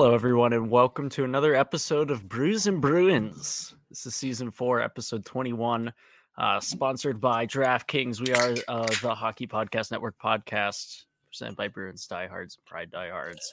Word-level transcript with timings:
Hello, 0.00 0.14
everyone, 0.14 0.54
and 0.54 0.70
welcome 0.70 1.10
to 1.10 1.24
another 1.24 1.54
episode 1.54 2.10
of 2.10 2.26
Brews 2.26 2.66
and 2.66 2.80
Bruins. 2.80 3.74
This 3.90 4.06
is 4.06 4.14
season 4.14 4.50
four, 4.50 4.80
episode 4.80 5.26
21, 5.26 5.92
uh, 6.38 6.58
sponsored 6.58 7.20
by 7.20 7.46
DraftKings. 7.46 8.18
We 8.18 8.32
are 8.32 8.54
uh, 8.66 8.86
the 9.02 9.14
Hockey 9.14 9.46
Podcast 9.46 9.90
Network 9.90 10.18
podcast 10.18 11.04
presented 11.28 11.54
by 11.54 11.68
Bruins 11.68 12.06
Diehards 12.06 12.56
and 12.56 12.64
Pride 12.64 12.90
Diehards. 12.90 13.52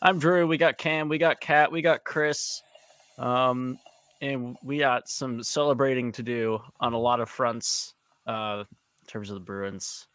I'm 0.00 0.20
Drew. 0.20 0.46
We 0.46 0.56
got 0.56 0.78
Cam, 0.78 1.08
we 1.08 1.18
got 1.18 1.40
Kat, 1.40 1.72
we 1.72 1.82
got 1.82 2.04
Chris, 2.04 2.62
um, 3.18 3.76
and 4.20 4.56
we 4.62 4.78
got 4.78 5.08
some 5.08 5.42
celebrating 5.42 6.12
to 6.12 6.22
do 6.22 6.60
on 6.78 6.92
a 6.92 6.98
lot 6.98 7.18
of 7.18 7.28
fronts 7.28 7.94
uh, 8.28 8.62
in 8.68 9.06
terms 9.08 9.30
of 9.30 9.34
the 9.34 9.40
Bruins. 9.40 10.06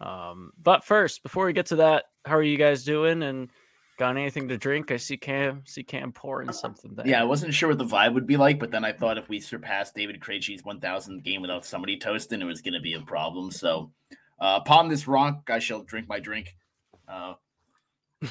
Um, 0.00 0.50
but 0.60 0.82
first, 0.82 1.22
before 1.22 1.46
we 1.46 1.52
get 1.52 1.66
to 1.66 1.76
that, 1.76 2.06
how 2.24 2.34
are 2.34 2.42
you 2.42 2.58
guys 2.58 2.82
doing? 2.82 3.22
And 3.22 3.50
Got 3.98 4.16
anything 4.16 4.46
to 4.46 4.56
drink? 4.56 4.92
I 4.92 4.96
see 4.96 5.16
Cam 5.16 5.62
see 5.66 5.82
Cam 5.82 6.12
pouring 6.12 6.52
something 6.52 6.94
there. 6.94 7.06
Yeah, 7.06 7.20
I 7.20 7.24
wasn't 7.24 7.52
sure 7.52 7.68
what 7.68 7.78
the 7.78 7.84
vibe 7.84 8.14
would 8.14 8.28
be 8.28 8.36
like, 8.36 8.60
but 8.60 8.70
then 8.70 8.84
I 8.84 8.92
thought 8.92 9.18
if 9.18 9.28
we 9.28 9.40
surpassed 9.40 9.96
David 9.96 10.20
Krejci's 10.20 10.62
1,000th 10.62 11.24
game 11.24 11.42
without 11.42 11.66
somebody 11.66 11.98
toasting, 11.98 12.40
it 12.40 12.44
was 12.44 12.62
going 12.62 12.74
to 12.74 12.80
be 12.80 12.94
a 12.94 13.00
problem. 13.00 13.50
So, 13.50 13.90
uh, 14.40 14.60
upon 14.62 14.88
this 14.88 15.08
rock, 15.08 15.50
I 15.50 15.58
shall 15.58 15.82
drink 15.82 16.08
my 16.08 16.20
drink. 16.20 16.54
Uh, 17.08 17.34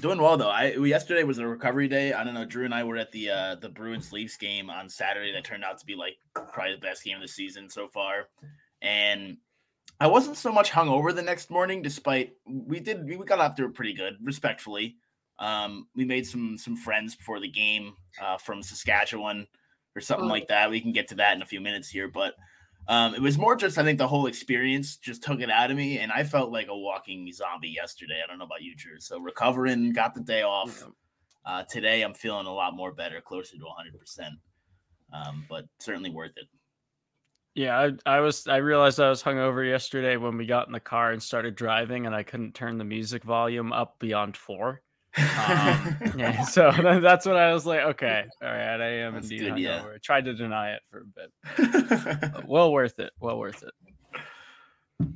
doing 0.00 0.20
well 0.20 0.36
though. 0.36 0.50
I 0.50 0.72
yesterday 0.72 1.22
was 1.22 1.38
a 1.38 1.46
recovery 1.46 1.86
day. 1.86 2.12
I 2.12 2.24
don't 2.24 2.34
know. 2.34 2.44
Drew 2.44 2.64
and 2.64 2.74
I 2.74 2.82
were 2.82 2.96
at 2.96 3.12
the 3.12 3.30
uh, 3.30 3.54
the 3.54 3.68
Bruins 3.68 4.12
Leafs 4.12 4.36
game 4.36 4.68
on 4.68 4.88
Saturday. 4.88 5.32
That 5.32 5.44
turned 5.44 5.62
out 5.62 5.78
to 5.78 5.86
be 5.86 5.94
like 5.94 6.16
probably 6.52 6.74
the 6.74 6.80
best 6.80 7.04
game 7.04 7.14
of 7.14 7.22
the 7.22 7.28
season 7.28 7.70
so 7.70 7.86
far, 7.86 8.30
and 8.82 9.36
I 10.00 10.08
wasn't 10.08 10.36
so 10.36 10.50
much 10.50 10.72
hungover 10.72 11.14
the 11.14 11.22
next 11.22 11.50
morning, 11.50 11.82
despite 11.82 12.32
we 12.46 12.80
did 12.80 13.06
we 13.06 13.16
got 13.18 13.38
off 13.38 13.54
to 13.56 13.66
it 13.66 13.74
pretty 13.74 13.94
good, 13.94 14.16
respectfully. 14.20 14.96
Um, 15.38 15.88
we 15.94 16.04
made 16.04 16.26
some 16.26 16.56
some 16.58 16.76
friends 16.76 17.16
before 17.16 17.40
the 17.40 17.48
game 17.48 17.94
uh, 18.22 18.38
from 18.38 18.62
Saskatchewan 18.62 19.46
or 19.96 20.00
something 20.00 20.28
oh. 20.28 20.32
like 20.32 20.48
that. 20.48 20.70
We 20.70 20.80
can 20.80 20.92
get 20.92 21.08
to 21.08 21.16
that 21.16 21.34
in 21.34 21.42
a 21.42 21.46
few 21.46 21.60
minutes 21.60 21.88
here, 21.88 22.08
but 22.08 22.34
um, 22.86 23.14
it 23.14 23.22
was 23.22 23.38
more 23.38 23.56
just 23.56 23.78
I 23.78 23.84
think 23.84 23.98
the 23.98 24.08
whole 24.08 24.26
experience 24.26 24.96
just 24.96 25.22
took 25.22 25.40
it 25.40 25.50
out 25.50 25.70
of 25.70 25.76
me, 25.76 25.98
and 25.98 26.12
I 26.12 26.24
felt 26.24 26.52
like 26.52 26.68
a 26.68 26.76
walking 26.76 27.30
zombie 27.32 27.68
yesterday. 27.68 28.20
I 28.22 28.28
don't 28.28 28.38
know 28.38 28.44
about 28.44 28.62
you, 28.62 28.74
Drew. 28.76 29.00
So 29.00 29.18
recovering, 29.18 29.92
got 29.92 30.14
the 30.14 30.20
day 30.20 30.42
off. 30.42 30.86
Uh, 31.44 31.62
today 31.70 32.02
I'm 32.02 32.14
feeling 32.14 32.46
a 32.46 32.52
lot 32.52 32.74
more 32.74 32.92
better, 32.92 33.20
closer 33.20 33.56
to 33.56 33.64
100, 33.64 33.92
um, 33.92 33.98
percent 33.98 34.34
but 35.48 35.64
certainly 35.78 36.10
worth 36.10 36.32
it. 36.36 36.46
Yeah, 37.54 37.78
I, 37.78 38.16
I, 38.16 38.20
was. 38.20 38.48
I 38.48 38.56
realized 38.56 38.98
I 38.98 39.08
was 39.08 39.22
hungover 39.22 39.68
yesterday 39.68 40.16
when 40.16 40.36
we 40.36 40.44
got 40.44 40.66
in 40.66 40.72
the 40.72 40.80
car 40.80 41.12
and 41.12 41.22
started 41.22 41.54
driving, 41.54 42.06
and 42.06 42.14
I 42.14 42.24
couldn't 42.24 42.54
turn 42.54 42.78
the 42.78 42.84
music 42.84 43.22
volume 43.22 43.72
up 43.72 43.98
beyond 44.00 44.36
four. 44.36 44.82
Um, 45.16 45.96
yeah, 46.16 46.42
so 46.42 46.72
that's 47.02 47.26
what 47.26 47.36
I 47.36 47.52
was 47.52 47.66
like. 47.66 47.80
Okay, 47.80 48.24
all 48.42 48.48
right, 48.48 48.80
I 48.80 48.88
am 49.00 49.14
that's 49.14 49.30
indeed 49.30 49.50
good, 49.50 49.58
yeah. 49.58 49.84
I 49.94 49.98
tried 49.98 50.24
to 50.24 50.34
deny 50.34 50.72
it 50.72 50.82
for 50.90 51.02
a 51.02 51.58
bit. 52.16 52.44
well 52.46 52.72
worth 52.72 52.98
it. 52.98 53.12
Well 53.20 53.38
worth 53.38 53.62
it. 53.62 55.08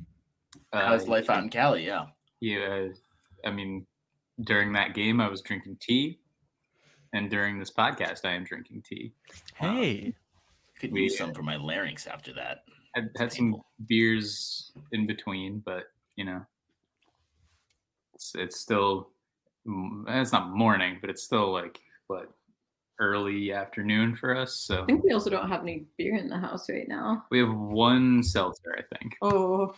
How's 0.71 1.07
uh, 1.07 1.11
life 1.11 1.29
out 1.29 1.43
in 1.43 1.49
Cali? 1.49 1.85
Yeah. 1.85 2.05
Yeah, 2.39 2.87
I 3.43 3.51
mean, 3.51 3.85
during 4.41 4.71
that 4.73 4.93
game, 4.93 5.19
I 5.19 5.27
was 5.27 5.41
drinking 5.41 5.77
tea, 5.81 6.19
and 7.11 7.29
during 7.29 7.59
this 7.59 7.71
podcast, 7.71 8.23
I 8.23 8.33
am 8.33 8.45
drinking 8.45 8.83
tea. 8.87 9.11
Hey, 9.55 10.05
um, 10.05 10.13
could 10.79 10.95
use 10.95 11.17
some 11.17 11.33
for 11.33 11.43
my 11.43 11.57
larynx 11.57 12.07
after 12.07 12.33
that. 12.33 12.59
I've 12.95 13.09
had 13.17 13.33
some 13.33 13.61
beers 13.87 14.71
in 14.93 15.05
between, 15.05 15.61
but 15.65 15.85
you 16.15 16.23
know, 16.23 16.41
it's 18.13 18.31
it's 18.35 18.59
still 18.61 19.09
it's 20.07 20.31
not 20.31 20.49
morning, 20.49 20.97
but 21.01 21.09
it's 21.09 21.23
still 21.23 21.51
like 21.51 21.79
what 22.07 22.31
early 22.99 23.53
afternoon 23.53 24.15
for 24.15 24.35
us. 24.35 24.55
So 24.55 24.83
I 24.83 24.85
think 24.85 25.03
we 25.03 25.11
also 25.11 25.29
don't 25.29 25.49
have 25.49 25.61
any 25.61 25.85
beer 25.97 26.15
in 26.15 26.27
the 26.27 26.37
house 26.37 26.69
right 26.69 26.87
now. 26.87 27.25
We 27.31 27.39
have 27.39 27.53
one 27.53 28.21
seltzer, 28.23 28.77
I 28.77 28.97
think. 28.97 29.15
Oh. 29.21 29.73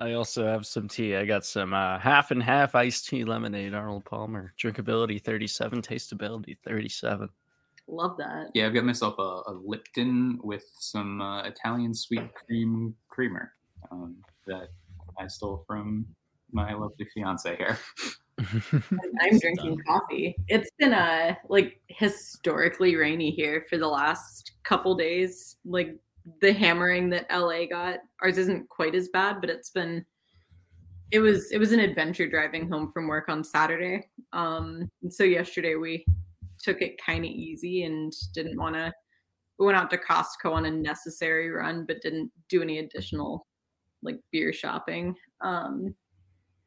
I 0.00 0.14
also 0.14 0.44
have 0.44 0.66
some 0.66 0.88
tea. 0.88 1.14
I 1.14 1.24
got 1.24 1.44
some 1.44 1.72
uh, 1.72 1.96
half 1.98 2.32
and 2.32 2.42
half 2.42 2.74
iced 2.74 3.06
tea 3.06 3.24
lemonade, 3.24 3.72
Arnold 3.72 4.04
Palmer. 4.04 4.52
Drinkability 4.60 5.22
37, 5.22 5.80
tasteability 5.80 6.56
37. 6.64 7.28
Love 7.86 8.16
that. 8.16 8.50
Yeah, 8.54 8.66
I've 8.66 8.74
got 8.74 8.84
myself 8.84 9.16
a, 9.18 9.42
a 9.46 9.60
Lipton 9.64 10.40
with 10.42 10.64
some 10.78 11.20
uh, 11.20 11.42
Italian 11.42 11.94
sweet 11.94 12.34
cream 12.34 12.96
creamer 13.08 13.52
um, 13.92 14.16
that 14.46 14.70
I 15.20 15.28
stole 15.28 15.64
from 15.68 16.06
my 16.52 16.72
lovely 16.74 17.06
fiance 17.12 17.56
here. 17.56 17.78
I'm 19.20 19.38
drinking 19.38 19.78
coffee. 19.86 20.34
It's 20.48 20.70
been 20.78 20.92
a 20.92 21.36
like 21.48 21.80
historically 21.88 22.96
rainy 22.96 23.30
here 23.30 23.64
for 23.68 23.78
the 23.78 23.88
last 23.88 24.52
couple 24.64 24.94
days. 24.94 25.56
Like 25.64 25.96
the 26.40 26.52
hammering 26.52 27.10
that 27.10 27.26
LA 27.30 27.66
got, 27.66 28.00
ours 28.22 28.38
isn't 28.38 28.68
quite 28.68 28.94
as 28.94 29.08
bad, 29.08 29.40
but 29.40 29.50
it's 29.50 29.70
been 29.70 30.04
it 31.10 31.20
was 31.20 31.52
it 31.52 31.58
was 31.58 31.72
an 31.72 31.80
adventure 31.80 32.26
driving 32.26 32.68
home 32.68 32.90
from 32.90 33.06
work 33.06 33.28
on 33.28 33.44
Saturday. 33.44 34.08
Um 34.32 34.90
so 35.10 35.24
yesterday 35.24 35.74
we 35.76 36.04
took 36.62 36.80
it 36.80 37.00
kind 37.04 37.24
of 37.24 37.30
easy 37.30 37.84
and 37.84 38.12
didn't 38.34 38.58
want 38.58 38.74
to 38.74 38.92
we 39.58 39.66
went 39.66 39.76
out 39.76 39.90
to 39.90 39.98
Costco 39.98 40.52
on 40.52 40.64
a 40.64 40.70
necessary 40.70 41.50
run 41.50 41.84
but 41.86 42.00
didn't 42.00 42.30
do 42.48 42.62
any 42.62 42.78
additional 42.78 43.46
like 44.02 44.18
beer 44.32 44.52
shopping. 44.52 45.14
Um 45.42 45.94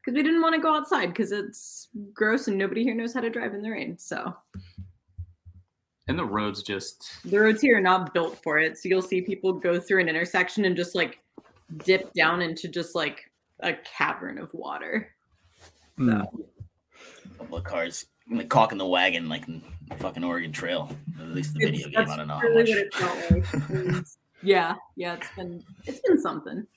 because 0.05 0.15
we 0.15 0.23
didn't 0.23 0.41
want 0.41 0.53
to 0.53 0.61
go 0.61 0.75
outside 0.75 1.07
because 1.07 1.31
it's 1.31 1.87
gross 2.13 2.47
and 2.47 2.57
nobody 2.57 2.83
here 2.83 2.93
knows 2.93 3.13
how 3.13 3.21
to 3.21 3.29
drive 3.29 3.55
in 3.55 3.63
the 3.63 3.71
rain. 3.71 3.97
So, 3.97 4.35
and 6.07 6.19
the 6.19 6.25
roads 6.25 6.61
just 6.61 7.17
the 7.25 7.39
roads 7.39 7.61
here 7.61 7.77
are 7.77 7.81
not 7.81 8.13
built 8.13 8.41
for 8.43 8.59
it. 8.59 8.77
So 8.77 8.87
you'll 8.87 9.01
see 9.01 9.21
people 9.21 9.53
go 9.53 9.79
through 9.79 10.01
an 10.01 10.09
intersection 10.09 10.65
and 10.65 10.75
just 10.75 10.93
like 10.93 11.19
dip 11.83 12.13
down 12.13 12.43
into 12.43 12.67
just 12.67 12.93
like 12.93 13.31
a 13.61 13.73
cavern 13.73 14.37
of 14.37 14.53
water. 14.53 15.09
Mm. 15.97 16.21
So. 16.21 16.45
A 17.25 17.37
couple 17.39 17.57
of 17.57 17.63
cars 17.63 18.05
like 18.29 18.49
caulking 18.49 18.77
the 18.77 18.85
wagon 18.85 19.27
like 19.27 19.45
fucking 19.97 20.23
Oregon 20.23 20.51
Trail. 20.51 20.95
At 21.19 21.29
least 21.29 21.55
the 21.55 21.65
video 21.65 21.89
game. 21.89 22.09
I 22.09 22.15
don't 22.15 22.27
know 22.27 22.39
really 22.39 22.87
how 22.93 23.15
much. 23.31 23.53
Like. 23.69 24.05
yeah, 24.43 24.75
yeah, 24.95 25.15
it's 25.15 25.29
been 25.35 25.63
it's 25.85 25.99
been 26.01 26.21
something. 26.21 26.67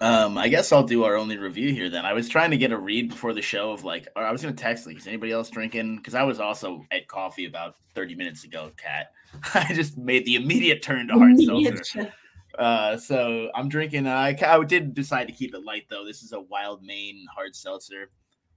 Um, 0.00 0.36
I 0.36 0.48
guess 0.48 0.72
I'll 0.72 0.84
do 0.84 1.04
our 1.04 1.16
only 1.16 1.36
review 1.38 1.72
here 1.72 1.88
then. 1.88 2.04
I 2.04 2.12
was 2.12 2.28
trying 2.28 2.50
to 2.50 2.56
get 2.56 2.72
a 2.72 2.76
read 2.76 3.10
before 3.10 3.32
the 3.32 3.42
show 3.42 3.72
of 3.72 3.84
like, 3.84 4.08
or 4.16 4.24
I 4.24 4.32
was 4.32 4.42
gonna 4.42 4.54
text 4.54 4.86
like, 4.86 4.96
is 4.96 5.06
anybody 5.06 5.32
else 5.32 5.50
drinking? 5.50 5.96
Because 5.96 6.14
I 6.14 6.22
was 6.22 6.40
also 6.40 6.84
at 6.90 7.08
coffee 7.08 7.46
about 7.46 7.76
30 7.94 8.14
minutes 8.14 8.44
ago, 8.44 8.70
Kat. 8.76 9.12
I 9.54 9.72
just 9.72 9.96
made 9.96 10.24
the 10.24 10.36
immediate 10.36 10.82
turn 10.82 11.08
to 11.08 11.14
hard 11.14 11.40
seltzer. 11.40 12.12
Uh, 12.58 12.96
so 12.96 13.50
I'm 13.54 13.68
drinking. 13.68 14.06
Uh, 14.06 14.14
I, 14.14 14.36
I 14.46 14.64
did 14.64 14.94
decide 14.94 15.26
to 15.26 15.32
keep 15.32 15.54
it 15.54 15.64
light 15.64 15.86
though. 15.88 16.04
This 16.04 16.22
is 16.22 16.32
a 16.32 16.38
Wildmane 16.38 17.24
hard 17.34 17.54
seltzer. 17.54 18.10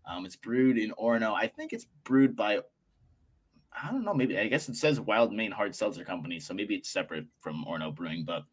Um, 0.06 0.25
it's 0.25 0.36
brewed 0.36 0.78
in 0.78 0.92
Orono. 0.92 1.33
I 1.33 1.48
think 1.48 1.74
it's 1.74 1.86
brewed 2.04 2.36
by. 2.36 2.60
I 3.83 3.92
don't 3.92 4.04
know. 4.04 4.13
Maybe 4.13 4.40
I 4.40 4.48
guess 4.48 4.69
it 4.69 4.75
says 4.75 5.00
Wildmane 5.00 5.51
Hard 5.51 5.75
Seltzer 5.75 6.04
Company, 6.04 6.40
so 6.40 6.54
maybe 6.54 6.74
it's 6.74 6.90
separate 6.90 7.25
from 7.42 7.63
Orono 7.68 7.94
Brewing. 7.94 8.24
But 8.25 8.44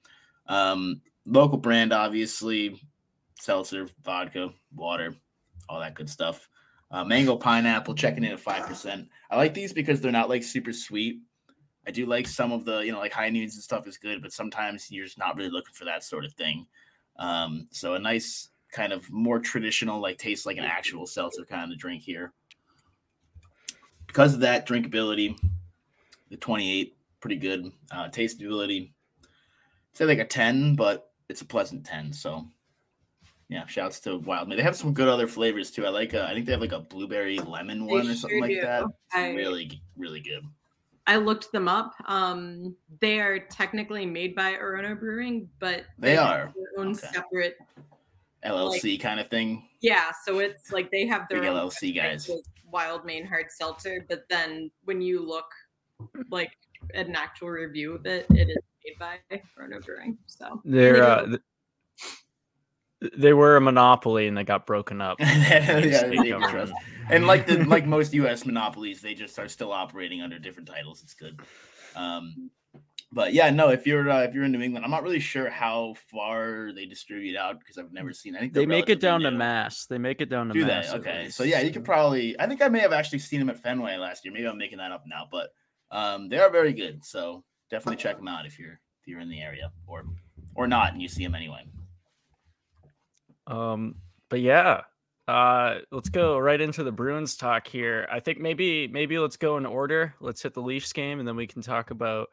um, 0.52 1.00
local 1.26 1.58
brand, 1.58 1.92
obviously, 1.92 2.80
seltzer, 3.38 3.88
vodka, 4.02 4.50
water, 4.74 5.14
all 5.68 5.80
that 5.80 5.94
good 5.94 6.08
stuff. 6.08 6.48
Uh, 6.90 7.04
mango 7.04 7.36
pineapple, 7.36 7.94
checking 7.94 8.24
in 8.24 8.32
at 8.32 8.40
five 8.40 8.66
percent. 8.66 9.08
I 9.30 9.36
like 9.36 9.54
these 9.54 9.72
because 9.72 10.00
they're 10.00 10.12
not 10.12 10.28
like 10.28 10.42
super 10.42 10.72
sweet. 10.72 11.20
I 11.86 11.90
do 11.90 12.06
like 12.06 12.26
some 12.26 12.52
of 12.52 12.64
the, 12.64 12.78
you 12.80 12.92
know, 12.92 12.98
like 12.98 13.12
high 13.12 13.28
noons 13.28 13.54
and 13.54 13.62
stuff 13.62 13.86
is 13.86 13.98
good, 13.98 14.22
but 14.22 14.32
sometimes 14.32 14.90
you're 14.90 15.04
just 15.04 15.18
not 15.18 15.36
really 15.36 15.50
looking 15.50 15.74
for 15.74 15.84
that 15.84 16.02
sort 16.02 16.24
of 16.24 16.32
thing. 16.32 16.66
Um, 17.18 17.66
so 17.72 17.94
a 17.94 17.98
nice 17.98 18.48
kind 18.72 18.92
of 18.92 19.10
more 19.10 19.38
traditional, 19.38 20.00
like 20.00 20.18
tastes 20.18 20.46
like 20.46 20.56
an 20.56 20.64
actual 20.64 21.06
seltzer 21.06 21.44
kind 21.44 21.72
of 21.72 21.78
drink 21.78 22.02
here. 22.02 22.32
Because 24.06 24.34
of 24.34 24.40
that 24.40 24.66
drinkability, 24.66 25.36
the 26.30 26.36
28 26.36 26.96
pretty 27.20 27.36
good. 27.36 27.70
Uh, 27.90 28.08
tasteability, 28.08 28.92
say 29.92 30.04
like 30.04 30.18
a 30.18 30.24
10, 30.24 30.76
but 30.76 31.10
it's 31.28 31.40
a 31.40 31.44
pleasant 31.44 31.84
10. 31.84 32.12
So 32.12 32.46
yeah, 33.48 33.66
shouts 33.66 34.00
to 34.00 34.18
Wildmane. 34.20 34.56
They 34.56 34.62
have 34.62 34.76
some 34.76 34.92
good 34.94 35.08
other 35.08 35.26
flavors 35.26 35.70
too. 35.70 35.84
I 35.86 35.90
like, 35.90 36.14
a, 36.14 36.24
I 36.26 36.32
think 36.34 36.46
they 36.46 36.52
have 36.52 36.60
like 36.60 36.72
a 36.72 36.80
blueberry 36.80 37.38
lemon 37.38 37.86
one 37.86 38.08
or 38.08 38.14
something 38.14 38.40
like 38.40 38.50
do. 38.50 38.60
that. 38.62 38.84
I- 39.12 39.30
really, 39.32 39.80
really 39.96 40.20
good. 40.20 40.44
I 41.06 41.16
looked 41.16 41.52
them 41.52 41.68
up. 41.68 41.92
Um, 42.06 42.74
they 43.00 43.20
are 43.20 43.38
technically 43.38 44.06
made 44.06 44.34
by 44.34 44.54
Orono 44.54 44.98
Brewing, 44.98 45.50
but 45.58 45.84
They 45.98 46.16
have 46.16 46.26
are. 46.26 46.52
their 46.56 46.82
own 46.82 46.92
Okay. 46.92 47.08
separate. 47.12 47.58
LLC 48.42 48.98
kind 48.98 49.20
of 49.20 49.28
thing. 49.28 49.68
Yeah, 49.82 50.10
so 50.24 50.38
it's 50.38 50.72
like 50.72 50.90
they 50.90 51.06
have 51.06 51.26
their 51.28 51.40
Big 51.40 51.50
own 51.50 51.56
LLC 51.68 51.94
guys. 51.94 52.30
Wild 52.70 53.04
Main 53.04 53.26
Hard 53.26 53.46
Seltzer, 53.50 54.04
but 54.08 54.24
then 54.30 54.70
when 54.84 55.00
you 55.02 55.20
look 55.20 55.46
like 56.30 56.56
at 56.94 57.06
an 57.06 57.16
actual 57.16 57.48
review 57.50 57.94
of 57.94 58.06
it, 58.06 58.26
it 58.30 58.48
is 58.48 58.56
made 58.84 58.98
by 58.98 59.18
Orono 59.58 59.84
Brewing. 59.84 60.18
So 60.26 60.60
They're 60.64 61.02
uh, 61.02 61.36
they 63.16 63.32
were 63.32 63.56
a 63.56 63.60
monopoly 63.60 64.26
and 64.26 64.36
they 64.36 64.44
got 64.44 64.66
broken 64.66 65.00
up. 65.00 65.18
yeah, 65.20 65.80
State 65.80 66.10
they 66.10 66.16
give 66.16 66.40
government. 66.40 66.50
trust. 66.50 66.72
And 67.10 67.26
like 67.26 67.46
the 67.46 67.64
like 67.66 67.86
most 67.86 68.14
U.S. 68.14 68.46
monopolies, 68.46 69.00
they 69.00 69.14
just 69.14 69.38
are 69.38 69.48
still 69.48 69.72
operating 69.72 70.22
under 70.22 70.38
different 70.38 70.68
titles. 70.68 71.02
It's 71.02 71.14
good. 71.14 71.40
Um, 71.96 72.50
but 73.12 73.32
yeah, 73.32 73.50
no. 73.50 73.68
If 73.68 73.86
you're 73.86 74.10
uh, 74.10 74.22
if 74.22 74.34
you're 74.34 74.44
in 74.44 74.52
New 74.52 74.60
England, 74.60 74.84
I'm 74.84 74.90
not 74.90 75.02
really 75.02 75.20
sure 75.20 75.48
how 75.48 75.94
far 76.10 76.72
they 76.74 76.86
distribute 76.86 77.36
out 77.36 77.60
because 77.60 77.78
I've 77.78 77.92
never 77.92 78.12
seen. 78.12 78.34
I 78.34 78.40
think 78.40 78.54
They 78.54 78.66
make 78.66 78.88
it 78.88 79.00
down 79.00 79.20
to. 79.20 79.30
Mass. 79.30 79.86
They 79.86 79.98
make 79.98 80.20
it 80.20 80.28
down 80.28 80.48
to 80.48 80.54
Do 80.54 80.60
they? 80.62 80.66
Mass. 80.66 80.88
at 80.88 81.00
Okay. 81.00 81.28
So 81.28 81.44
yeah, 81.44 81.60
you 81.60 81.70
could 81.70 81.84
probably. 81.84 82.38
I 82.40 82.46
think 82.46 82.62
I 82.62 82.68
may 82.68 82.80
have 82.80 82.92
actually 82.92 83.20
seen 83.20 83.38
them 83.38 83.50
at 83.50 83.62
Fenway 83.62 83.96
last 83.96 84.24
year. 84.24 84.34
Maybe 84.34 84.46
I'm 84.46 84.58
making 84.58 84.78
that 84.78 84.90
up 84.90 85.04
now, 85.06 85.28
but 85.30 85.50
um, 85.92 86.28
they 86.28 86.38
are 86.38 86.50
very 86.50 86.72
good. 86.72 87.04
So 87.04 87.44
definitely 87.70 88.02
check 88.02 88.16
them 88.16 88.28
out 88.28 88.46
if 88.46 88.58
you're 88.58 88.80
if 89.00 89.06
you're 89.06 89.20
in 89.20 89.28
the 89.28 89.40
area 89.40 89.70
or 89.86 90.04
or 90.54 90.66
not 90.66 90.92
and 90.92 91.02
you 91.02 91.08
see 91.08 91.24
them 91.24 91.34
anyway. 91.34 91.64
Um, 93.46 93.96
but 94.28 94.40
yeah, 94.40 94.82
uh, 95.26 95.78
let's 95.90 96.08
go 96.08 96.38
right 96.38 96.60
into 96.60 96.84
the 96.84 96.92
Bruins 96.92 97.36
talk 97.36 97.66
here. 97.66 98.06
I 98.10 98.20
think 98.20 98.38
maybe 98.38 98.88
maybe 98.88 99.18
let's 99.18 99.36
go 99.36 99.56
in 99.56 99.66
order. 99.66 100.14
Let's 100.20 100.42
hit 100.42 100.54
the 100.54 100.62
Leafs 100.62 100.92
game, 100.92 101.18
and 101.18 101.26
then 101.26 101.36
we 101.36 101.46
can 101.46 101.62
talk 101.62 101.90
about 101.90 102.28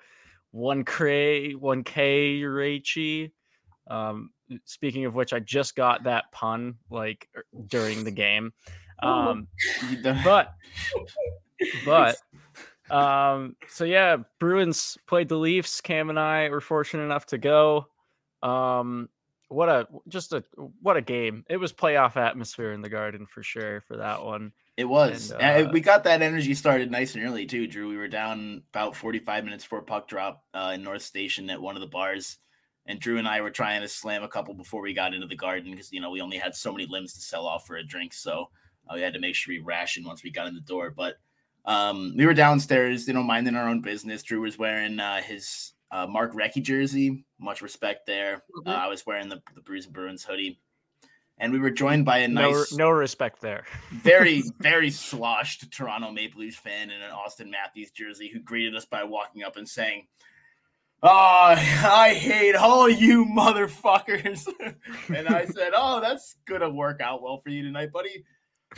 one 0.52 0.84
Cray, 0.84 1.54
one 1.54 1.84
K 1.84 2.42
Raichi. 2.42 3.32
Um, 3.88 4.32
speaking 4.66 5.06
of 5.06 5.16
which, 5.16 5.34
I 5.34 5.40
just 5.40 5.76
got 5.76 6.04
that 6.04 6.32
pun 6.32 6.76
like 6.90 7.28
er, 7.36 7.46
during 7.68 8.04
the 8.04 8.12
game. 8.12 8.52
Um, 9.02 9.48
but 10.24 10.54
but 11.86 12.18
um 12.92 13.56
so 13.68 13.84
yeah 13.84 14.18
bruins 14.40 14.98
played 15.08 15.30
the 15.30 15.36
leafs 15.36 15.82
cam 15.82 16.10
and 16.10 16.20
i 16.20 16.50
were 16.50 16.62
fortunate 16.62 17.04
enough 17.04 17.26
to 17.26 17.38
go 17.38 17.86
um 18.44 19.08
what 19.50 19.70
a 19.70 19.88
just 20.08 20.34
a 20.34 20.44
what 20.82 20.98
a 20.98 21.02
game 21.02 21.46
it 21.50 21.58
was 21.58 21.74
playoff 21.74 22.16
atmosphere 22.16 22.72
in 22.72 22.82
the 22.82 22.90
garden 22.90 23.26
for 23.26 23.44
sure 23.44 23.82
for 23.82 23.98
that 23.98 24.24
one 24.24 24.52
It 24.78 24.86
was. 24.86 25.32
And, 25.32 25.68
uh, 25.68 25.70
we 25.72 25.82
got 25.82 26.06
that 26.06 26.22
energy 26.22 26.54
started 26.56 26.90
nice 26.90 27.14
and 27.14 27.24
early 27.24 27.46
too, 27.46 27.68
Drew. 27.68 27.90
We 27.90 27.98
were 27.98 28.08
down 28.08 28.64
about 28.74 28.96
45 28.96 29.44
minutes 29.44 29.66
before 29.66 29.82
puck 29.82 30.08
drop 30.08 30.44
uh, 30.54 30.72
in 30.74 30.82
North 30.82 31.02
Station 31.02 31.50
at 31.50 31.62
one 31.62 31.76
of 31.76 31.82
the 31.82 31.88
bars. 31.88 32.38
And 32.88 33.00
Drew 33.00 33.18
and 33.20 33.28
I 33.28 33.42
were 33.42 33.52
trying 33.52 33.82
to 33.82 33.88
slam 33.88 34.24
a 34.24 34.30
couple 34.30 34.54
before 34.54 34.82
we 34.82 34.94
got 34.94 35.14
into 35.14 35.28
the 35.28 35.36
garden 35.36 35.72
because, 35.72 35.92
you 35.92 36.00
know, 36.00 36.10
we 36.10 36.22
only 36.22 36.38
had 36.38 36.56
so 36.56 36.72
many 36.72 36.88
limbs 36.90 37.14
to 37.14 37.20
sell 37.20 37.46
off 37.46 37.68
for 37.68 37.76
a 37.76 37.84
drink. 37.84 38.14
So 38.14 38.50
uh, 38.90 38.96
we 38.96 39.02
had 39.02 39.14
to 39.14 39.20
make 39.20 39.36
sure 39.36 39.54
we 39.54 39.60
rationed 39.60 40.06
once 40.08 40.24
we 40.24 40.32
got 40.32 40.48
in 40.48 40.56
the 40.56 40.62
door. 40.62 40.90
But 40.90 41.16
um, 41.66 42.14
we 42.18 42.26
were 42.26 42.34
downstairs, 42.34 43.08
you 43.08 43.14
know, 43.14 43.24
minding 43.24 43.56
our 43.56 43.68
own 43.68 43.82
business. 43.82 44.24
Drew 44.24 44.42
was 44.42 44.58
wearing 44.58 45.00
uh, 45.00 45.22
his 45.22 45.74
uh, 45.92 46.08
Mark 46.08 46.34
Recchi 46.34 46.62
jersey. 46.62 47.26
Much 47.40 47.62
respect 47.62 48.06
there. 48.08 48.44
Uh, 48.66 48.72
I 48.72 48.88
was 48.88 49.06
wearing 49.06 49.30
the, 49.30 49.42
the 49.56 49.62
Bruce 49.62 49.86
Bruins 49.86 50.24
hoodie. 50.24 50.60
And 51.38 51.52
we 51.52 51.60
were 51.60 51.72
joined 51.72 52.06
by 52.06 52.20
a 52.20 52.28
no 52.28 52.52
nice 52.52 52.74
no 52.74 52.92
respect 52.92 53.42
there 53.42 53.66
very, 53.92 54.44
very 54.60 54.92
sloshed 54.92 55.72
Toronto 55.72 56.12
Maple 56.12 56.42
Leafs 56.42 56.58
fan 56.58 56.92
in 56.92 57.02
an 57.02 57.10
Auston 57.12 57.50
Matthews 57.50 57.90
jersey 57.90 58.30
who 58.32 58.40
greeted 58.40 58.76
us 58.76 58.86
by 58.86 59.04
walking 59.04 59.44
up 59.44 59.58
and 59.58 59.68
saying, 59.68 60.06
Oh, 61.02 61.56
I 61.56 62.14
hate 62.16 62.56
all 62.56 62.88
you 62.88 63.26
motherfuckers. 63.26 64.48
and 65.16 65.28
I 65.28 65.46
said, 65.46 65.72
Oh, 65.76 66.00
that's 66.00 66.36
gonna 66.46 66.70
work 66.70 67.02
out 67.02 67.24
well 67.24 67.42
for 67.42 67.50
you 67.50 67.64
tonight, 67.64 67.92
buddy. 67.92 68.24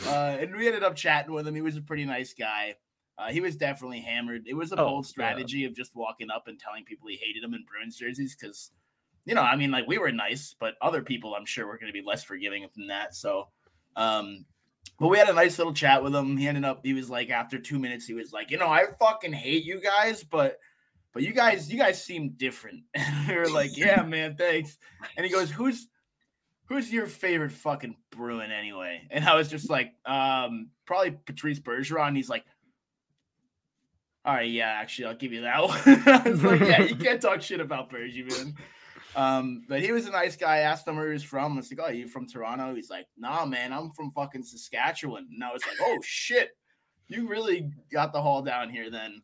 Uh, 0.06 0.36
and 0.40 0.54
we 0.56 0.66
ended 0.66 0.82
up 0.82 0.96
chatting 0.96 1.32
with 1.32 1.46
him. 1.46 1.54
He 1.54 1.60
was 1.60 1.76
a 1.76 1.82
pretty 1.82 2.04
nice 2.04 2.34
guy. 2.34 2.74
Uh, 3.16 3.30
he 3.30 3.40
was 3.40 3.54
definitely 3.56 4.00
hammered. 4.00 4.42
It 4.46 4.54
was 4.54 4.72
a 4.72 4.80
Oh, 4.80 4.86
bold 4.86 5.04
yeah. 5.04 5.08
strategy 5.10 5.64
of 5.64 5.74
just 5.74 5.94
walking 5.94 6.30
up 6.30 6.48
and 6.48 6.58
telling 6.58 6.84
people 6.84 7.06
he 7.08 7.16
hated 7.16 7.42
them 7.44 7.54
in 7.54 7.64
Bruins 7.64 7.96
jerseys 7.96 8.34
because, 8.34 8.72
you 9.24 9.34
know, 9.34 9.42
I 9.42 9.54
mean, 9.54 9.70
like 9.70 9.86
we 9.86 9.98
were 9.98 10.10
nice, 10.10 10.54
but 10.58 10.74
other 10.82 11.00
people 11.00 11.34
I'm 11.34 11.46
sure 11.46 11.66
were 11.66 11.78
going 11.78 11.92
to 11.92 11.98
be 11.98 12.04
less 12.04 12.24
forgiving 12.24 12.66
than 12.76 12.88
that. 12.88 13.14
So, 13.14 13.48
um, 13.94 14.44
but 14.98 15.08
we 15.08 15.18
had 15.18 15.28
a 15.28 15.32
nice 15.32 15.58
little 15.58 15.72
chat 15.72 16.02
with 16.02 16.14
him. 16.14 16.36
He 16.36 16.48
ended 16.48 16.64
up, 16.64 16.80
he 16.84 16.92
was 16.92 17.08
like, 17.08 17.30
after 17.30 17.58
two 17.58 17.78
minutes, 17.78 18.04
he 18.06 18.14
was 18.14 18.32
like, 18.32 18.50
you 18.50 18.58
know, 18.58 18.68
I 18.68 18.86
fucking 18.98 19.32
hate 19.32 19.64
you 19.64 19.80
guys, 19.80 20.24
but, 20.24 20.58
but 21.12 21.22
you 21.22 21.32
guys, 21.32 21.70
you 21.72 21.78
guys 21.78 22.02
seem 22.02 22.30
different. 22.36 22.82
And 22.96 23.28
we 23.28 23.36
were 23.36 23.48
like, 23.48 23.76
yeah, 23.76 24.02
man, 24.02 24.34
thanks. 24.36 24.76
And 25.16 25.24
he 25.24 25.30
goes, 25.30 25.50
who's, 25.50 25.86
who's 26.66 26.92
your 26.92 27.06
favorite 27.06 27.52
fucking 27.52 27.96
Bruin 28.10 28.50
anyway? 28.50 29.02
And 29.10 29.24
I 29.24 29.34
was 29.34 29.48
just 29.48 29.70
like, 29.70 29.92
um, 30.06 30.70
probably 30.86 31.12
Patrice 31.12 31.60
Bergeron. 31.60 32.16
He's 32.16 32.28
like, 32.28 32.44
all 34.24 34.34
right, 34.34 34.50
yeah, 34.50 34.68
actually, 34.68 35.06
I'll 35.06 35.16
give 35.16 35.32
you 35.32 35.42
that 35.42 35.62
one. 36.24 36.42
Like, 36.42 36.60
yeah, 36.60 36.82
you 36.82 36.96
can't 36.96 37.20
talk 37.20 37.42
shit 37.42 37.60
about 37.60 37.90
Bergie, 37.90 38.28
man. 38.30 38.54
Um, 39.16 39.64
but 39.68 39.80
he 39.80 39.92
was 39.92 40.06
a 40.06 40.10
nice 40.10 40.36
guy. 40.36 40.56
I 40.56 40.60
asked 40.60 40.88
him 40.88 40.96
where 40.96 41.08
he 41.08 41.12
was 41.12 41.22
from. 41.22 41.52
I 41.52 41.56
was 41.56 41.70
like, 41.70 41.86
oh, 41.86 41.90
you 41.90 42.08
from 42.08 42.26
Toronto? 42.26 42.74
He's 42.74 42.90
like, 42.90 43.06
nah, 43.16 43.44
man, 43.44 43.72
I'm 43.72 43.90
from 43.92 44.10
fucking 44.12 44.42
Saskatchewan. 44.42 45.28
And 45.32 45.44
I 45.44 45.52
was 45.52 45.62
like, 45.66 45.76
oh, 45.80 45.98
shit. 46.02 46.50
You 47.08 47.28
really 47.28 47.70
got 47.92 48.12
the 48.12 48.22
haul 48.22 48.42
down 48.42 48.70
here 48.70 48.90
then. 48.90 49.22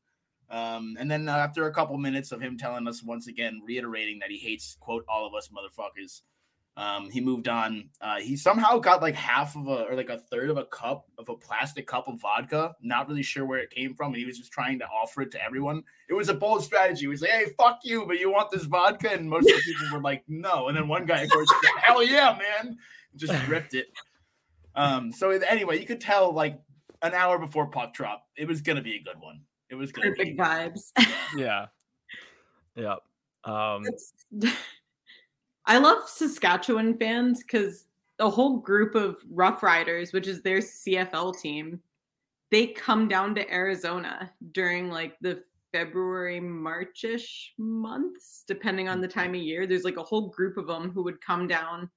Um, 0.51 0.97
and 0.99 1.11
then 1.11 1.29
after 1.29 1.67
a 1.67 1.73
couple 1.73 1.97
minutes 1.97 2.33
of 2.33 2.41
him 2.41 2.59
telling 2.59 2.87
us 2.87 3.03
once 3.03 3.27
again, 3.27 3.63
reiterating 3.65 4.19
that 4.19 4.31
he 4.31 4.37
hates, 4.37 4.77
quote, 4.81 5.05
all 5.09 5.27
of 5.27 5.35
us 5.35 5.49
motherfuckers, 5.49 6.23
um, 6.77 7.11
he 7.11 7.21
moved 7.21 7.49
on. 7.49 7.91
Uh, 8.01 8.21
he 8.21 8.37
somehow 8.37 8.79
got 8.79 9.03
like 9.03 9.15
half 9.15 9.57
of 9.57 9.67
a 9.69 9.85
or 9.85 9.95
like 9.97 10.09
a 10.09 10.19
third 10.19 10.49
of 10.51 10.57
a 10.57 10.65
cup 10.65 11.07
of 11.19 11.29
a 11.29 11.35
plastic 11.37 11.87
cup 11.87 12.09
of 12.09 12.21
vodka. 12.21 12.75
Not 12.81 13.09
really 13.09 13.23
sure 13.23 13.45
where 13.45 13.59
it 13.59 13.71
came 13.71 13.95
from. 13.95 14.09
And 14.09 14.17
he 14.17 14.25
was 14.25 14.39
just 14.39 14.53
trying 14.53 14.79
to 14.79 14.87
offer 14.87 15.23
it 15.23 15.31
to 15.33 15.45
everyone. 15.45 15.83
It 16.09 16.15
was 16.15 16.29
a 16.29 16.35
bold 16.35 16.63
strategy. 16.65 17.03
He 17.03 17.07
was 17.09 17.21
like, 17.23 17.31
"Hey, 17.33 17.47
fuck 17.59 17.81
you, 17.83 18.07
but 18.07 18.19
you 18.21 18.31
want 18.31 18.51
this 18.51 18.65
vodka?" 18.65 19.11
And 19.13 19.29
most 19.29 19.51
of 19.51 19.57
the 19.57 19.63
people 19.63 19.97
were 19.99 20.03
like, 20.03 20.25
"No." 20.29 20.69
And 20.69 20.77
then 20.77 20.89
one 20.89 21.05
guy, 21.07 21.23
of 21.23 21.31
course, 21.31 21.49
was 21.49 21.71
"Hell 21.83 22.03
yeah, 22.03 22.39
man!" 22.39 22.79
Just 23.17 23.35
ripped 23.49 23.75
it. 23.75 23.89
Um. 24.75 25.13
So 25.13 25.31
anyway, 25.31 25.81
you 25.81 25.87
could 25.87 26.01
tell 26.01 26.33
like 26.33 26.59
an 27.03 27.13
hour 27.15 27.39
before 27.39 27.67
puck 27.67 27.93
drop, 27.93 28.27
it 28.37 28.47
was 28.47 28.61
gonna 28.61 28.83
be 28.83 28.95
a 28.97 29.03
good 29.03 29.21
one. 29.21 29.41
It 29.69 29.75
was 29.75 29.91
gonna 29.93 30.13
be. 30.13 30.35
perfect 30.35 30.39
vibes. 30.39 30.93
yeah 31.37 31.67
yeah 32.77 32.97
um 33.45 33.85
It's- 33.87 34.13
I 35.71 35.79
love 35.79 36.09
Saskatchewan 36.09 36.99
fans 36.99 37.45
because 37.45 37.85
the 38.19 38.29
whole 38.29 38.57
group 38.57 38.97
of 38.97 39.19
Rough 39.31 39.63
Riders, 39.63 40.13
which 40.13 40.27
is 40.27 40.43
their 40.43 40.59
CFL 40.59 41.39
team, 41.39 41.79
they 42.51 42.67
come 42.67 43.07
down 43.07 43.37
to 43.37 43.49
Arizona 43.49 44.33
during 44.51 44.91
like 44.91 45.15
the 45.21 45.45
February, 45.71 46.41
Marchish 46.41 47.53
months, 47.57 48.43
depending 48.49 48.89
on 48.89 49.01
the 49.01 49.07
mm-hmm. 49.07 49.21
time 49.21 49.35
of 49.37 49.43
year. 49.43 49.65
There's 49.65 49.85
like 49.85 49.97
a 49.97 50.03
whole 50.03 50.31
group 50.31 50.57
of 50.57 50.67
them 50.67 50.91
who 50.91 51.05
would 51.05 51.21
come 51.21 51.47
down, 51.47 51.89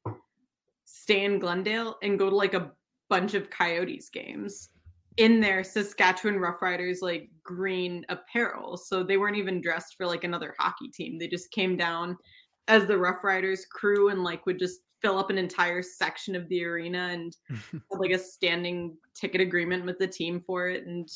stay 0.86 1.26
in 1.26 1.40
Glendale, 1.40 1.98
and 2.04 2.20
go 2.20 2.30
to 2.30 2.36
like 2.36 2.54
a 2.54 2.74
bunch 3.10 3.34
of 3.34 3.50
Coyotes 3.50 4.08
games 4.10 4.70
in 5.18 5.40
their 5.40 5.64
Saskatchewan 5.64 6.40
Roughriders 6.40 6.98
like 7.02 7.28
green 7.44 8.06
apparel. 8.10 8.78
So 8.78 9.02
they 9.02 9.18
weren't 9.18 9.38
even 9.38 9.62
dressed 9.62 9.96
for 9.98 10.06
like 10.06 10.26
another 10.26 10.54
hockey 10.60 10.90
team. 10.90 11.18
They 11.18 11.28
just 11.28 11.50
came 11.50 11.76
down 11.76 12.20
as 12.68 12.86
the 12.86 12.98
Rough 12.98 13.24
Riders 13.24 13.66
crew 13.66 14.10
and 14.10 14.24
like 14.24 14.46
would 14.46 14.60
just 14.60 14.82
fill 15.02 15.18
up 15.18 15.30
an 15.30 15.38
entire 15.38 15.82
section 15.82 16.36
of 16.36 16.48
the 16.50 16.64
arena 16.64 17.10
and 17.12 17.36
had 17.50 18.00
like 18.00 18.12
a 18.12 18.20
standing 18.20 18.96
ticket 19.14 19.42
agreement 19.42 19.86
with 19.86 20.00
the 20.00 20.08
team 20.08 20.42
for 20.46 20.70
it 20.70 20.86
and 20.86 21.10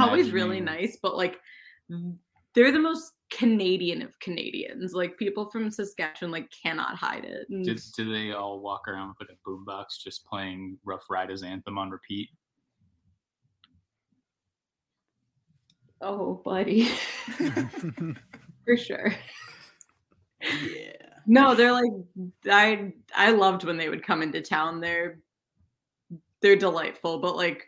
always 0.00 0.32
really 0.32 0.60
nice, 0.60 0.98
but 1.02 1.16
like 1.16 1.38
they're 2.54 2.72
the 2.72 2.78
most 2.78 3.12
Canadian 3.30 4.02
of 4.02 4.18
Canadians. 4.20 4.92
Like 4.92 5.18
people 5.18 5.50
from 5.50 5.70
Saskatchewan 5.70 6.30
like 6.30 6.50
cannot 6.50 6.96
hide 6.96 7.24
it. 7.24 7.46
And, 7.50 7.64
Do, 7.64 7.76
do 7.96 8.12
they 8.12 8.32
all 8.32 8.60
walk 8.60 8.88
around 8.88 9.14
with 9.18 9.28
a 9.30 9.48
boombox 9.48 10.02
just 10.02 10.24
playing 10.26 10.78
Rough 10.84 11.04
Riders 11.10 11.42
anthem 11.42 11.78
on 11.78 11.90
repeat? 11.90 12.28
oh, 16.00 16.40
buddy, 16.44 16.84
for 18.64 18.76
sure. 18.76 19.14
Yeah. 20.62 20.92
No, 21.26 21.54
they're 21.54 21.72
like 21.72 21.90
I 22.50 22.92
I 23.14 23.32
loved 23.32 23.64
when 23.64 23.76
they 23.76 23.88
would 23.88 24.04
come 24.04 24.22
into 24.22 24.40
town. 24.40 24.80
They're 24.80 25.18
they're 26.40 26.56
delightful, 26.56 27.18
but 27.18 27.36
like 27.36 27.66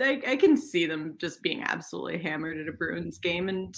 I, 0.00 0.22
I 0.26 0.36
can 0.36 0.56
see 0.56 0.86
them 0.86 1.16
just 1.18 1.42
being 1.42 1.62
absolutely 1.62 2.18
hammered 2.18 2.58
at 2.58 2.68
a 2.68 2.72
Bruins 2.72 3.18
game, 3.18 3.48
and 3.48 3.76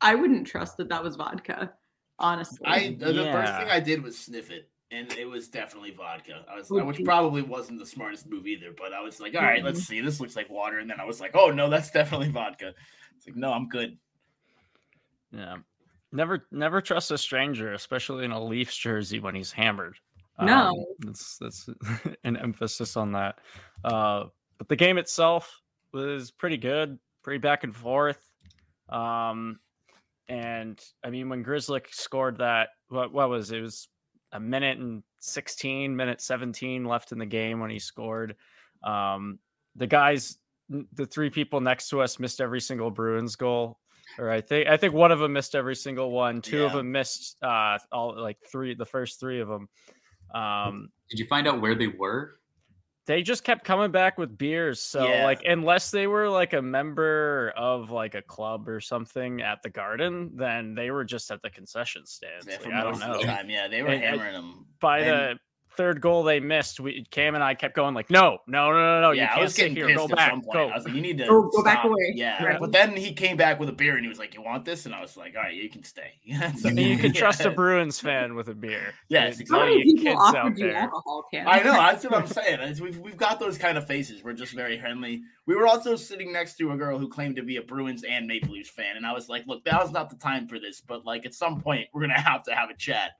I 0.00 0.14
wouldn't 0.14 0.46
trust 0.46 0.78
that 0.78 0.88
that 0.88 1.02
was 1.02 1.16
vodka. 1.16 1.72
Honestly, 2.18 2.58
I 2.64 2.96
the, 2.98 3.12
the 3.12 3.24
first 3.24 3.52
thing 3.54 3.68
I 3.68 3.80
did 3.80 4.02
was 4.02 4.18
sniff 4.18 4.50
it, 4.50 4.70
and 4.90 5.12
it 5.12 5.28
was 5.28 5.48
definitely 5.48 5.90
vodka. 5.92 6.44
I 6.50 6.56
was, 6.56 6.70
Oh, 6.70 6.84
which 6.84 7.04
probably 7.04 7.42
wasn't 7.42 7.78
the 7.78 7.86
smartest 7.86 8.28
move 8.28 8.46
either. 8.46 8.74
But 8.76 8.92
I 8.92 9.00
was 9.00 9.20
like, 9.20 9.34
all 9.34 9.42
right, 9.42 9.62
let's 9.62 9.80
mm-hmm. 9.80 9.92
see. 9.92 10.00
This 10.00 10.20
looks 10.20 10.36
like 10.36 10.48
water, 10.48 10.78
and 10.78 10.88
then 10.88 11.00
I 11.00 11.04
was 11.04 11.20
like, 11.20 11.32
oh 11.34 11.50
no, 11.50 11.68
that's 11.68 11.90
definitely 11.90 12.28
vodka. 12.30 12.72
It's 13.16 13.26
like, 13.26 13.36
no, 13.36 13.52
I'm 13.52 13.68
good. 13.68 13.98
Yeah. 15.32 15.58
Never 16.12 16.46
never 16.50 16.80
trust 16.80 17.10
a 17.10 17.18
stranger, 17.18 17.72
especially 17.72 18.24
in 18.24 18.32
a 18.32 18.42
Leafs 18.42 18.76
jersey 18.76 19.20
when 19.20 19.34
he's 19.34 19.52
hammered. 19.52 19.96
No. 20.40 20.70
Um, 20.70 20.84
that's 21.00 21.38
that's 21.38 21.68
an 22.24 22.36
emphasis 22.36 22.96
on 22.96 23.12
that. 23.12 23.38
Uh, 23.84 24.24
but 24.58 24.68
the 24.68 24.76
game 24.76 24.98
itself 24.98 25.60
was 25.92 26.30
pretty 26.30 26.56
good, 26.56 26.98
pretty 27.22 27.38
back 27.38 27.64
and 27.64 27.74
forth. 27.74 28.20
Um, 28.88 29.58
and 30.28 30.80
I 31.04 31.10
mean, 31.10 31.28
when 31.28 31.42
Grizzly 31.42 31.80
scored 31.90 32.38
that, 32.38 32.70
what 32.88 33.12
what 33.12 33.28
was 33.28 33.50
it? 33.50 33.58
It 33.58 33.62
was 33.62 33.88
a 34.32 34.40
minute 34.40 34.78
and 34.78 35.02
sixteen, 35.18 35.96
minute 35.96 36.20
seventeen 36.20 36.84
left 36.84 37.12
in 37.12 37.18
the 37.18 37.26
game 37.26 37.60
when 37.60 37.70
he 37.70 37.78
scored. 37.78 38.36
Um, 38.82 39.38
the 39.76 39.86
guys, 39.86 40.38
the 40.68 41.06
three 41.06 41.30
people 41.30 41.60
next 41.60 41.88
to 41.90 42.00
us 42.00 42.18
missed 42.18 42.40
every 42.40 42.60
single 42.60 42.90
Bruins 42.90 43.36
goal 43.36 43.79
or 44.18 44.30
I 44.30 44.40
think 44.40 44.68
I 44.68 44.76
think 44.76 44.94
one 44.94 45.12
of 45.12 45.18
them 45.18 45.32
missed 45.32 45.54
every 45.54 45.76
single 45.76 46.10
one. 46.10 46.42
Two 46.42 46.64
of 46.64 46.72
them 46.72 46.90
missed 46.92 47.36
uh 47.42 47.78
all 47.92 48.20
like 48.20 48.38
three 48.50 48.74
the 48.74 48.86
first 48.86 49.20
three 49.20 49.40
of 49.40 49.48
them. 49.48 49.68
Um 50.34 50.90
Did 51.10 51.18
you 51.18 51.26
find 51.26 51.46
out 51.48 51.60
where 51.60 51.74
they 51.74 51.88
were? 51.88 52.36
they 53.06 53.22
just 53.22 53.42
kept 53.42 53.64
coming 53.64 53.90
back 53.90 54.18
with 54.18 54.38
beers. 54.38 54.80
So 54.80 55.04
Yeah. 55.08 55.24
like 55.24 55.42
unless 55.44 55.90
they 55.90 56.06
were 56.06 56.28
like 56.28 56.52
a 56.52 56.62
member 56.62 57.52
of 57.56 57.90
like 57.90 58.14
a 58.14 58.22
club 58.22 58.68
or 58.68 58.78
something 58.80 59.40
at 59.42 59.62
the 59.64 59.70
garden, 59.70 60.30
then 60.36 60.76
they 60.76 60.92
were 60.92 61.04
just 61.04 61.28
at 61.32 61.42
the 61.42 61.50
concession 61.50 62.06
stands. 62.06 62.46
Yeah, 62.46 62.58
Like, 62.64 62.72
I 62.72 62.82
don't 62.84 63.00
know. 63.00 63.20
time, 63.22 63.50
yeah, 63.50 63.66
they 63.66 63.82
were 63.82 63.88
And- 63.88 64.04
and 64.04 64.20
hammering 64.20 64.34
them. 64.34 64.66
By 64.80 64.98
And- 65.00 65.08
the 65.38 65.40
third 65.76 66.00
goal 66.00 66.22
they 66.22 66.40
missed, 66.40 66.80
we 66.80 67.04
Cam 67.10 67.34
and 67.34 67.42
I 67.44 67.54
kept 67.54 67.74
going 67.74 67.94
like, 67.94 68.10
no, 68.10 68.38
no, 68.46 68.70
no, 68.70 68.78
no, 68.78 69.00
no, 69.00 69.10
you 69.12 69.20
yeah, 69.22 69.26
I 69.26 69.28
can't 69.34 69.42
was 69.42 69.54
getting 69.54 69.76
here. 69.76 69.86
pissed 69.86 69.96
Go 69.98 70.04
at 70.04 70.10
back. 70.16 70.30
some 70.30 70.42
point. 70.42 70.52
Go. 70.52 70.68
I 70.68 70.74
was 70.76 70.84
like, 70.84 70.94
you 70.94 71.00
need 71.00 71.18
to 71.18 71.26
Go- 71.26 71.48
go 71.48 71.62
back 71.62 71.84
away. 71.84 72.12
Yeah, 72.14 72.42
Right. 72.44 72.60
but 72.60 72.72
then 72.72 72.96
he 72.96 73.12
came 73.12 73.36
back 73.36 73.58
with 73.60 73.68
a 73.68 73.72
beer 73.72 73.94
and 73.96 74.04
he 74.04 74.08
was 74.08 74.18
like, 74.18 74.34
"You 74.34 74.42
want 74.42 74.64
this?" 74.64 74.86
And 74.86 74.94
I 74.94 75.00
was 75.00 75.16
like, 75.16 75.34
"All 75.36 75.42
right, 75.42 75.54
you 75.54 75.68
can 75.68 75.82
stay." 75.84 76.12
So- 76.58 76.68
And 76.68 76.78
you 76.78 76.98
can 76.98 77.12
trust 77.12 77.44
a 77.44 77.50
Bruins 77.50 77.98
fan 78.00 78.34
with 78.34 78.48
a 78.48 78.54
beer. 78.54 78.94
Yes, 79.08 79.40
It's 79.40 79.50
How 79.50 79.60
all 79.60 79.66
many 79.66 79.78
you 79.78 79.84
people 79.96 80.02
kids 80.04 80.20
offered 80.20 80.58
you 80.58 80.70
alcohol 80.72 81.24
cans? 81.32 81.48
I 81.50 81.58
know. 81.62 81.72
That's 81.72 82.04
what 82.04 82.14
I'm 82.14 82.26
saying. 82.26 82.54
It's- 82.60 82.80
we've 82.80 82.98
we've 82.98 83.16
got 83.16 83.40
those 83.40 83.56
kind 83.58 83.78
of 83.78 83.86
faces. 83.86 84.22
We're 84.24 84.32
just 84.34 84.52
very 84.54 84.78
friendly. 84.80 85.22
We 85.46 85.56
were 85.56 85.66
also 85.66 85.96
sitting 85.96 86.32
next 86.32 86.56
to 86.58 86.70
a 86.72 86.76
girl 86.76 86.98
who 86.98 87.08
claimed 87.08 87.36
to 87.36 87.42
be 87.42 87.56
a 87.56 87.62
Bruins 87.62 88.04
and 88.04 88.26
Maple 88.26 88.52
Leafs 88.52 88.70
fan, 88.70 88.96
and 88.96 89.04
I 89.06 89.12
was 89.12 89.28
like, 89.28 89.46
"Look, 89.46 89.64
that 89.64 89.80
was 89.82 89.90
not 89.90 90.10
the 90.10 90.16
time 90.16 90.46
for 90.46 90.58
this, 90.58 90.80
but 90.80 91.04
like 91.04 91.26
at 91.26 91.34
some 91.34 91.60
point, 91.60 91.88
we're 91.92 92.02
gonna 92.02 92.20
have 92.20 92.42
to 92.44 92.54
have 92.54 92.70
a 92.70 92.74
chat." 92.74 93.12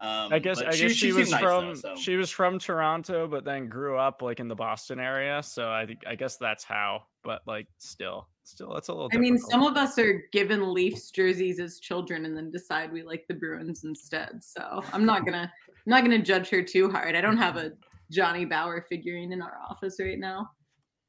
Um, 0.00 0.32
I 0.32 0.38
guess 0.38 0.60
I 0.60 0.70
guess 0.70 0.76
she, 0.76 0.88
seemed 0.90 1.16
was 1.18 1.30
nice, 1.32 1.42
from 1.42 1.66
though, 1.66 1.74
so. 1.74 1.96
she 1.96 2.16
was 2.16 2.30
from 2.30 2.60
Toronto, 2.60 3.26
but 3.26 3.44
then 3.44 3.68
grew 3.68 3.98
up 3.98 4.22
like 4.22 4.38
in 4.38 4.46
the 4.46 4.54
Boston 4.54 5.00
area. 5.00 5.42
So 5.42 5.70
I 5.70 5.86
think 5.86 6.00
I 6.06 6.14
guess 6.14 6.36
that's 6.36 6.62
how. 6.62 7.02
But 7.24 7.42
like 7.46 7.66
still, 7.78 8.28
still 8.44 8.72
that's 8.74 8.88
a 8.88 8.92
little. 8.92 9.10
I 9.12 9.16
mean, 9.16 9.38
some 9.38 9.64
of 9.64 9.76
us 9.76 9.98
are 9.98 10.22
given 10.32 10.72
Leafs 10.72 11.10
jerseys 11.10 11.58
as 11.58 11.80
children 11.80 12.26
and 12.26 12.36
then 12.36 12.52
decide 12.52 12.92
we 12.92 13.02
like 13.02 13.24
the 13.28 13.34
Bruins 13.34 13.82
instead. 13.82 14.42
So 14.42 14.84
I'm 14.92 15.04
not 15.04 15.24
gonna 15.24 15.52
I'm 15.68 15.90
not 15.90 16.04
gonna 16.04 16.22
judge 16.22 16.48
her 16.50 16.62
too 16.62 16.88
hard. 16.88 17.16
I 17.16 17.20
don't 17.20 17.36
have 17.36 17.56
a 17.56 17.72
Johnny 18.12 18.44
Bower 18.44 18.86
figurine 18.88 19.32
in 19.32 19.42
our 19.42 19.58
office 19.68 19.96
right 19.98 20.18
now. 20.18 20.48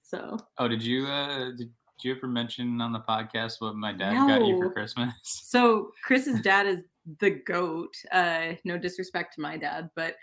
So 0.01 0.35
Oh, 0.57 0.67
did 0.67 0.81
you 0.81 1.05
uh 1.05 1.51
did 1.55 1.69
you 2.01 2.15
ever 2.15 2.27
mention 2.27 2.81
on 2.81 2.91
the 2.91 3.01
podcast 3.01 3.55
what 3.59 3.75
my 3.75 3.91
dad 3.91 4.13
got 4.13 4.45
you 4.45 4.57
for 4.57 4.71
Christmas? 4.71 5.13
so 5.23 5.91
Chris's 6.03 6.41
dad 6.41 6.65
is 6.65 6.83
the 7.19 7.31
goat. 7.31 7.93
Uh 8.11 8.53
no 8.63 8.77
disrespect 8.77 9.35
to 9.35 9.41
my 9.41 9.57
dad, 9.57 9.89
but 9.95 10.15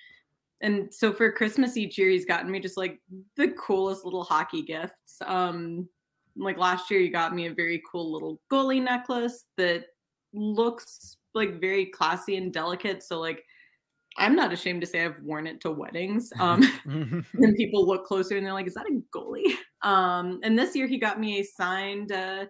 and 0.62 0.92
so 0.92 1.12
for 1.12 1.30
Christmas 1.32 1.76
each 1.76 1.98
year 1.98 2.10
he's 2.10 2.24
gotten 2.24 2.50
me 2.50 2.60
just 2.60 2.76
like 2.76 3.00
the 3.36 3.48
coolest 3.48 4.04
little 4.04 4.24
hockey 4.24 4.62
gifts. 4.62 5.20
Um 5.24 5.88
like 6.36 6.58
last 6.58 6.90
year 6.90 7.00
he 7.00 7.08
got 7.08 7.34
me 7.34 7.46
a 7.46 7.54
very 7.54 7.82
cool 7.90 8.12
little 8.12 8.40
goalie 8.50 8.82
necklace 8.82 9.44
that 9.56 9.86
looks 10.32 11.16
like 11.34 11.60
very 11.60 11.86
classy 11.86 12.36
and 12.36 12.52
delicate. 12.52 13.02
So 13.02 13.20
like 13.20 13.44
I'm 14.18 14.34
not 14.34 14.52
ashamed 14.52 14.80
to 14.80 14.86
say 14.86 15.04
I've 15.04 15.20
worn 15.22 15.46
it 15.46 15.60
to 15.62 15.70
weddings. 15.70 16.32
Um 16.38 16.62
and 17.34 17.56
people 17.56 17.86
look 17.86 18.04
closer 18.04 18.36
and 18.36 18.46
they're 18.46 18.52
like, 18.52 18.66
is 18.66 18.74
that 18.74 18.86
a 18.86 19.00
goalie? 19.16 19.54
Um 19.82 20.40
and 20.42 20.58
this 20.58 20.74
year 20.74 20.88
he 20.88 20.98
got 20.98 21.20
me 21.20 21.38
a 21.38 21.44
signed 21.44 22.10
uh 22.10 22.46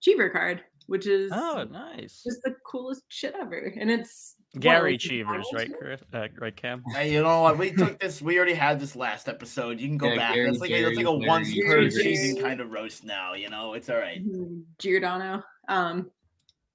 Cheever 0.00 0.30
card, 0.30 0.64
which 0.90 1.06
is 1.06 1.30
oh, 1.32 1.64
nice. 1.70 2.20
just 2.26 2.42
the 2.42 2.52
coolest 2.66 3.04
shit 3.06 3.32
ever. 3.40 3.72
And 3.78 3.88
it's 3.88 4.34
Gary 4.58 4.94
like, 4.94 5.00
Cheevers, 5.00 5.46
right. 5.54 5.70
Chris? 5.78 6.00
Uh, 6.12 6.26
right, 6.40 6.56
Cam? 6.56 6.82
Hey, 6.92 7.12
you 7.12 7.22
know 7.22 7.42
what? 7.42 7.58
We 7.58 7.70
took 7.70 8.00
this. 8.00 8.20
We 8.20 8.36
already 8.36 8.54
had 8.54 8.80
this 8.80 8.96
last 8.96 9.28
episode. 9.28 9.78
You 9.78 9.86
can 9.86 9.98
go 9.98 10.08
Yeah, 10.08 10.16
back. 10.16 10.34
Gary, 10.34 10.46
that's 10.50 10.58
like 10.60 10.70
a, 10.72 10.82
that's 10.82 10.96
like 10.96 11.06
a 11.06 11.16
Gary, 11.16 11.28
once 11.28 11.54
Gary, 11.54 11.68
per 11.68 11.76
Gary. 11.76 11.90
season 11.92 12.42
kind 12.42 12.60
of 12.60 12.72
roast 12.72 13.04
now. 13.04 13.34
You 13.34 13.50
know, 13.50 13.74
it's 13.74 13.88
all 13.88 13.98
right. 13.98 14.20
Mhm, 14.20 14.64
Giordano. 14.80 15.44
Um, 15.68 16.10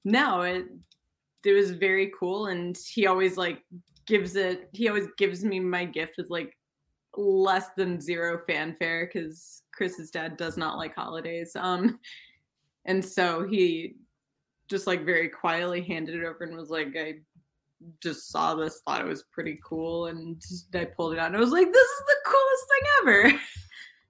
no, 0.05 0.43
it 0.43 0.63
it 1.43 1.51
was 1.51 1.71
very 1.71 2.09
cool, 2.17 2.45
and 2.47 2.77
he 2.93 3.07
always 3.07 3.35
like 3.35 3.63
gives 4.05 4.37
it. 4.37 4.69
He 4.71 4.87
always 4.87 5.07
gives 5.17 5.43
me 5.43 5.59
my 5.59 5.83
gift 5.83 6.13
with 6.17 6.29
like 6.29 6.57
less 7.17 7.67
than 7.75 7.99
zero 7.99 8.39
fanfare 8.47 9.09
because 9.13 9.63
Chris's 9.73 10.09
dad 10.09 10.37
does 10.37 10.55
not 10.55 10.77
like 10.77 10.95
holidays. 10.95 11.53
Um, 11.57 11.99
and 12.85 13.03
so 13.03 13.45
he 13.45 13.95
just 14.69 14.87
like 14.87 15.05
very 15.05 15.29
quietly 15.29 15.81
handed 15.81 16.15
it 16.15 16.25
over 16.25 16.43
and 16.43 16.55
was 16.55 16.69
like, 16.69 16.95
I 16.97 17.15
just 18.01 18.31
saw 18.31 18.55
this, 18.55 18.81
thought 18.85 19.01
it 19.01 19.07
was 19.07 19.25
pretty 19.31 19.59
cool, 19.63 20.07
and 20.07 20.41
I 20.73 20.85
pulled 20.85 21.13
it 21.13 21.19
out 21.19 21.27
and 21.27 21.37
I 21.37 21.39
was 21.39 21.51
like, 21.51 21.71
this 21.71 21.87
is 21.87 22.03
the 22.07 22.15
coolest 22.25 22.65
thing 22.69 23.33
ever. 23.33 23.41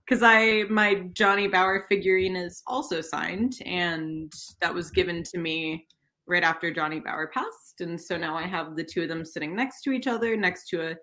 Because 0.07 0.21
I 0.21 0.65
my 0.69 1.09
Johnny 1.13 1.47
Bower 1.47 1.88
figurine 1.89 2.35
is 2.35 2.62
also 2.67 3.01
signed, 3.01 3.55
and 3.65 4.31
that 4.62 4.71
was 4.71 4.91
given 4.91 5.24
to 5.24 5.39
me 5.39 5.88
right 6.27 6.43
after 6.43 6.71
Johnny 6.71 7.00
Bower 7.00 7.31
passed, 7.33 7.81
and 7.81 8.00
so 8.00 8.15
now 8.15 8.35
I 8.35 8.43
have 8.43 8.75
the 8.75 8.83
two 8.83 9.01
of 9.01 9.09
them 9.09 9.25
sitting 9.25 9.55
next 9.55 9.81
to 9.81 9.91
each 9.91 10.05
other, 10.05 10.38
next 10.38 10.67
to 10.69 10.91
a 10.91 10.95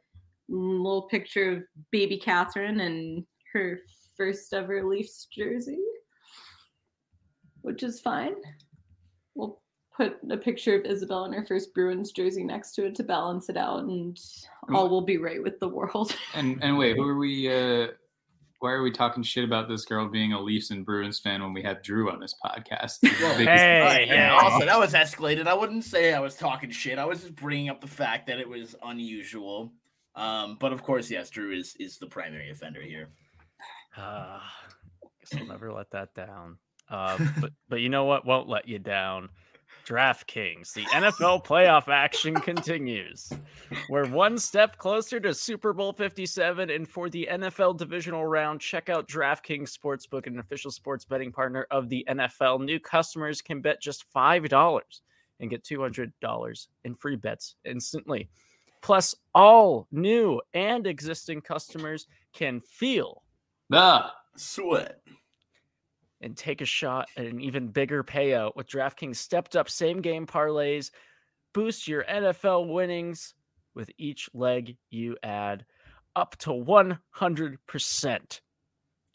little 0.49 1.09
picture 1.09 1.51
of 1.51 1.63
baby 1.91 2.17
Catherine 2.17 2.79
and 2.79 3.25
her 3.53 3.81
first 4.17 4.53
ever 4.53 4.85
Leafs 4.85 5.27
jersey, 5.37 5.83
which 7.63 7.83
is 7.83 8.01
fine. 8.01 8.35
We'll 9.35 9.61
put 9.97 10.17
a 10.31 10.37
picture 10.37 10.75
of 10.79 10.85
Isabel 10.87 11.25
in 11.27 11.33
her 11.33 11.45
first 11.47 11.75
Bruins 11.75 12.13
jersey 12.13 12.45
next 12.45 12.73
to 12.77 12.87
it 12.87 12.95
to 12.97 13.03
balance 13.03 13.49
it 13.49 13.57
out, 13.57 13.81
and 13.85 14.19
all 14.73 14.89
will 14.89 15.03
be 15.03 15.19
right 15.19 15.43
with 15.43 15.59
the 15.61 15.69
world. 15.69 16.15
And 16.35 16.63
and 16.63 16.79
wait, 16.79 16.97
who 16.97 17.07
are 17.07 17.17
we 17.19 17.49
uh 17.53 17.89
why 18.61 18.71
are 18.71 18.83
we 18.83 18.93
talking 18.93 19.25
shit 19.25 19.43
about 19.45 19.69
this 19.69 19.85
girl 19.85 20.09
being 20.09 20.33
a 20.35 20.41
Leafs 20.41 20.71
and 20.71 20.87
Bruins 20.87 21.19
fan 21.19 21.43
when 21.43 21.53
we 21.53 21.63
had 21.63 21.83
Drew 21.83 22.11
on 22.13 22.21
this 22.21 22.35
podcast? 22.45 23.01
The 23.01 23.09
Well, 23.21 23.37
biggest- 23.37 23.49
Hey, 23.61 24.07
yeah. 24.09 24.39
hey. 24.39 24.45
Also, 24.47 24.65
that 24.67 24.79
was 24.79 24.93
escalated. 24.93 25.49
I 25.49 25.55
wouldn't 25.55 25.83
say 25.83 26.15
I 26.15 26.21
was 26.21 26.37
talking 26.37 26.71
shit. 26.71 26.97
I 26.99 27.05
was 27.05 27.23
just 27.23 27.35
bringing 27.35 27.71
up 27.71 27.81
the 27.81 27.89
fact 27.89 28.29
that 28.29 28.39
it 28.39 28.49
was 28.49 28.77
unusual. 28.85 29.73
Um, 30.15 30.59
but 30.61 30.73
of 30.73 30.83
course, 30.85 31.11
yes, 31.11 31.29
Drew 31.29 31.53
is 31.53 31.75
is 31.81 31.99
the 31.99 32.07
primary 32.07 32.51
offender 32.51 32.83
here. 32.83 33.09
Uh, 33.97 34.39
guess 35.21 35.41
I'll 35.41 35.47
never 35.49 35.73
let 35.73 35.91
that 35.91 36.15
down. 36.15 36.59
Uh, 36.89 37.19
but 37.41 37.53
but 37.69 37.81
you 37.81 37.89
know 37.89 38.05
what 38.05 38.27
won't 38.27 38.49
let 38.49 38.69
you 38.69 38.79
down? 38.79 39.29
DraftKings, 39.87 40.73
the 40.75 40.85
NFL 40.85 41.45
playoff 41.45 41.89
action 41.89 42.35
continues. 42.35 43.33
We're 43.89 44.09
one 44.09 44.39
step 44.39 44.79
closer 44.79 45.19
to 45.19 45.35
Super 45.35 45.73
Bowl 45.73 45.93
57, 45.93 46.71
and 46.71 46.89
for 46.89 47.11
the 47.11 47.29
NFL 47.31 47.79
divisional 47.79 48.25
round, 48.25 48.61
check 48.61 48.89
out 48.89 49.09
DraftKings 49.09 49.77
Sportsbook, 49.77 50.29
an 50.29 50.39
official 50.39 50.71
sports 50.71 51.05
betting 51.05 51.33
partner 51.33 51.67
of 51.73 51.89
the 51.89 52.07
NFL. 52.09 52.65
New 52.65 52.79
customers 52.79 53.43
can 53.43 53.61
bet 53.61 53.81
just 53.81 54.05
$5 54.15 54.83
and 55.41 55.51
get 55.51 55.65
$200 55.65 56.67
in 56.85 56.95
free 56.95 57.17
bets 57.17 57.57
instantly. 57.65 58.29
Plus, 58.83 59.15
all 59.35 59.87
new 59.91 60.41
and 60.55 60.87
existing 60.87 61.41
customers 61.41 62.07
can 62.33 62.61
feel 62.61 63.23
the 63.69 64.05
sweat 64.37 65.01
and 66.23 66.37
take 66.37 66.61
a 66.61 66.67
shot 66.67 67.09
at 67.17 67.27
an 67.27 67.41
even 67.41 67.69
bigger 67.69 68.03
payout 68.03 68.57
with 68.57 68.69
DraftKings 68.69 69.17
stepped 69.17 69.57
up 69.57 69.69
same 69.69 70.01
game 70.01 70.27
parlays. 70.27 70.91
Boost 71.53 71.87
your 71.87 72.05
NFL 72.05 72.73
winnings 72.73 73.35
with 73.75 73.91
each 73.99 74.29
leg 74.35 74.77
you 74.91 75.17
add 75.23 75.65
up 76.17 76.37
to 76.39 76.51
100%. 76.51 78.41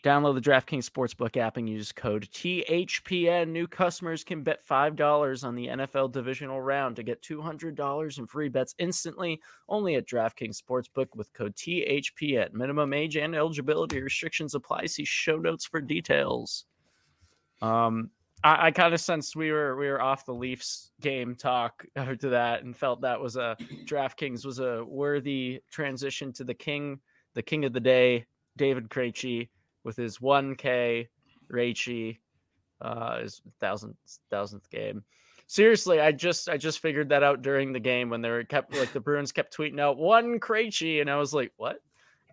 Download 0.03 0.35
the 0.35 0.49
DraftKings 0.49 0.87
Sportsbook 0.87 1.37
app 1.37 1.57
and 1.57 1.67
use 1.67 1.91
code 1.91 2.29
THPN. 2.31 3.47
New 3.49 3.67
customers 3.67 4.23
can 4.23 4.43
bet 4.43 4.65
$5 4.65 5.43
on 5.43 5.55
the 5.55 5.67
NFL 5.67 6.11
divisional 6.11 6.61
round 6.61 6.95
to 6.95 7.03
get 7.03 7.21
$200 7.23 8.17
in 8.19 8.27
free 8.27 8.47
bets 8.47 8.75
instantly 8.77 9.41
only 9.67 9.95
at 9.95 10.07
DraftKings 10.07 10.61
Sportsbook 10.61 11.07
with 11.15 11.33
code 11.33 11.55
THPN. 11.55 12.53
Minimum 12.53 12.93
age 12.93 13.17
and 13.17 13.35
eligibility 13.35 13.99
restrictions 13.99 14.53
apply. 14.53 14.85
See 14.85 15.03
show 15.03 15.37
notes 15.37 15.65
for 15.65 15.81
details. 15.81 16.65
Um, 17.61 18.11
I, 18.43 18.67
I 18.67 18.71
kind 18.71 18.93
of 18.93 19.01
sensed 19.01 19.35
we 19.35 19.51
were 19.51 19.75
we 19.75 19.87
were 19.87 20.01
off 20.01 20.25
the 20.25 20.33
Leafs 20.33 20.91
game 21.01 21.35
talk 21.35 21.85
after 21.95 22.29
that 22.29 22.63
and 22.63 22.75
felt 22.75 23.01
that 23.01 23.19
was 23.19 23.35
a 23.35 23.57
DraftKings 23.85 24.45
was 24.45 24.59
a 24.59 24.83
worthy 24.85 25.61
transition 25.71 26.31
to 26.33 26.43
the 26.43 26.53
king, 26.53 26.99
the 27.33 27.43
king 27.43 27.65
of 27.65 27.73
the 27.73 27.79
day, 27.79 28.25
David 28.57 28.89
Krejci 28.89 29.49
with 29.83 29.95
his 29.95 30.17
1K 30.17 31.07
Raichi, 31.51 32.17
uh, 32.81 33.19
his 33.21 33.41
thousandth 33.59 33.97
thousandth 34.29 34.69
game. 34.69 35.03
Seriously, 35.49 36.01
I 36.01 36.11
just 36.11 36.49
I 36.49 36.57
just 36.57 36.79
figured 36.79 37.09
that 37.09 37.23
out 37.23 37.41
during 37.41 37.71
the 37.71 37.79
game 37.79 38.09
when 38.09 38.21
they 38.21 38.29
were 38.29 38.43
kept 38.43 38.75
like 38.75 38.91
the 38.91 38.99
Bruins 38.99 39.31
kept 39.31 39.55
tweeting 39.55 39.79
out 39.79 39.97
one 39.97 40.39
Krejci, 40.39 40.99
and 40.99 41.09
I 41.09 41.15
was 41.15 41.33
like, 41.33 41.53
what? 41.55 41.79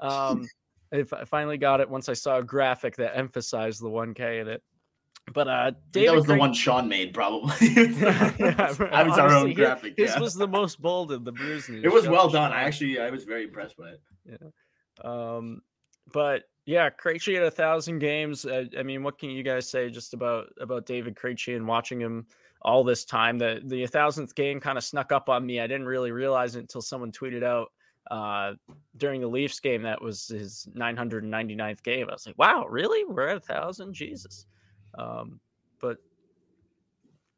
Um, 0.01 0.49
I 0.93 1.25
finally 1.25 1.57
got 1.59 1.81
it 1.81 1.89
once 1.89 2.09
I 2.09 2.13
saw 2.13 2.39
a 2.39 2.43
graphic 2.43 2.97
that 2.97 3.17
emphasized 3.17 3.81
the 3.81 3.89
1K 3.89 4.43
in 4.43 4.49
it. 4.49 4.63
But 5.33 5.49
uh, 5.49 5.73
David 5.91 6.09
that 6.09 6.15
was 6.17 6.27
the 6.27 6.37
one 6.37 6.53
Sean 6.53 6.89
made, 6.89 7.15
probably. 7.15 7.55
yeah, 7.61 8.75
I 8.93 9.03
was 9.03 9.19
our 9.19 9.35
own 9.35 9.55
graphic. 9.55 9.95
His, 9.97 10.11
yeah. 10.11 10.21
was 10.21 10.35
the 10.35 10.47
most 10.47 10.83
bold 10.83 11.13
of 11.13 11.25
the 11.25 11.33
Bruce 11.33 11.69
It 11.69 11.91
was 11.91 12.07
well 12.07 12.29
done. 12.29 12.53
I 12.53 12.63
actually, 12.63 13.01
I 13.01 13.11
was 13.11 13.25
very 13.25 13.45
impressed 13.45 13.77
by 13.77 13.91
it. 13.91 14.03
Yeah. 14.29 14.49
Um, 15.03 15.63
but 16.13 16.45
yeah, 16.67 16.91
Krejci 16.91 17.37
at 17.37 17.43
a 17.43 17.51
thousand 17.51 18.01
games. 18.01 18.45
I, 18.47 18.69
I, 18.79 18.83
mean, 18.83 19.03
what 19.03 19.19
can 19.19 19.31
you 19.31 19.43
guys 19.43 19.69
say 19.69 19.91
just 19.91 20.15
about 20.15 20.49
about 20.61 20.87
David 20.87 21.15
Krejci 21.15 21.57
and 21.57 21.67
watching 21.67 22.01
him 22.01 22.27
all 22.63 22.85
this 22.85 23.05
time? 23.05 23.39
The 23.39 23.61
the 23.65 23.87
thousandth 23.87 24.35
game 24.35 24.61
kind 24.61 24.77
of 24.77 24.85
snuck 24.85 25.11
up 25.11 25.29
on 25.29 25.47
me. 25.47 25.61
I 25.61 25.67
didn't 25.67 25.87
really 25.87 26.13
realize 26.13 26.55
it 26.57 26.61
until 26.61 26.83
someone 26.83 27.13
tweeted 27.13 27.43
out 27.43 27.73
uh, 28.11 28.53
during 28.97 29.21
the 29.21 29.27
Leafs 29.27 29.61
game 29.61 29.83
that 29.83 30.01
was 30.01 30.29
his 30.29 30.69
999th 30.77 31.83
game. 31.83 32.09
I 32.09 32.13
was 32.13 32.27
like, 32.27 32.39
wow, 32.39 32.67
really? 32.69 33.05
We're 33.05 33.29
at 33.29 33.39
a 33.39 33.41
thousand? 33.41 33.95
Jesus. 33.95 34.47
Um, 34.97 35.41
but 35.81 35.99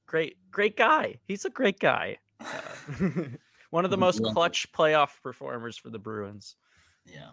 great, 0.06 0.36
great 0.50 0.76
guy. 0.76 1.16
He's 1.26 1.44
a 1.44 1.50
great 1.50 1.78
guy. 1.78 2.18
Uh, 2.40 3.00
one 3.70 3.84
of 3.84 3.90
the 3.90 3.96
most 3.96 4.22
clutch 4.22 4.70
playoff 4.72 5.10
performers 5.22 5.76
for 5.76 5.90
the 5.90 5.98
Bruins. 5.98 6.56
Yeah. 7.04 7.30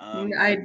Um, 0.00 0.32
I 0.38 0.58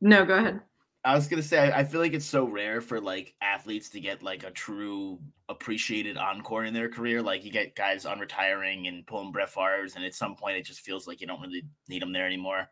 no, 0.00 0.24
go 0.24 0.36
ahead. 0.36 0.60
I 1.04 1.14
was 1.14 1.26
gonna 1.26 1.42
say 1.42 1.58
I, 1.58 1.80
I, 1.80 1.84
feel 1.84 2.00
like 2.00 2.12
it's 2.12 2.26
so 2.26 2.44
rare 2.44 2.80
for 2.80 3.00
like 3.00 3.34
athletes 3.40 3.88
to 3.90 4.00
get 4.00 4.22
like 4.22 4.44
a 4.44 4.50
true 4.50 5.18
appreciated 5.48 6.16
encore 6.18 6.64
in 6.64 6.74
their 6.74 6.88
career. 6.88 7.22
Like 7.22 7.44
you 7.44 7.50
get 7.50 7.74
guys 7.74 8.04
on 8.04 8.18
retiring 8.18 8.88
and 8.88 9.06
pulling 9.06 9.32
Brett 9.32 9.48
Favre's, 9.48 9.96
and 9.96 10.04
at 10.04 10.14
some 10.14 10.36
point 10.36 10.56
it 10.56 10.64
just 10.64 10.80
feels 10.80 11.06
like 11.06 11.20
you 11.20 11.26
don't 11.26 11.40
really 11.40 11.64
need 11.88 12.02
them 12.02 12.12
there 12.12 12.26
anymore. 12.26 12.68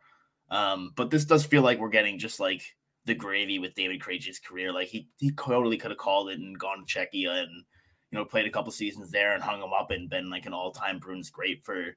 Um, 0.49 0.93
but 0.95 1.09
this 1.09 1.25
does 1.25 1.45
feel 1.45 1.61
like 1.61 1.79
we're 1.79 1.89
getting 1.89 2.19
just 2.19 2.39
like 2.39 2.61
the 3.07 3.15
gravy 3.15 3.57
with 3.57 3.73
David 3.73 4.01
Krejci's 4.01 4.39
career. 4.39 4.71
Like 4.71 4.89
he 4.89 5.09
he 5.17 5.31
totally 5.31 5.77
could 5.77 5.91
have 5.91 5.97
called 5.97 6.29
it 6.29 6.39
and 6.39 6.59
gone 6.59 6.85
to 6.85 6.99
Czechia 6.99 7.41
and 7.41 7.63
you 8.11 8.17
know 8.17 8.25
played 8.25 8.45
a 8.45 8.51
couple 8.51 8.71
seasons 8.71 9.09
there 9.09 9.33
and 9.33 9.41
hung 9.41 9.61
him 9.61 9.73
up 9.73 9.89
and 9.89 10.09
been 10.09 10.29
like 10.29 10.45
an 10.45 10.53
all 10.53 10.71
time 10.71 10.99
Bruins 10.99 11.29
great 11.31 11.63
for 11.63 11.95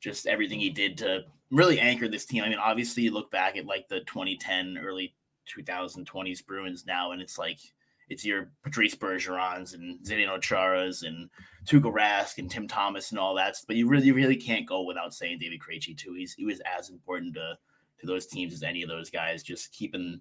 just 0.00 0.26
everything 0.26 0.58
he 0.58 0.70
did 0.70 0.98
to 0.98 1.24
really 1.50 1.78
anchor 1.78 2.08
this 2.08 2.24
team. 2.24 2.42
I 2.42 2.48
mean, 2.48 2.58
obviously, 2.58 3.02
you 3.02 3.12
look 3.12 3.30
back 3.30 3.56
at 3.56 3.66
like 3.66 3.88
the 3.88 4.00
2010, 4.00 4.78
early 4.82 5.14
2020s 5.54 6.44
Bruins 6.46 6.86
now, 6.86 7.12
and 7.12 7.20
it's 7.20 7.38
like 7.38 7.58
it's 8.08 8.24
your 8.24 8.50
Patrice 8.62 8.94
Bergerons 8.94 9.74
and 9.74 9.98
Zdeno 10.04 10.38
Charas 10.38 11.04
and 11.04 11.28
Tuukka 11.66 11.92
Rask 11.92 12.38
and 12.38 12.50
Tim 12.50 12.68
Thomas 12.68 13.10
and 13.10 13.18
all 13.18 13.34
that. 13.34 13.56
But 13.66 13.76
you 13.76 13.88
really, 13.88 14.12
really 14.12 14.36
can't 14.36 14.66
go 14.66 14.82
without 14.82 15.14
saying 15.14 15.38
David 15.38 15.60
Krejci 15.60 15.96
too. 15.96 16.14
He's 16.14 16.34
he 16.34 16.44
was 16.44 16.60
as 16.60 16.90
important 16.90 17.34
to 17.34 17.58
to 18.00 18.06
those 18.06 18.26
teams 18.26 18.52
as 18.52 18.62
any 18.62 18.82
of 18.82 18.88
those 18.88 19.10
guys. 19.10 19.42
Just 19.42 19.72
keeping 19.72 20.20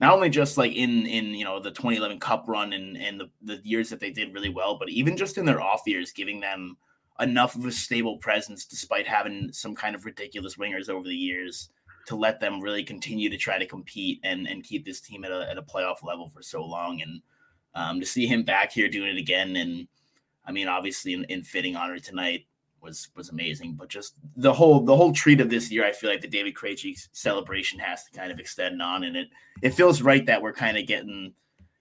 not 0.00 0.14
only 0.14 0.30
just 0.30 0.58
like 0.58 0.72
in 0.72 1.06
in 1.06 1.26
you 1.26 1.44
know 1.44 1.60
the 1.60 1.70
2011 1.70 2.20
Cup 2.20 2.44
run 2.48 2.72
and 2.72 2.96
and 2.96 3.20
the 3.20 3.30
the 3.42 3.60
years 3.64 3.90
that 3.90 4.00
they 4.00 4.10
did 4.10 4.34
really 4.34 4.48
well, 4.48 4.78
but 4.78 4.88
even 4.88 5.16
just 5.16 5.38
in 5.38 5.44
their 5.44 5.60
off 5.60 5.82
years, 5.86 6.12
giving 6.12 6.40
them 6.40 6.76
enough 7.20 7.54
of 7.54 7.64
a 7.66 7.70
stable 7.70 8.16
presence 8.18 8.64
despite 8.64 9.06
having 9.06 9.52
some 9.52 9.74
kind 9.74 9.94
of 9.94 10.04
ridiculous 10.04 10.56
wingers 10.56 10.88
over 10.88 11.06
the 11.06 11.14
years 11.14 11.68
to 12.06 12.16
let 12.16 12.40
them 12.40 12.60
really 12.60 12.82
continue 12.82 13.30
to 13.30 13.36
try 13.36 13.58
to 13.58 13.66
compete 13.66 14.18
and 14.24 14.46
and 14.46 14.64
keep 14.64 14.84
this 14.84 15.00
team 15.00 15.24
at 15.24 15.30
a, 15.30 15.48
at 15.50 15.58
a 15.58 15.62
playoff 15.62 16.02
level 16.02 16.28
for 16.28 16.42
so 16.42 16.64
long. 16.64 17.00
And 17.02 17.22
um, 17.74 18.00
to 18.00 18.06
see 18.06 18.26
him 18.26 18.42
back 18.42 18.72
here 18.72 18.88
doing 18.88 19.16
it 19.16 19.20
again 19.20 19.56
and 19.56 19.88
I 20.44 20.52
mean 20.52 20.68
obviously 20.68 21.14
in, 21.14 21.24
in 21.24 21.42
fitting 21.42 21.76
honor 21.76 21.98
tonight 21.98 22.46
was 22.82 23.08
was 23.14 23.30
amazing 23.30 23.74
but 23.74 23.88
just 23.88 24.14
the 24.36 24.52
whole 24.52 24.80
the 24.80 24.96
whole 24.96 25.12
treat 25.12 25.40
of 25.40 25.50
this 25.50 25.70
year 25.70 25.84
I 25.84 25.92
feel 25.92 26.10
like 26.10 26.20
the 26.20 26.28
David 26.28 26.54
Krejci 26.54 27.08
celebration 27.12 27.78
has 27.78 28.04
to 28.04 28.18
kind 28.18 28.32
of 28.32 28.38
extend 28.38 28.82
on 28.82 29.04
and 29.04 29.16
it 29.16 29.28
it 29.62 29.74
feels 29.74 30.02
right 30.02 30.26
that 30.26 30.42
we're 30.42 30.52
kind 30.52 30.76
of 30.76 30.86
getting 30.86 31.32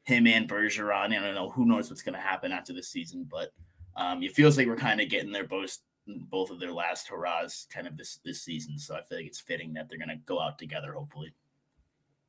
him 0.04 0.28
and 0.28 0.48
Bergeron 0.48 1.18
I 1.18 1.26
don't 1.26 1.36
know 1.36 1.50
who 1.50 1.66
knows 1.66 1.90
what's 1.90 2.04
going 2.04 2.16
to 2.16 2.22
happen 2.22 2.52
after 2.52 2.74
this 2.74 2.90
season 2.90 3.28
but 3.30 3.52
um, 3.96 4.24
it 4.24 4.34
feels 4.34 4.58
like 4.58 4.68
we're 4.68 4.76
kind 4.76 5.02
of 5.02 5.10
getting 5.10 5.32
their 5.32 5.46
both 5.46 5.78
both 6.30 6.50
of 6.50 6.60
their 6.60 6.72
last 6.72 7.08
hurrahs 7.08 7.68
kind 7.70 7.88
of 7.88 7.98
this 7.98 8.20
this 8.26 8.42
season. 8.42 8.78
So 8.78 8.96
I 8.96 9.02
feel 9.02 9.18
like 9.18 9.28
it's 9.28 9.40
fitting 9.40 9.74
that 9.74 9.90
they're 9.90 10.00
gonna 10.00 10.18
go 10.26 10.40
out 10.40 10.58
together, 10.58 10.94
hopefully. 10.94 11.34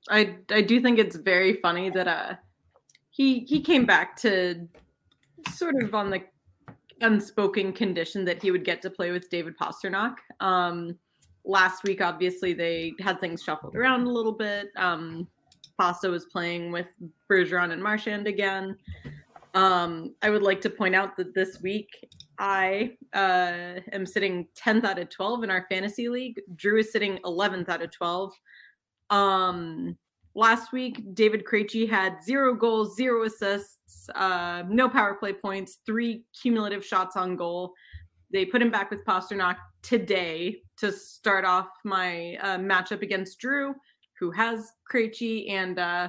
I 0.08 0.36
I 0.50 0.62
do 0.62 0.80
think 0.80 0.98
it's 0.98 1.16
very 1.16 1.54
funny 1.54 1.90
that 1.90 2.08
uh 2.08 2.34
he 3.10 3.40
he 3.40 3.60
came 3.60 3.86
back 3.86 4.16
to 4.18 4.68
sort 5.52 5.82
of 5.82 5.94
on 5.94 6.10
the 6.10 6.22
unspoken 7.02 7.72
condition 7.72 8.24
that 8.24 8.42
he 8.42 8.50
would 8.50 8.64
get 8.64 8.82
to 8.82 8.90
play 8.90 9.10
with 9.10 9.28
David 9.30 9.54
Pastrnak. 9.58 10.16
Um 10.40 10.98
last 11.44 11.82
week 11.84 12.00
obviously 12.00 12.52
they 12.52 12.94
had 13.00 13.20
things 13.20 13.42
shuffled 13.42 13.76
around 13.76 14.06
a 14.06 14.10
little 14.10 14.32
bit. 14.32 14.68
Um 14.76 15.28
Pasta 15.78 16.08
was 16.08 16.26
playing 16.26 16.70
with 16.70 16.86
Bergeron 17.30 17.72
and 17.72 17.82
Marchand 17.82 18.26
again. 18.26 18.76
Um, 19.54 20.14
I 20.22 20.30
would 20.30 20.42
like 20.42 20.60
to 20.62 20.70
point 20.70 20.94
out 20.94 21.16
that 21.16 21.34
this 21.34 21.60
week 21.60 21.88
I 22.38 22.96
uh, 23.12 23.80
am 23.92 24.06
sitting 24.06 24.48
10th 24.56 24.84
out 24.84 24.98
of 24.98 25.10
12 25.10 25.44
in 25.44 25.50
our 25.50 25.66
fantasy 25.68 26.08
league. 26.08 26.40
Drew 26.54 26.78
is 26.78 26.90
sitting 26.90 27.18
11th 27.24 27.68
out 27.68 27.82
of 27.82 27.90
12. 27.90 28.32
Um, 29.10 29.98
last 30.34 30.72
week, 30.72 31.14
David 31.14 31.44
Krejci 31.44 31.88
had 31.88 32.22
zero 32.24 32.54
goals, 32.54 32.96
zero 32.96 33.24
assists, 33.24 33.78
uh, 34.14 34.64
no 34.68 34.88
power 34.88 35.14
play 35.14 35.32
points, 35.32 35.78
three 35.86 36.24
cumulative 36.40 36.84
shots 36.84 37.16
on 37.16 37.36
goal. 37.36 37.72
They 38.32 38.44
put 38.44 38.62
him 38.62 38.70
back 38.70 38.90
with 38.90 39.04
Pastrnak 39.04 39.56
today 39.82 40.62
to 40.78 40.90
start 40.90 41.44
off 41.44 41.68
my 41.84 42.36
uh, 42.40 42.58
matchup 42.58 43.02
against 43.02 43.38
Drew, 43.38 43.74
who 44.18 44.30
has 44.30 44.72
Krejci, 44.90 45.50
and 45.50 45.78
uh, 45.78 46.08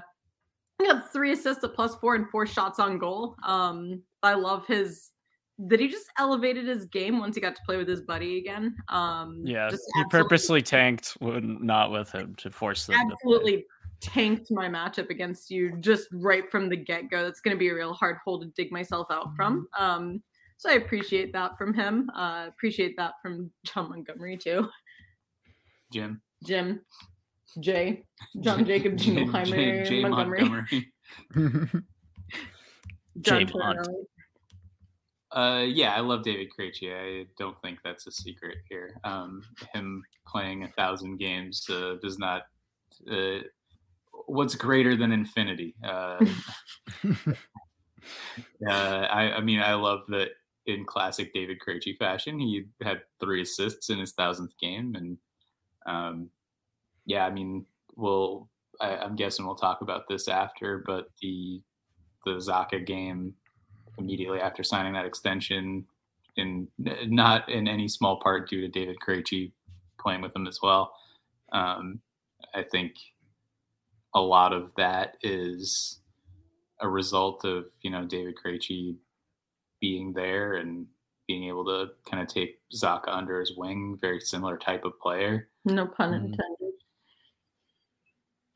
had 0.85 1.03
three 1.11 1.31
assists, 1.31 1.63
a 1.63 1.69
plus 1.69 1.95
four, 1.95 2.15
and 2.15 2.29
four 2.29 2.45
shots 2.45 2.79
on 2.79 2.97
goal. 2.97 3.35
Um, 3.43 4.01
I 4.21 4.33
love 4.35 4.65
his 4.67 5.09
that 5.59 5.79
he 5.79 5.87
just 5.87 6.07
elevated 6.17 6.65
his 6.65 6.85
game 6.85 7.19
once 7.19 7.35
he 7.35 7.41
got 7.41 7.55
to 7.55 7.61
play 7.65 7.77
with 7.77 7.87
his 7.87 8.01
buddy 8.01 8.39
again. 8.39 8.75
Um, 8.89 9.43
yeah, 9.45 9.69
he 9.69 10.03
purposely 10.09 10.61
tanked 10.61 11.15
not 11.21 11.91
with 11.91 12.11
him 12.11 12.35
to 12.37 12.49
force 12.49 12.87
them. 12.87 12.97
Absolutely 12.99 13.65
tanked 14.03 14.51
my 14.51 14.67
matchup 14.67 15.09
against 15.09 15.49
you 15.49 15.77
just 15.79 16.07
right 16.11 16.49
from 16.51 16.69
the 16.69 16.75
get 16.75 17.09
go. 17.09 17.23
That's 17.23 17.41
going 17.41 17.55
to 17.55 17.59
be 17.59 17.69
a 17.69 17.75
real 17.75 17.93
hard 17.93 18.17
hole 18.23 18.39
to 18.39 18.47
dig 18.55 18.71
myself 18.71 19.07
out 19.09 19.35
from. 19.35 19.67
Um, 19.77 20.21
so 20.57 20.69
I 20.69 20.73
appreciate 20.73 21.33
that 21.33 21.57
from 21.57 21.73
him. 21.73 22.09
Uh, 22.15 22.45
appreciate 22.47 22.95
that 22.97 23.13
from 23.21 23.51
John 23.65 23.89
Montgomery 23.89 24.37
too. 24.37 24.69
Jim. 25.91 26.21
Jim. 26.45 26.81
Jay, 27.59 28.03
John 28.41 28.65
Jacob 28.65 28.93
Jingleheimer, 28.93 29.85
J, 29.85 29.89
J, 29.89 30.01
Montgomery. 30.01 30.41
Montgomery. 31.35 31.83
Jay 33.21 33.45
Uh, 35.31 35.65
yeah, 35.67 35.93
I 35.93 35.99
love 35.99 36.23
David 36.23 36.47
Krejci. 36.57 36.93
I 36.93 37.25
don't 37.37 37.59
think 37.61 37.79
that's 37.83 38.07
a 38.07 38.11
secret 38.11 38.57
here. 38.69 38.99
Um, 39.03 39.43
him 39.73 40.03
playing 40.27 40.63
a 40.63 40.67
thousand 40.69 41.17
games 41.17 41.67
uh, 41.69 41.95
does 42.01 42.17
not. 42.17 42.43
Uh, 43.09 43.39
what's 44.27 44.55
greater 44.55 44.95
than 44.95 45.11
infinity? 45.11 45.75
Uh, 45.83 46.25
uh, 48.67 48.71
I, 48.71 49.33
I 49.35 49.41
mean, 49.41 49.59
I 49.59 49.73
love 49.73 50.01
that 50.09 50.29
in 50.65 50.85
classic 50.85 51.33
David 51.33 51.57
Krejci 51.65 51.97
fashion, 51.97 52.39
he 52.39 52.65
had 52.81 53.01
three 53.19 53.41
assists 53.41 53.89
in 53.89 53.99
his 53.99 54.13
thousandth 54.13 54.53
game, 54.59 54.95
and 54.95 55.17
um, 55.85 56.29
yeah, 57.05 57.25
I 57.25 57.29
mean, 57.29 57.65
we'll. 57.95 58.49
I, 58.81 58.97
I'm 58.97 59.15
guessing 59.15 59.45
we'll 59.45 59.55
talk 59.55 59.81
about 59.81 60.07
this 60.09 60.27
after, 60.27 60.83
but 60.85 61.09
the 61.21 61.61
the 62.25 62.31
Zacha 62.31 62.85
game 62.85 63.35
immediately 63.99 64.39
after 64.39 64.63
signing 64.63 64.93
that 64.93 65.05
extension, 65.05 65.85
in 66.37 66.67
not 66.77 67.49
in 67.49 67.67
any 67.67 67.87
small 67.87 68.19
part 68.19 68.49
due 68.49 68.61
to 68.61 68.67
David 68.67 68.97
Krejci 69.05 69.51
playing 69.99 70.21
with 70.21 70.35
him 70.35 70.47
as 70.47 70.59
well. 70.61 70.93
Um, 71.51 71.99
I 72.55 72.63
think 72.63 72.93
a 74.15 74.21
lot 74.21 74.53
of 74.53 74.73
that 74.75 75.17
is 75.23 75.99
a 76.81 76.87
result 76.89 77.45
of 77.45 77.65
you 77.81 77.89
know 77.91 78.05
David 78.05 78.35
Krejci 78.43 78.95
being 79.79 80.13
there 80.13 80.55
and 80.55 80.85
being 81.27 81.45
able 81.47 81.63
to 81.65 81.89
kind 82.09 82.21
of 82.21 82.27
take 82.27 82.59
Zacha 82.75 83.07
under 83.07 83.39
his 83.39 83.53
wing. 83.55 83.97
Very 84.01 84.19
similar 84.19 84.57
type 84.57 84.83
of 84.85 84.99
player. 84.99 85.49
No 85.65 85.85
pun 85.87 86.11
Mhm. 86.11 86.25
intended. 86.25 86.73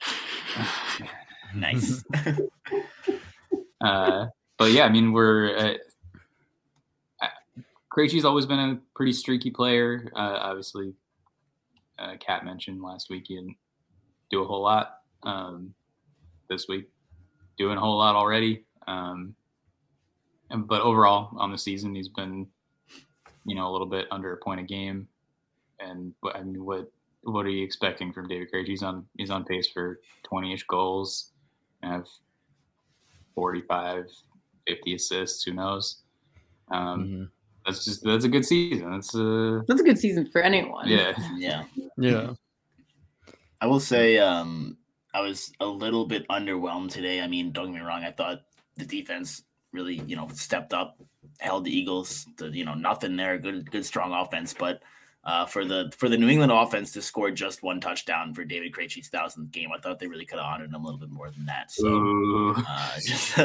Nice. 1.56 2.04
uh, 3.82 4.26
but 4.58 4.72
yeah, 4.72 4.84
I 4.84 4.90
mean, 4.90 5.14
we're 5.14 5.56
uh, 5.58 5.74
uh, 7.22 7.28
Krejci's 7.92 8.26
always 8.26 8.46
been 8.46 8.60
a 8.60 8.80
pretty 8.94 9.14
streaky 9.14 9.50
player. 9.50 10.12
Uh, 10.14 10.38
obviously, 10.42 10.94
uh, 11.98 12.16
Kat 12.20 12.44
mentioned 12.44 12.82
last 12.82 13.10
week 13.10 13.24
he 13.28 13.36
didn't 13.36 13.56
do 14.30 14.44
a 14.44 14.46
whole 14.46 14.62
lot. 14.62 14.97
Um, 15.24 15.74
this 16.50 16.68
week, 16.70 16.86
doing 17.58 17.78
a 17.78 17.80
whole 17.80 17.98
lot 17.98 18.16
already. 18.16 18.64
Um, 18.88 19.36
and 20.50 20.68
but 20.68 20.82
overall 20.82 21.30
on 21.38 21.52
the 21.52 21.58
season, 21.58 21.94
he's 21.94 22.08
been, 22.08 22.48
you 23.46 23.56
know, 23.56 23.68
a 23.70 23.72
little 23.72 23.88
bit 23.88 24.08
under 24.12 24.32
a 24.34 24.38
point 24.38 24.62
a 24.62 24.64
game. 24.64 25.08
And 25.80 26.14
but 26.22 26.36
I 26.38 26.44
mean, 26.44 26.64
what 26.64 26.90
what 27.24 27.46
are 27.46 27.50
you 27.50 27.64
expecting 27.66 28.14
from 28.14 28.28
David 28.30 28.48
Krejci? 28.54 28.68
He's 28.68 28.84
on 28.84 29.06
he's 29.18 29.30
on 29.30 29.44
pace 29.44 29.68
for 29.68 30.00
twenty 30.24 30.54
ish 30.54 30.64
goals, 30.68 31.32
have 31.84 32.06
45, 33.36 34.06
50 34.68 34.96
assists. 34.96 35.44
Who 35.44 35.54
knows? 35.54 35.98
Um, 36.72 37.04
Mhm. 37.06 37.30
That's 37.66 37.84
just 37.84 38.02
that's 38.02 38.24
a 38.24 38.30
good 38.30 38.46
season. 38.46 38.90
That's 38.92 39.14
uh, 39.14 39.62
That's 39.68 39.82
a 39.82 39.84
good 39.84 40.00
season 40.00 40.26
for 40.32 40.40
anyone. 40.42 40.88
yeah. 40.88 41.14
yeah. 41.38 41.64
Yeah. 41.98 42.34
I 43.60 43.66
will 43.68 43.82
say 43.82 44.18
um, 44.20 44.78
I 45.14 45.22
was 45.22 45.52
a 45.60 45.66
little 45.66 46.06
bit 46.06 46.28
underwhelmed 46.28 46.92
today. 46.92 47.22
I 47.22 47.28
mean, 47.28 47.52
don't 47.52 47.72
get 47.72 47.82
me 47.82 47.86
wrong. 47.88 48.04
I 48.04 48.12
thought 48.12 48.42
the 48.76 48.86
defense 48.86 49.44
really, 49.72 50.02
you 50.06 50.16
know, 50.16 50.28
stepped 50.34 50.74
up, 50.74 50.98
held 51.40 51.66
the 51.66 51.76
Eagles 51.76 52.26
to, 52.38 52.50
you 52.50 52.66
know, 52.66 52.74
nothing 52.74 53.16
there. 53.16 53.38
Good, 53.38 53.70
good, 53.72 53.86
strong 53.86 54.14
offense. 54.14 54.54
But 54.54 54.82
uh, 55.24 55.46
for 55.46 55.66
the 55.66 55.92
for 55.98 56.08
the 56.08 56.18
New 56.18 56.30
England 56.30 56.52
offense 56.52 56.92
to 56.94 57.02
score 57.02 57.32
just 57.32 57.64
one 57.64 57.82
touchdown 57.82 58.34
for 58.34 58.46
David 58.46 58.72
Krejci's 58.74 59.10
thousandth 59.10 59.52
game, 59.52 59.70
I 59.76 59.80
thought 59.80 60.00
they 60.00 60.08
really 60.08 60.26
could 60.26 60.40
have 60.40 60.46
honored 60.48 60.70
him 60.70 60.76
a 60.76 60.84
little 60.84 61.00
bit 61.00 61.10
more 61.10 61.30
than 61.32 61.46
that. 61.46 61.72
So 61.72 62.54
uh, 62.56 63.00
just 63.06 63.38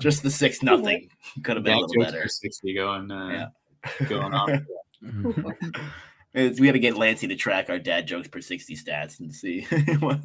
just 0.00 0.22
the 0.22 0.30
six 0.30 0.62
nothing 0.62 1.08
could 1.42 1.56
have 1.56 1.64
been 1.64 1.74
a 1.74 1.80
Dad 1.80 1.86
little 1.88 2.04
better. 2.04 2.28
sixty 2.28 2.74
going 2.74 3.10
uh, 3.10 3.28
Yeah. 3.28 4.06
going 4.08 4.32
on. 4.34 4.66
We 6.32 6.48
got 6.50 6.72
to 6.72 6.78
get 6.78 6.96
Lancey 6.96 7.26
to 7.26 7.34
track 7.34 7.68
our 7.70 7.80
dad 7.80 8.06
jokes 8.06 8.28
per 8.28 8.40
sixty 8.40 8.76
stats 8.76 9.18
and 9.18 9.34
see 9.34 9.62
what. 9.98 10.20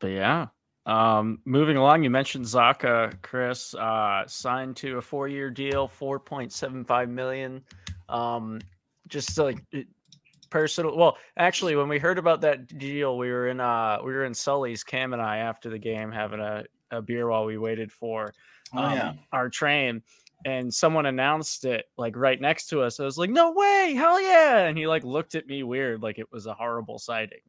But 0.00 0.08
yeah. 0.08 0.46
Um, 0.84 1.38
moving 1.44 1.76
along, 1.76 2.02
you 2.02 2.10
mentioned 2.10 2.44
Zacha, 2.44 3.14
Chris, 3.22 3.72
uh, 3.74 4.24
signed 4.26 4.76
to 4.78 4.98
a 4.98 5.00
four-year 5.00 5.48
deal, 5.48 5.86
four 5.86 6.18
point 6.18 6.52
seven 6.52 6.84
five 6.84 7.08
million. 7.08 7.62
Um, 8.08 8.60
just 9.06 9.38
like 9.38 9.62
personal. 10.50 10.96
Well, 10.96 11.18
actually, 11.36 11.76
when 11.76 11.88
we 11.88 11.98
heard 11.98 12.18
about 12.18 12.40
that 12.40 12.78
deal, 12.78 13.16
we 13.16 13.30
were 13.30 13.48
in 13.48 13.60
uh, 13.60 13.98
we 14.04 14.12
were 14.12 14.24
in 14.24 14.34
Sully's, 14.34 14.82
Cam 14.82 15.12
and 15.12 15.22
I, 15.22 15.38
after 15.38 15.70
the 15.70 15.78
game, 15.78 16.10
having 16.10 16.40
a, 16.40 16.64
a 16.90 17.00
beer 17.00 17.28
while 17.28 17.44
we 17.44 17.58
waited 17.58 17.92
for 17.92 18.32
Oh 18.74 18.82
um, 18.82 18.92
yeah. 18.92 19.12
our 19.32 19.48
train. 19.48 20.02
And 20.44 20.72
someone 20.72 21.06
announced 21.06 21.64
it 21.64 21.86
like 21.96 22.16
right 22.16 22.40
next 22.40 22.66
to 22.68 22.82
us. 22.82 22.98
I 22.98 23.04
was 23.04 23.18
like, 23.18 23.30
"No 23.30 23.52
way, 23.52 23.94
hell 23.96 24.20
yeah!" 24.20 24.66
And 24.66 24.76
he 24.76 24.86
like 24.86 25.04
looked 25.04 25.34
at 25.34 25.46
me 25.46 25.62
weird, 25.62 26.02
like 26.02 26.18
it 26.18 26.30
was 26.32 26.46
a 26.46 26.54
horrible 26.54 26.98
sighting. 26.98 27.40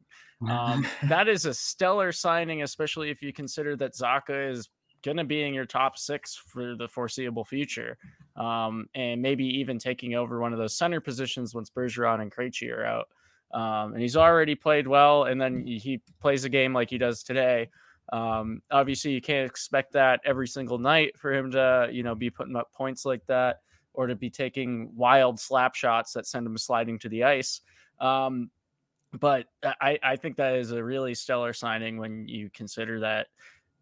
Um, 0.48 0.86
that 1.08 1.28
is 1.28 1.44
a 1.44 1.54
stellar 1.54 2.12
signing, 2.12 2.62
especially 2.62 3.10
if 3.10 3.22
you 3.22 3.32
consider 3.32 3.76
that 3.76 3.94
Zacha 3.94 4.50
is 4.50 4.68
going 5.02 5.16
to 5.18 5.24
be 5.24 5.42
in 5.42 5.52
your 5.52 5.66
top 5.66 5.98
six 5.98 6.34
for 6.34 6.76
the 6.76 6.88
foreseeable 6.88 7.44
future, 7.44 7.98
um, 8.36 8.86
and 8.94 9.20
maybe 9.20 9.44
even 9.44 9.78
taking 9.78 10.14
over 10.14 10.40
one 10.40 10.52
of 10.52 10.58
those 10.58 10.76
center 10.76 11.00
positions 11.00 11.54
once 11.54 11.70
Bergeron 11.70 12.22
and 12.22 12.32
Krejci 12.34 12.72
are 12.72 12.84
out. 12.84 13.08
Um, 13.52 13.92
and 13.92 14.02
he's 14.02 14.16
already 14.16 14.54
played 14.54 14.88
well, 14.88 15.24
and 15.24 15.40
then 15.40 15.64
he 15.66 16.00
plays 16.20 16.44
a 16.44 16.48
game 16.48 16.72
like 16.72 16.90
he 16.90 16.98
does 16.98 17.22
today. 17.22 17.68
Um, 18.12 18.62
obviously, 18.70 19.12
you 19.12 19.20
can't 19.20 19.48
expect 19.48 19.92
that 19.92 20.20
every 20.24 20.48
single 20.48 20.78
night 20.78 21.18
for 21.18 21.32
him 21.32 21.50
to, 21.52 21.88
you 21.90 22.02
know, 22.02 22.14
be 22.14 22.30
putting 22.30 22.56
up 22.56 22.72
points 22.72 23.04
like 23.04 23.24
that 23.26 23.60
or 23.94 24.06
to 24.06 24.14
be 24.14 24.28
taking 24.28 24.94
wild 24.94 25.40
slap 25.40 25.74
shots 25.74 26.12
that 26.12 26.26
send 26.26 26.46
him 26.46 26.58
sliding 26.58 26.98
to 27.00 27.08
the 27.08 27.24
ice. 27.24 27.60
Um, 28.00 28.50
but 29.18 29.46
I, 29.62 29.98
I 30.02 30.16
think 30.16 30.36
that 30.36 30.56
is 30.56 30.72
a 30.72 30.82
really 30.82 31.14
stellar 31.14 31.52
signing 31.52 31.98
when 31.98 32.26
you 32.26 32.50
consider 32.52 33.00
that 33.00 33.28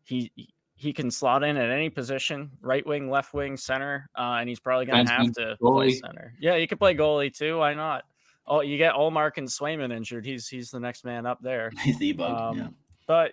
he 0.04 0.30
he 0.74 0.92
can 0.92 1.10
slot 1.10 1.44
in 1.44 1.56
at 1.56 1.70
any 1.70 1.88
position, 1.88 2.50
right 2.60 2.84
wing, 2.84 3.08
left 3.08 3.32
wing, 3.32 3.56
center, 3.56 4.10
uh, 4.18 4.38
and 4.40 4.48
he's 4.48 4.58
probably 4.58 4.84
going 4.84 5.06
to 5.06 5.12
have 5.12 5.32
to 5.34 5.56
play 5.60 5.92
center. 5.92 6.34
Yeah, 6.40 6.56
you 6.56 6.66
could 6.66 6.78
play 6.78 6.94
goalie 6.94 7.32
too. 7.32 7.58
Why 7.58 7.74
not? 7.74 8.04
Oh, 8.46 8.60
you 8.60 8.76
get 8.76 8.94
Ullmark 8.94 9.38
and 9.38 9.46
Swayman 9.46 9.94
injured. 9.94 10.26
He's 10.26 10.48
he's 10.48 10.70
the 10.70 10.80
next 10.80 11.04
man 11.04 11.24
up 11.24 11.40
there. 11.40 11.70
He's 11.82 11.98
the 11.98 12.12
bug. 12.12 12.40
Um, 12.40 12.58
yeah. 12.58 12.68
But 13.06 13.32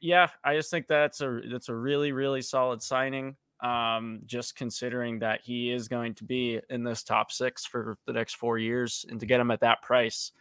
yeah, 0.00 0.28
I 0.44 0.54
just 0.54 0.70
think 0.70 0.86
that's 0.86 1.20
a 1.20 1.40
that's 1.50 1.68
a 1.68 1.74
really 1.74 2.12
really 2.12 2.42
solid 2.42 2.82
signing. 2.82 3.36
Um, 3.60 4.20
just 4.26 4.56
considering 4.56 5.18
that 5.20 5.40
he 5.42 5.72
is 5.72 5.88
going 5.88 6.14
to 6.14 6.24
be 6.24 6.60
in 6.68 6.84
this 6.84 7.02
top 7.02 7.32
six 7.32 7.64
for 7.64 7.96
the 8.06 8.12
next 8.12 8.34
four 8.34 8.58
years, 8.58 9.06
and 9.08 9.18
to 9.20 9.26
get 9.26 9.40
him 9.40 9.50
at 9.50 9.60
that 9.60 9.80
price, 9.80 10.32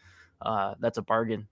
uh, 0.42 0.74
that's 0.80 0.98
a 0.98 1.02
bargain. 1.02 1.48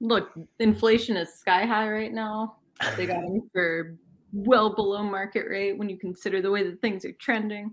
Look, 0.00 0.32
inflation 0.58 1.16
is 1.16 1.32
sky 1.32 1.64
high 1.64 1.88
right 1.88 2.12
now. 2.12 2.56
They 2.96 3.06
got 3.06 3.22
him 3.22 3.48
for 3.52 3.96
well 4.32 4.74
below 4.74 5.02
market 5.02 5.46
rate 5.48 5.78
when 5.78 5.88
you 5.88 5.98
consider 5.98 6.42
the 6.42 6.50
way 6.50 6.64
that 6.64 6.80
things 6.80 7.04
are 7.04 7.12
trending. 7.12 7.72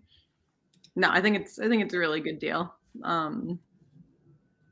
No, 0.95 1.09
I 1.09 1.21
think 1.21 1.35
it's 1.35 1.59
I 1.59 1.67
think 1.67 1.83
it's 1.83 1.93
a 1.93 1.99
really 1.99 2.21
good 2.21 2.39
deal. 2.39 2.73
Um, 3.03 3.59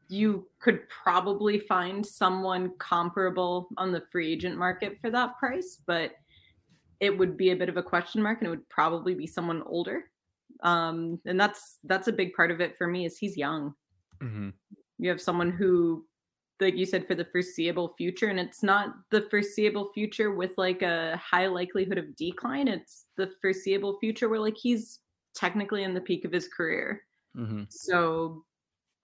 you 0.09 0.47
could 0.59 0.87
probably 0.89 1.59
find 1.59 2.05
someone 2.05 2.71
comparable 2.79 3.69
on 3.77 3.91
the 3.91 4.03
free 4.11 4.31
agent 4.31 4.57
market 4.57 4.99
for 4.99 5.09
that 5.11 5.37
price, 5.37 5.81
but 5.85 6.11
it 6.99 7.15
would 7.15 7.37
be 7.37 7.51
a 7.51 7.55
bit 7.55 7.69
of 7.69 7.77
a 7.77 7.83
question 7.83 8.21
mark, 8.21 8.39
and 8.39 8.47
it 8.47 8.49
would 8.49 8.69
probably 8.69 9.13
be 9.13 9.27
someone 9.27 9.61
older. 9.65 10.05
Um, 10.63 11.19
and 11.25 11.39
that's 11.39 11.77
that's 11.83 12.07
a 12.07 12.13
big 12.13 12.33
part 12.33 12.51
of 12.51 12.61
it 12.61 12.77
for 12.77 12.87
me 12.87 13.05
is 13.05 13.17
he's 13.17 13.37
young 13.37 13.75
you 14.97 15.09
have 15.09 15.21
someone 15.21 15.51
who 15.51 16.05
like 16.59 16.75
you 16.75 16.85
said 16.85 17.05
for 17.05 17.13
the 17.13 17.25
foreseeable 17.25 17.93
future 17.97 18.27
and 18.27 18.39
it's 18.39 18.63
not 18.63 18.95
the 19.11 19.21
foreseeable 19.21 19.91
future 19.93 20.33
with 20.33 20.51
like 20.57 20.81
a 20.81 21.17
high 21.17 21.47
likelihood 21.47 21.97
of 21.97 22.15
decline 22.15 22.67
it's 22.67 23.05
the 23.15 23.31
foreseeable 23.41 23.97
future 23.99 24.27
where 24.27 24.39
like 24.39 24.57
he's 24.57 24.99
technically 25.35 25.83
in 25.83 25.93
the 25.93 26.01
peak 26.01 26.25
of 26.25 26.31
his 26.31 26.47
career 26.47 27.01
Mm-hmm. 27.35 27.63
so 27.69 28.45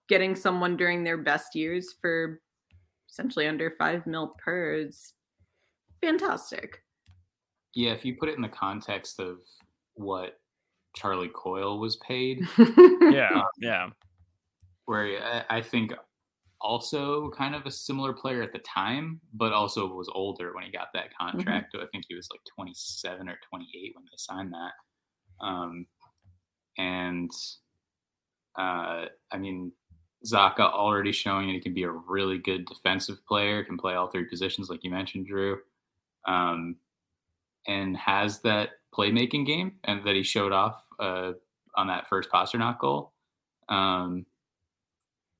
getting 0.08 0.34
someone 0.34 0.76
during 0.76 1.04
their 1.04 1.18
best 1.18 1.54
years 1.54 1.94
for 2.00 2.40
essentially 3.10 3.46
under 3.46 3.72
five 3.78 4.06
mil 4.06 4.34
per 4.38 4.74
is 4.74 5.14
fantastic 6.00 6.82
Yeah, 7.74 7.92
if 7.92 8.04
you 8.04 8.16
put 8.18 8.28
it 8.28 8.36
in 8.36 8.42
the 8.42 8.48
context 8.48 9.20
of 9.20 9.38
what 9.94 10.38
Charlie 10.96 11.30
Coyle 11.34 11.78
was 11.78 11.96
paid, 11.96 12.46
Yeah, 12.58 13.42
yeah, 13.60 13.88
where 14.86 15.22
I, 15.22 15.58
I 15.58 15.62
think 15.62 15.92
also 16.60 17.30
kind 17.30 17.54
of 17.54 17.66
a 17.66 17.70
similar 17.70 18.12
player 18.12 18.42
at 18.42 18.52
the 18.52 18.58
time, 18.60 19.20
but 19.34 19.52
also 19.52 19.86
was 19.86 20.10
older 20.14 20.54
when 20.54 20.64
he 20.64 20.72
got 20.72 20.88
that 20.94 21.14
contract. 21.16 21.74
I 21.76 21.84
think 21.92 22.04
he 22.08 22.14
was 22.14 22.26
like 22.32 22.40
27 22.56 23.28
or 23.28 23.38
28 23.50 23.92
when 23.94 24.04
they 24.04 24.16
signed 24.16 24.52
that. 24.52 25.44
Um, 25.44 25.86
and 26.78 27.30
uh, 28.58 29.06
I 29.30 29.38
mean, 29.38 29.72
Zacha 30.24 30.60
already 30.60 31.12
showing 31.12 31.48
that 31.48 31.54
he 31.54 31.60
can 31.60 31.74
be 31.74 31.82
a 31.82 31.90
really 31.90 32.38
good 32.38 32.66
defensive 32.66 33.24
player, 33.26 33.64
can 33.64 33.76
play 33.76 33.94
all 33.94 34.08
three 34.08 34.24
positions, 34.24 34.70
like 34.70 34.82
you 34.82 34.90
mentioned, 34.90 35.26
Drew, 35.26 35.58
um, 36.26 36.76
and 37.66 37.96
has 37.96 38.40
that 38.40 38.70
playmaking 38.94 39.46
game, 39.46 39.72
and 39.84 40.04
that 40.04 40.14
he 40.14 40.22
showed 40.22 40.52
off 40.52 40.82
uh, 40.98 41.32
on 41.76 41.88
that 41.88 42.08
first 42.08 42.30
Pastrnak 42.30 42.78
goal. 42.78 43.12
Um, 43.68 44.26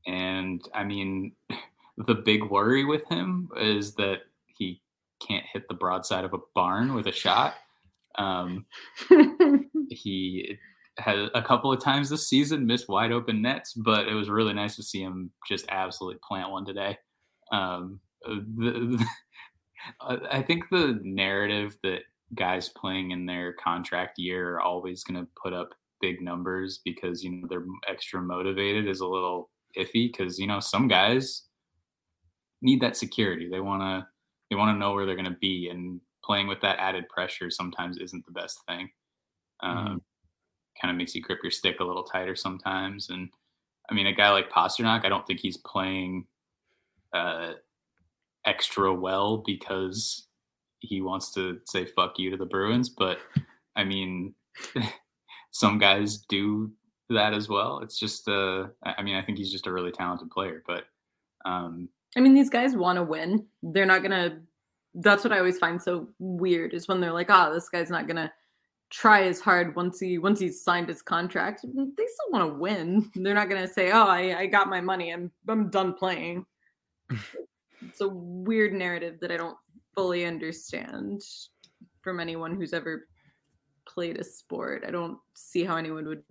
and 0.07 0.67
I 0.75 0.85
mean, 0.85 1.33
the 1.97 2.15
big 2.15 2.45
worry 2.45 2.85
with 2.85 3.07
him 3.09 3.49
is 3.57 3.95
that 3.95 4.23
he 4.47 4.83
can't 5.27 5.47
hit 5.51 5.69
the 5.69 5.75
broadside 5.75 6.25
of 6.25 6.35
a 6.35 6.39
barn 6.55 6.95
with 6.95 7.07
a 7.07 7.13
shot. 7.13 7.55
Um, 8.17 8.67
he 9.91 10.59
had 10.99 11.31
a 11.35 11.43
couple 11.43 11.73
of 11.73 11.83
times 11.83 12.09
this 12.09 12.29
season 12.29 12.67
missed 12.67 12.89
wide 12.89 13.13
open 13.13 13.43
nets, 13.43 13.73
but 13.73 14.07
it 14.09 14.15
was 14.15 14.29
really 14.29 14.55
nice 14.55 14.77
to 14.77 14.83
see 14.83 15.03
him 15.03 15.31
just 15.47 15.67
absolutely 15.69 16.21
plant 16.27 16.51
one 16.51 16.65
today. 16.65 16.97
Um, 17.53 18.01
the, 18.25 18.99
the, 18.99 19.07
I 20.31 20.43
think 20.43 20.65
the 20.71 20.99
narrative 21.03 21.77
that 21.83 22.01
guys 22.35 22.71
playing 22.71 23.11
in 23.11 23.27
their 23.27 23.53
contract 23.55 24.19
year 24.19 24.55
are 24.55 24.61
always 24.61 25.05
going 25.05 25.21
to 25.21 25.31
put 25.41 25.53
up 25.53 25.71
big 26.01 26.21
numbers 26.21 26.81
because 26.85 27.23
you 27.23 27.31
know 27.31 27.47
they're 27.49 27.65
extra 27.89 28.21
motivated 28.21 28.89
is 28.89 29.01
a 29.01 29.07
little 29.07 29.51
iffy 29.79 30.11
because 30.11 30.39
you 30.39 30.47
know 30.47 30.61
some 30.61 30.89
guys 30.89 31.45
need 32.63 32.81
that 32.81 32.97
security. 32.97 33.49
They 33.51 33.61
want 33.61 33.83
to 33.83 34.07
they 34.51 34.57
want 34.57 34.75
to 34.75 34.79
know 34.79 34.95
where 34.95 35.07
they're 35.07 35.17
going 35.17 35.33
to 35.33 35.39
be, 35.41 35.69
and 35.71 36.01
playing 36.25 36.47
with 36.47 36.61
that 36.63 36.79
added 36.79 37.09
pressure 37.09 37.51
sometimes 37.51 37.99
isn't 37.99 38.25
the 38.27 38.33
best 38.33 38.59
thing. 38.67 38.91
Um, 39.63 39.77
mm-hmm. 39.77 39.97
Kind 40.81 40.91
of 40.91 40.97
makes 40.97 41.15
you 41.15 41.23
grip 41.23 41.41
your 41.43 41.51
stick 41.51 41.81
a 41.81 41.85
little 41.85 42.03
tighter 42.03 42.37
sometimes. 42.37 43.11
And 43.11 43.31
I 43.91 43.95
mean, 43.95 44.07
a 44.07 44.13
guy 44.13 44.31
like 44.31 44.51
Pastrnak, 44.51 45.05
I 45.05 45.09
don't 45.09 45.27
think 45.27 45.41
he's 45.41 45.57
playing 45.57 46.27
uh, 47.13 47.53
extra 48.45 48.93
well 48.93 49.39
because 49.39 50.27
he 50.81 51.01
wants 51.01 51.33
to 51.33 51.61
say 51.67 51.85
fuck 51.85 52.19
you 52.19 52.31
to 52.31 52.37
the 52.37 52.47
Bruins. 52.47 52.89
But 52.89 53.19
I 53.77 53.85
mean, 53.85 54.35
some 55.51 55.79
guys 55.79 56.19
do 56.29 56.73
that 57.11 57.35
as 57.35 57.49
well. 57.49 57.81
It's 57.81 57.99
just, 57.99 58.29
uh, 58.29 58.67
I 58.83 59.03
mean, 59.03 59.17
I 59.17 59.23
think 59.23 59.39
he's 59.39 59.53
just 59.53 59.67
a 59.67 59.73
really 59.73 59.93
talented 59.93 60.31
player. 60.31 60.63
But 60.67 60.85
um, 61.45 61.89
I 62.17 62.21
mean, 62.21 62.35
these 62.35 62.51
guys 62.51 62.77
want 62.77 62.97
to 62.97 63.03
win. 63.03 63.47
They're 63.63 63.87
not 63.87 64.03
gonna. 64.03 64.41
That's 64.95 65.25
what 65.25 65.33
I 65.33 65.39
always 65.39 65.59
find 65.59 65.83
so 65.83 66.09
weird 66.19 66.73
is 66.73 66.87
when 66.87 67.01
they're 67.01 67.13
like, 67.13 67.27
"Oh, 67.29 67.53
this 67.53 67.69
guy's 67.69 67.91
not 67.91 68.07
gonna 68.07 68.33
try 68.95 69.25
as 69.25 69.41
hard 69.41 69.75
once 69.75 69.99
he 69.99 70.19
once 70.19 70.39
he's 70.39 70.63
signed 70.63 70.89
his 70.89 71.03
contract." 71.03 71.63
They 71.63 72.07
still 72.07 72.31
want 72.31 72.53
to 72.53 72.59
win. 72.59 73.11
They're 73.15 73.35
not 73.35 73.49
gonna 73.49 73.69
say, 73.69 73.91
"Oh, 73.91 74.07
I, 74.07 74.39
I 74.39 74.47
got 74.47 74.69
my 74.69 74.81
money. 74.81 75.13
I'm 75.13 75.31
I'm 75.49 75.71
done 75.71 75.95
playing." 75.95 76.47
it's 77.83 78.01
a 78.01 78.09
weird 78.09 78.73
narrative 78.73 79.19
that 79.21 79.31
I 79.31 79.37
don't 79.37 79.57
fully 79.95 80.25
understand 80.25 81.23
from 82.01 82.21
anyone 82.21 82.55
who's 82.55 82.73
ever 82.73 83.09
played 83.87 84.19
a 84.19 84.25
sport. 84.25 84.85
I 84.87 84.91
don't 84.91 85.19
see 85.35 85.65
how 85.65 85.77
anyone 85.77 86.07
would 86.07 86.23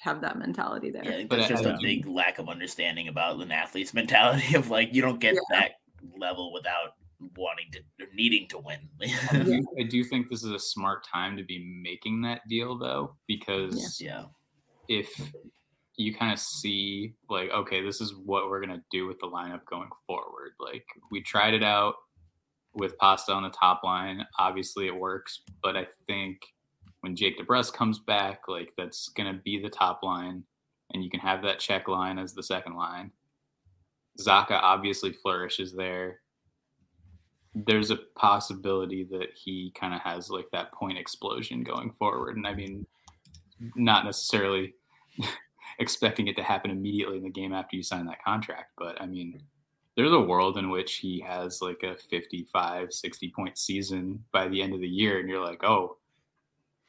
have 0.00 0.20
that 0.20 0.38
mentality 0.38 0.90
there. 0.90 1.04
Yeah, 1.04 1.24
but 1.28 1.38
it's 1.38 1.48
just 1.48 1.64
a 1.64 1.78
big 1.80 2.06
lack 2.06 2.38
of 2.38 2.48
understanding 2.48 3.08
about 3.08 3.40
an 3.40 3.50
athlete's 3.50 3.94
mentality 4.02 4.54
of 4.54 4.70
like 4.70 4.92
you 4.92 5.02
don't 5.02 5.20
get 5.20 5.34
yeah. 5.34 5.40
that 5.50 5.70
level 6.18 6.52
without 6.52 6.94
wanting 7.36 7.70
to 7.72 7.80
needing 8.14 8.48
to 8.48 8.58
win. 8.58 8.88
I, 9.00 9.38
do, 9.44 9.66
I, 9.78 9.82
do, 9.84 10.04
think 10.04 10.28
this 10.28 10.44
is 10.44 10.52
a 10.52 10.58
smart 10.58 11.06
time 11.06 11.36
to 11.36 11.42
be 11.42 11.80
making 11.82 12.22
that 12.22 12.40
deal 12.48 12.78
though, 12.78 13.16
because 13.26 14.00
yeah, 14.00 14.24
if 14.88 15.10
you 15.96 16.14
kind 16.14 16.32
of 16.32 16.38
see 16.38 17.14
like 17.28 17.50
okay, 17.50 17.82
this 17.82 18.00
is 18.00 18.14
what 18.14 18.48
we're 18.48 18.60
gonna 18.60 18.82
do 18.90 19.06
with 19.06 19.18
the 19.20 19.26
lineup 19.26 19.64
going 19.66 19.90
forward. 20.06 20.52
Like 20.58 20.84
we 21.10 21.22
tried 21.22 21.54
it 21.54 21.62
out 21.62 21.94
with 22.74 22.98
Pasta 22.98 23.32
on 23.32 23.44
the 23.44 23.50
top 23.50 23.82
line. 23.84 24.26
Obviously, 24.38 24.86
it 24.86 24.96
works, 24.96 25.40
but 25.62 25.76
I 25.76 25.86
think 26.06 26.38
when 27.00 27.14
Jake 27.14 27.38
DeBrusk 27.38 27.74
comes 27.74 27.98
back, 27.98 28.48
like 28.48 28.72
that's 28.76 29.08
going 29.10 29.32
to 29.32 29.40
be 29.42 29.60
the 29.60 29.68
top 29.68 30.02
line, 30.02 30.42
and 30.92 31.04
you 31.04 31.10
can 31.10 31.20
have 31.20 31.42
that 31.42 31.60
check 31.60 31.86
line 31.86 32.18
as 32.18 32.32
the 32.32 32.42
second 32.42 32.76
line. 32.76 33.10
Zacha 34.20 34.52
obviously 34.52 35.12
flourishes 35.12 35.74
there. 35.74 36.20
There's 37.54 37.90
a 37.90 37.98
possibility 38.16 39.04
that 39.10 39.28
he 39.34 39.72
kind 39.78 39.94
of 39.94 40.00
has 40.00 40.30
like 40.30 40.46
that 40.52 40.72
point 40.72 40.98
explosion 40.98 41.62
going 41.62 41.92
forward. 41.98 42.36
And 42.36 42.46
I 42.46 42.54
mean, 42.54 42.86
not 43.76 44.04
necessarily 44.04 44.74
expecting 45.78 46.26
it 46.26 46.36
to 46.36 46.42
happen 46.42 46.70
immediately 46.70 47.18
in 47.18 47.22
the 47.22 47.30
game 47.30 47.52
after 47.52 47.76
you 47.76 47.82
sign 47.82 48.06
that 48.06 48.24
contract, 48.24 48.72
but 48.76 49.00
I 49.00 49.06
mean, 49.06 49.40
there's 49.96 50.12
a 50.12 50.20
world 50.20 50.58
in 50.58 50.70
which 50.70 50.96
he 50.96 51.20
has 51.20 51.62
like 51.62 51.82
a 51.82 51.96
55, 51.96 52.92
60 52.92 53.32
point 53.34 53.58
season 53.58 54.24
by 54.32 54.48
the 54.48 54.60
end 54.60 54.74
of 54.74 54.80
the 54.80 54.88
year, 54.88 55.20
and 55.20 55.28
you're 55.28 55.44
like, 55.44 55.62
oh, 55.62 55.98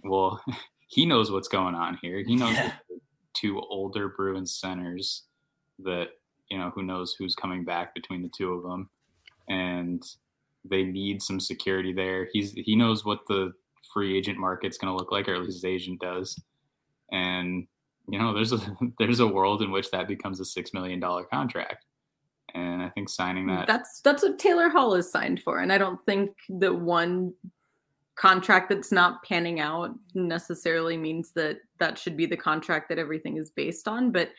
well, 0.04 0.41
he 0.88 1.06
knows 1.06 1.32
what's 1.32 1.47
going 1.47 1.75
on 1.75 1.97
here. 2.01 2.23
He 2.25 2.36
knows 2.36 2.54
yeah. 2.54 2.73
two 3.34 3.60
older 3.60 4.10
Bruins 4.10 4.56
centers 4.56 5.23
that 5.80 6.10
you 6.49 6.58
know 6.58 6.71
who 6.73 6.84
knows 6.84 7.15
who's 7.17 7.36
coming 7.36 7.63
back 7.63 7.93
between 7.93 8.23
the 8.23 8.32
two 8.36 8.54
of 8.54 8.63
them, 8.63 8.89
and 9.49 10.04
they 10.69 10.84
need 10.84 11.21
some 11.21 11.39
security 11.39 11.93
there. 11.93 12.28
He's 12.32 12.51
he 12.54 12.75
knows 12.75 13.06
what 13.06 13.19
the 13.28 13.54
free 13.93 14.17
agent 14.17 14.38
market's 14.38 14.78
going 14.78 14.91
to 14.91 14.97
look 14.97 15.12
like, 15.12 15.28
or 15.28 15.36
at 15.36 15.41
least 15.41 15.58
his 15.58 15.65
agent 15.65 16.01
does, 16.01 16.39
and 17.12 17.67
you 18.08 18.19
know 18.19 18.34
there's 18.34 18.54
a 18.54 18.60
there's 18.99 19.19
a 19.19 19.28
world 19.28 19.62
in 19.62 19.71
which 19.71 19.91
that 19.91 20.08
becomes 20.08 20.39
a 20.39 20.45
six 20.45 20.73
million 20.73 20.99
dollar 20.99 21.23
contract 21.25 21.86
and 22.56 22.82
I 22.82 22.89
think 22.89 23.10
signing 23.10 23.47
that 23.47 23.67
that's 23.67 24.01
that's 24.01 24.23
what 24.23 24.39
Taylor 24.39 24.69
Hall 24.69 24.95
is 24.95 25.12
signed 25.12 25.41
for, 25.43 25.60
and 25.60 25.71
I 25.71 25.78
don't 25.78 26.04
think 26.06 26.32
that 26.49 26.73
one 26.73 27.34
contract 28.15 28.69
that's 28.69 28.93
not 28.93 29.21
panning 29.23 29.60
out 29.60 29.91
necessarily 30.13 30.95
means 30.95 31.32
that 31.36 31.58
that 31.80 31.99
should 31.99 32.15
be 32.15 32.25
the 32.25 32.38
contract 32.38 32.88
that 32.88 32.97
everything 32.97 33.36
is 33.36 33.51
based 33.51 33.89
on. 33.89 34.12
But 34.12 34.30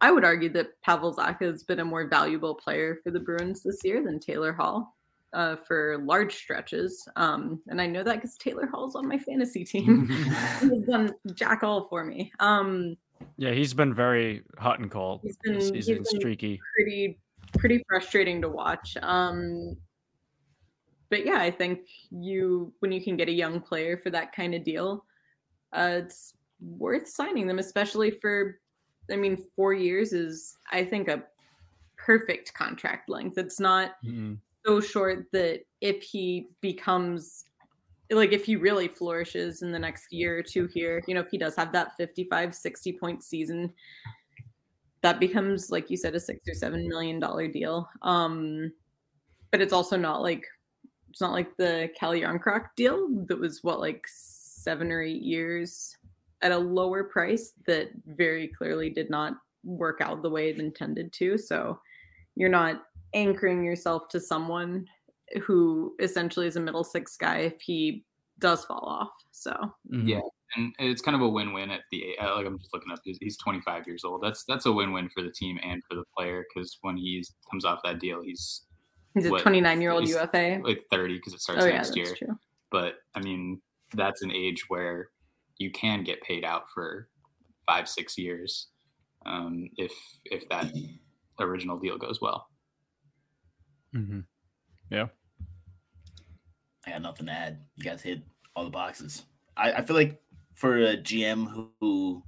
I 0.00 0.10
would 0.10 0.24
argue 0.24 0.48
that 0.50 0.80
Pavel 0.82 1.14
Zacha 1.14 1.42
has 1.42 1.62
been 1.62 1.78
a 1.78 1.84
more 1.84 2.08
valuable 2.08 2.56
player 2.56 2.98
for 3.04 3.12
the 3.12 3.20
Bruins 3.20 3.62
this 3.62 3.78
year 3.84 4.02
than 4.02 4.18
Taylor 4.18 4.52
Hall 4.52 4.96
uh, 5.32 5.56
for 5.56 5.98
large 5.98 6.34
stretches. 6.34 7.06
Um, 7.16 7.60
and 7.68 7.80
I 7.80 7.86
know 7.86 8.02
that 8.02 8.16
because 8.16 8.36
Taylor 8.36 8.66
Hall's 8.66 8.94
on 8.94 9.08
my 9.08 9.18
fantasy 9.18 9.64
team. 9.64 10.08
he's 10.60 10.86
done 10.86 11.14
jack 11.34 11.62
all 11.62 11.88
for 11.88 12.04
me. 12.04 12.32
Um, 12.40 12.96
yeah, 13.36 13.52
he's 13.52 13.74
been 13.74 13.94
very 13.94 14.42
hot 14.58 14.80
and 14.80 14.90
cold. 14.90 15.20
He's 15.22 15.36
been, 15.42 15.74
he's 15.74 15.86
been 15.86 16.04
streaky. 16.04 16.60
Pretty, 16.76 17.18
pretty 17.58 17.84
frustrating 17.88 18.42
to 18.42 18.48
watch. 18.48 18.96
Um, 19.00 19.76
but 21.08 21.26
yeah, 21.26 21.38
I 21.38 21.50
think 21.50 21.80
you 22.10 22.72
when 22.80 22.90
you 22.90 23.02
can 23.02 23.16
get 23.16 23.28
a 23.28 23.32
young 23.32 23.60
player 23.60 23.98
for 23.98 24.10
that 24.10 24.34
kind 24.34 24.54
of 24.54 24.64
deal, 24.64 25.04
uh, 25.72 26.00
it's 26.04 26.34
worth 26.60 27.08
signing 27.08 27.46
them, 27.46 27.58
especially 27.58 28.10
for. 28.10 28.58
I 29.10 29.16
mean, 29.16 29.44
four 29.56 29.74
years 29.74 30.12
is 30.12 30.56
I 30.70 30.84
think 30.84 31.08
a 31.08 31.24
perfect 31.98 32.54
contract 32.54 33.08
length. 33.08 33.36
It's 33.36 33.60
not 33.60 33.92
mm-hmm. 34.04 34.34
So 34.64 34.80
short 34.80 35.26
that 35.32 35.60
if 35.80 36.02
he 36.02 36.48
becomes 36.60 37.44
like 38.10 38.32
if 38.32 38.44
he 38.44 38.56
really 38.56 38.88
flourishes 38.88 39.62
in 39.62 39.72
the 39.72 39.78
next 39.78 40.12
year 40.12 40.38
or 40.38 40.42
two 40.42 40.66
here, 40.66 41.02
you 41.06 41.14
know, 41.14 41.20
if 41.20 41.30
he 41.30 41.38
does 41.38 41.56
have 41.56 41.72
that 41.72 41.96
55, 41.96 42.54
60 42.54 42.92
point 42.98 43.22
season, 43.22 43.72
that 45.02 45.18
becomes 45.18 45.70
like 45.70 45.90
you 45.90 45.96
said 45.96 46.14
a 46.14 46.20
six 46.20 46.40
or 46.48 46.54
seven 46.54 46.88
million 46.88 47.18
dollar 47.18 47.48
deal. 47.48 47.88
Um, 48.02 48.72
but 49.50 49.60
it's 49.60 49.72
also 49.72 49.96
not 49.96 50.22
like 50.22 50.44
it's 51.10 51.20
not 51.20 51.32
like 51.32 51.56
the 51.56 51.90
Calle 51.98 52.20
Jarnkrok 52.20 52.66
deal 52.76 53.08
that 53.26 53.38
was 53.38 53.60
what 53.62 53.80
like 53.80 54.04
seven 54.06 54.90
or 54.90 55.02
eight 55.02 55.22
years 55.22 55.96
at 56.40 56.52
a 56.52 56.58
lower 56.58 57.04
price 57.04 57.52
that 57.66 57.90
very 58.06 58.48
clearly 58.48 58.90
did 58.90 59.10
not 59.10 59.34
work 59.64 60.00
out 60.00 60.22
the 60.22 60.30
way 60.30 60.48
it 60.48 60.58
intended 60.58 61.12
to. 61.14 61.38
So 61.38 61.78
you're 62.34 62.48
not 62.48 62.82
anchoring 63.14 63.64
yourself 63.64 64.08
to 64.08 64.20
someone 64.20 64.86
who 65.44 65.94
essentially 66.00 66.46
is 66.46 66.56
a 66.56 66.60
middle 66.60 66.84
six 66.84 67.16
guy 67.16 67.38
if 67.38 67.60
he 67.60 68.04
does 68.38 68.64
fall 68.64 68.84
off. 68.84 69.10
So 69.30 69.52
mm-hmm. 69.52 70.08
yeah, 70.08 70.20
and 70.56 70.74
it's 70.78 71.02
kind 71.02 71.14
of 71.14 71.22
a 71.22 71.28
win-win 71.28 71.70
at 71.70 71.80
the 71.90 72.16
like 72.20 72.46
I'm 72.46 72.58
just 72.58 72.74
looking 72.74 72.92
up. 72.92 73.00
He's 73.04 73.38
25 73.38 73.86
years 73.86 74.04
old. 74.04 74.22
That's 74.22 74.44
that's 74.44 74.66
a 74.66 74.72
win-win 74.72 75.08
for 75.14 75.22
the 75.22 75.30
team 75.30 75.58
and 75.62 75.82
for 75.88 75.94
the 75.94 76.04
player 76.16 76.44
because 76.52 76.78
when 76.82 76.96
he 76.96 77.24
comes 77.50 77.64
off 77.64 77.80
that 77.84 78.00
deal, 78.00 78.22
he's 78.22 78.62
He's 79.14 79.26
a 79.26 79.30
29 79.30 79.80
year 79.80 79.90
old 79.90 80.08
UFA. 80.08 80.60
Like 80.62 80.84
30 80.90 81.16
because 81.16 81.34
it 81.34 81.40
starts 81.40 81.64
oh, 81.64 81.68
next 81.68 81.96
yeah, 81.96 82.04
year. 82.04 82.14
True. 82.16 82.38
But 82.70 82.94
I 83.14 83.20
mean, 83.20 83.60
that's 83.94 84.22
an 84.22 84.30
age 84.30 84.64
where 84.68 85.08
you 85.58 85.70
can 85.70 86.02
get 86.02 86.22
paid 86.22 86.44
out 86.44 86.64
for 86.72 87.08
five, 87.66 87.88
six 87.88 88.16
years 88.16 88.68
um, 89.26 89.68
if 89.76 89.92
if 90.24 90.48
that 90.48 90.72
original 91.40 91.78
deal 91.78 91.98
goes 91.98 92.20
well. 92.20 92.46
Mm-hmm. 93.94 94.20
Yeah. 94.90 95.06
I 96.86 96.90
got 96.90 97.02
nothing 97.02 97.26
to 97.26 97.32
add. 97.32 97.60
You 97.76 97.84
guys 97.84 98.02
hit 98.02 98.22
all 98.56 98.64
the 98.64 98.70
boxes. 98.70 99.24
I, 99.56 99.72
I 99.72 99.82
feel 99.82 99.96
like 99.96 100.20
for 100.54 100.78
a 100.78 100.96
GM 100.96 101.50
who, 101.50 101.70
who 101.80 102.22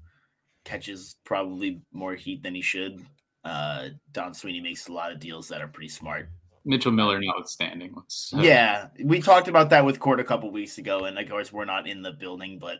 catches 0.64 1.16
probably 1.24 1.82
more 1.92 2.14
heat 2.14 2.42
than 2.42 2.54
he 2.54 2.62
should, 2.62 3.04
uh, 3.44 3.88
Don 4.12 4.32
Sweeney 4.34 4.60
makes 4.60 4.88
a 4.88 4.92
lot 4.92 5.12
of 5.12 5.20
deals 5.20 5.48
that 5.48 5.60
are 5.60 5.68
pretty 5.68 5.88
smart. 5.88 6.28
Mitchell 6.64 6.92
Miller 6.92 7.20
notwithstanding. 7.20 7.92
Let's, 7.94 8.32
uh, 8.34 8.40
yeah, 8.40 8.86
we 9.02 9.20
talked 9.20 9.48
about 9.48 9.70
that 9.70 9.84
with 9.84 10.00
Court 10.00 10.20
a 10.20 10.24
couple 10.24 10.50
weeks 10.50 10.78
ago, 10.78 11.04
and 11.04 11.18
of 11.18 11.28
course 11.28 11.52
we're 11.52 11.66
not 11.66 11.86
in 11.86 12.00
the 12.00 12.12
building, 12.12 12.58
but 12.58 12.78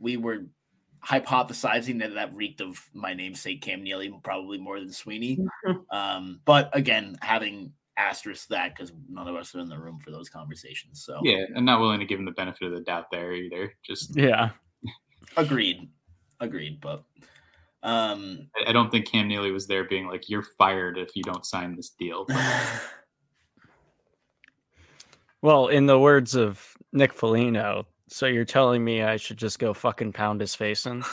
we 0.00 0.16
were 0.16 0.46
hypothesizing 1.06 1.98
that 2.00 2.14
that 2.14 2.34
reeked 2.34 2.60
of 2.60 2.78
my 2.92 3.14
namesake 3.14 3.62
Cam 3.62 3.82
Neely 3.82 4.12
probably 4.22 4.58
more 4.58 4.78
than 4.80 4.90
Sweeney. 4.92 5.38
um, 5.90 6.40
but 6.44 6.68
again, 6.76 7.16
having 7.22 7.72
asterisk 7.96 8.48
that 8.48 8.74
because 8.76 8.92
none 9.08 9.26
of 9.26 9.34
us 9.34 9.54
are 9.54 9.60
in 9.60 9.68
the 9.68 9.78
room 9.78 9.98
for 9.98 10.10
those 10.10 10.28
conversations. 10.28 11.02
So 11.04 11.20
Yeah, 11.24 11.44
I'm 11.56 11.64
not 11.64 11.80
willing 11.80 11.98
to 12.00 12.06
give 12.06 12.18
him 12.18 12.24
the 12.24 12.30
benefit 12.32 12.66
of 12.66 12.72
the 12.72 12.80
doubt 12.80 13.10
there 13.10 13.32
either. 13.32 13.72
Just 13.84 14.16
Yeah. 14.16 14.50
agreed, 15.36 15.88
agreed. 16.40 16.80
But 16.80 17.04
um, 17.82 18.48
I- 18.56 18.70
I 18.70 18.72
don't 18.72 18.90
think 18.90 19.06
Cam 19.08 19.28
Neely 19.28 19.50
was 19.52 19.66
there 19.68 19.84
being 19.84 20.06
like, 20.08 20.28
"You're 20.28 20.42
fired 20.42 20.98
if 20.98 21.14
you 21.14 21.22
don't 21.22 21.46
sign 21.46 21.76
this 21.76 21.90
deal." 21.90 22.24
But 22.26 22.36
Well, 25.42 25.68
in 25.68 25.86
the 25.86 25.98
words 25.98 26.34
of 26.34 26.76
Nick 26.92 27.12
Foligno, 27.12 27.86
so 28.08 28.26
you're 28.26 28.44
telling 28.44 28.84
me 28.84 29.02
I 29.02 29.16
should 29.16 29.36
just 29.36 29.58
go 29.58 29.72
fucking 29.74 30.12
pound 30.12 30.40
his 30.40 30.54
face 30.54 30.86
in? 30.86 31.02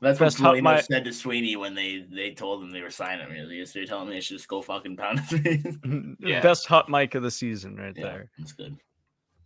That's 0.00 0.20
what 0.20 0.26
Best 0.26 0.38
hot 0.38 0.54
Polino 0.54 0.76
mi- 0.76 0.82
said 0.82 1.04
to 1.06 1.12
Sweeney 1.12 1.56
when 1.56 1.74
they 1.74 2.06
they 2.08 2.30
told 2.30 2.62
him 2.62 2.70
they 2.70 2.82
were 2.82 2.90
signing 2.90 3.26
him. 3.26 3.32
Really, 3.32 3.64
so 3.66 3.80
you're 3.80 3.88
telling 3.88 4.08
me 4.08 4.14
they 4.14 4.20
should 4.20 4.36
just 4.36 4.48
go 4.48 4.62
fucking 4.62 4.96
pound 4.96 5.20
his 5.20 5.40
face? 5.40 5.76
Yeah. 6.20 6.40
Best 6.40 6.66
hot 6.66 6.88
mic 6.88 7.14
of 7.16 7.22
the 7.24 7.30
season, 7.30 7.74
right 7.76 7.94
yeah, 7.96 8.04
there. 8.04 8.30
that's 8.38 8.52
good. 8.52 8.76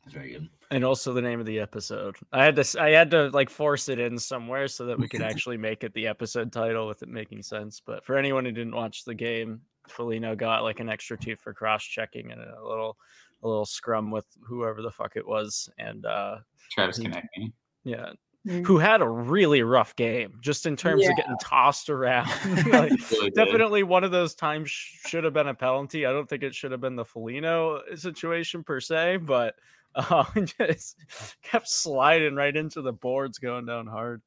That's 0.05 0.15
very 0.15 0.33
good. 0.33 0.49
And 0.71 0.85
also 0.85 1.13
the 1.13 1.23
name 1.23 1.41
of 1.41 1.47
the 1.47 1.59
episode. 1.61 2.17
I 2.33 2.45
had 2.45 2.57
to 2.57 2.61
s- 2.61 2.77
I 2.77 2.91
had 2.91 3.11
to 3.13 3.29
like 3.31 3.49
force 3.49 3.89
it 3.89 3.99
in 3.99 4.19
somewhere 4.19 4.69
so 4.69 4.85
that 4.87 4.99
we 4.99 5.09
could 5.09 5.23
actually 5.23 5.57
make 5.57 5.85
it 5.85 5.95
the 5.95 6.07
episode 6.07 6.53
title 6.53 6.87
with 6.87 7.03
it 7.03 7.09
making 7.09 7.43
sense. 7.43 7.81
But 7.85 8.05
for 8.05 8.19
anyone 8.19 8.45
who 8.45 8.53
didn't 8.53 8.75
watch 8.75 9.05
the 9.05 9.15
game, 9.15 9.61
Felino 9.89 10.37
got 10.37 10.65
like 10.65 10.81
an 10.81 10.89
extra 10.91 11.17
two 11.17 11.37
for 11.37 11.55
cross 11.55 11.83
checking 11.85 12.31
and 12.31 12.41
a 12.43 12.67
little 12.67 12.99
a 13.43 13.49
little 13.49 13.67
scrum 13.67 14.11
with 14.11 14.27
whoever 14.43 14.83
the 14.83 14.91
fuck 14.91 15.17
it 15.17 15.27
was. 15.27 15.69
And 15.79 16.07
uh 16.07 16.39
Travis. 16.71 16.99
Konecny. 16.99 17.53
yeah, 17.85 18.11
Mm. 18.45 18.67
who 18.67 18.79
had 18.79 19.03
a 19.03 19.09
really 19.09 19.63
rough 19.63 19.95
game 19.95 20.37
just 20.41 20.67
in 20.67 20.75
terms 20.75 21.05
Yeah. 21.05 21.11
of 21.11 21.17
getting 21.17 21.37
tossed 21.41 21.89
around. 21.89 22.27
like, 22.73 22.91
Really 23.13 23.31
did. 23.31 23.35
definitely 23.35 23.85
one 23.85 24.03
of 24.03 24.11
those 24.11 24.35
times 24.35 24.69
sh- 24.69 24.99
should 25.07 25.23
have 25.23 25.33
been 25.33 25.47
a 25.47 25.55
penalty. 25.55 26.07
I 26.07 26.13
don't 26.13 26.29
think 26.29 26.43
it 26.43 26.53
should 26.53 26.73
have 26.73 26.81
been 26.81 26.97
the 26.97 27.05
Felino 27.05 27.81
situation 27.97 28.65
per 28.65 28.81
se, 28.81 29.19
but 29.19 29.55
uh, 29.95 30.25
just 30.59 30.97
kept 31.43 31.69
sliding 31.69 32.35
right 32.35 32.57
into 32.57 32.83
the 32.83 32.93
boards, 32.93 33.39
going 33.39 33.65
down 33.67 33.87
hard. 33.87 34.21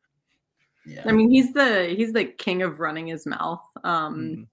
Yeah. 0.85 1.01
I 1.05 1.11
mean, 1.11 1.29
he's 1.29 1.51
the 1.51 1.87
he's 1.97 2.13
the 2.13 2.23
king 2.23 2.61
of 2.61 2.79
running 2.79 3.07
his 3.07 3.25
mouth. 3.25 3.63
Um, 3.83 4.15
Mhm. 4.15 4.47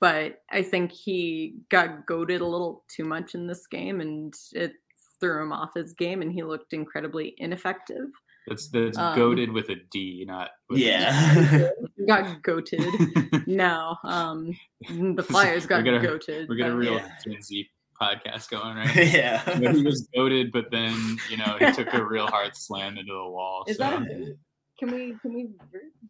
But 0.00 0.42
I 0.50 0.62
think 0.62 0.92
he 0.92 1.54
got 1.70 2.06
goaded 2.06 2.40
a 2.40 2.46
little 2.46 2.84
too 2.94 3.04
much 3.04 3.34
in 3.34 3.46
this 3.46 3.66
game, 3.66 4.00
and 4.00 4.34
it 4.52 4.72
threw 5.20 5.42
him 5.42 5.52
off 5.52 5.70
his 5.74 5.92
game, 5.94 6.22
and 6.22 6.30
he 6.32 6.42
looked 6.42 6.72
incredibly 6.72 7.34
ineffective. 7.38 8.06
That's 8.46 8.68
that's 8.68 8.96
Um, 8.98 9.16
goaded 9.16 9.50
with 9.50 9.70
a 9.70 9.76
D, 9.90 10.24
not 10.26 10.50
with 10.70 10.78
yeah. 10.78 11.68
He 11.96 12.04
got 12.06 12.42
goated. 12.42 13.46
no, 13.48 13.96
um, 14.04 14.56
the 14.88 15.22
Flyers 15.22 15.66
got 15.66 15.82
We're 15.84 15.98
gonna- 16.00 16.06
goated. 16.08 16.48
We're 16.48 16.56
gonna 16.56 16.70
but- 16.72 16.76
real 16.78 16.94
Yeah. 16.94 17.10
Gen 17.24 17.42
Z 17.42 17.68
podcast 18.00 18.50
going 18.50 18.76
right. 18.76 18.94
yeah. 19.12 19.42
but 19.46 19.74
he 19.74 19.82
was 19.82 20.06
goaded, 20.14 20.52
but 20.52 20.70
then 20.70 20.94
you 21.30 21.38
know 21.38 21.56
he 21.58 21.72
took 21.72 21.92
a 21.94 22.04
real 22.04 22.26
hard 22.26 22.54
slam 22.54 22.98
into 22.98 23.12
the 23.14 23.18
wall. 23.28 23.64
Is 23.66 23.78
so, 23.78 23.84
that 23.84 24.02
a 24.02 24.36
can 24.78 24.92
we 24.92 25.16
can 25.22 25.32
we 25.34 25.44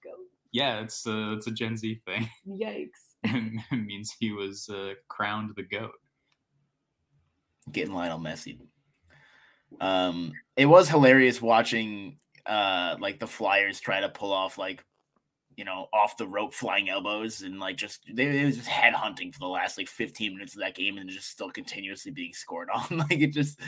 go? 0.05 0.11
yeah, 0.53 0.81
it's 0.81 1.07
a 1.07 1.35
it's 1.35 1.47
a 1.47 1.53
Gen 1.53 1.77
Z 1.77 2.01
thing. 2.05 2.29
Yikes! 2.47 3.06
and 3.35 3.61
it 3.71 3.85
means 3.87 4.15
he 4.19 4.33
was 4.33 4.69
uh, 4.69 4.95
crowned 5.09 5.51
the 5.57 5.63
goat. 5.63 5.93
getting 7.73 7.95
Lionel 7.95 8.19
Messi. 8.19 8.59
Um, 9.81 10.33
it 10.57 10.67
was 10.67 10.89
hilarious 10.89 11.43
watching 11.43 12.19
uh 12.47 12.97
like 13.01 13.19
the 13.19 13.27
Flyers 13.27 13.81
try 13.81 14.01
to 14.01 14.09
pull 14.09 14.33
off 14.33 14.57
like 14.57 14.85
you 15.57 15.65
know 15.65 15.89
off 15.93 16.17
the 16.17 16.29
rope 16.29 16.55
flying 16.55 16.89
elbows 16.89 17.43
and 17.43 17.59
like 17.59 17.77
just 17.77 18.05
they 18.15 18.41
it 18.41 18.45
was 18.45 18.57
just 18.57 18.69
head 18.69 18.93
hunting 18.93 19.33
for 19.33 19.41
the 19.41 19.49
last 19.49 19.77
like 19.77 19.89
15 19.89 20.35
minutes 20.35 20.55
of 20.55 20.61
that 20.61 20.77
game 20.77 20.97
and 20.99 21.11
just 21.11 21.29
still 21.29 21.51
continuously 21.51 22.13
being 22.13 22.33
scored 22.33 22.69
on 22.73 22.99
like 23.11 23.19
it 23.21 23.33
just 23.33 23.59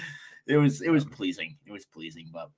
it 0.46 0.56
was 0.58 0.80
it 0.80 0.90
was 0.90 1.04
pleasing 1.04 1.56
it 1.66 1.72
was 1.72 1.86
pleasing 1.86 2.30
but 2.32 2.50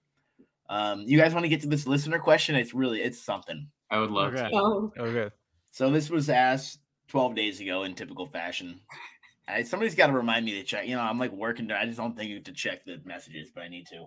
um 0.69 1.03
you 1.07 1.17
guys 1.17 1.33
want 1.33 1.45
to 1.45 1.49
get 1.49 1.63
to 1.63 1.69
this 1.69 1.87
listener 1.87 2.19
question 2.19 2.55
it's 2.55 2.75
really 2.75 3.01
it's 3.01 3.23
something 3.25 3.67
I 3.91 3.99
would 3.99 4.11
love 4.11 4.35
Okay. 4.35 4.51
to. 4.51 4.57
Oh, 4.57 4.93
Okay. 4.99 5.35
so 5.71 5.91
this 5.91 6.11
was 6.11 6.29
asked 6.29 6.81
12 7.11 7.35
days 7.35 7.61
ago 7.61 7.83
in 7.83 7.95
typical 7.95 8.27
fashion. 8.27 8.81
I, 9.49 9.63
somebody's 9.65 9.95
got 9.95 10.07
to 10.07 10.13
remind 10.13 10.47
me 10.47 10.53
to 10.53 10.63
check. 10.63 10.87
You 10.87 10.97
know, 10.97 11.03
I'm 11.03 11.19
like 11.19 11.33
working. 11.33 11.71
I 11.71 11.85
just 11.85 11.99
don't 11.99 12.17
think 12.17 12.45
to 12.45 12.53
check 12.53 12.85
the 12.85 13.01
messages, 13.05 13.51
but 13.55 13.63
I 13.63 13.69
need 13.69 13.87
to. 13.89 14.07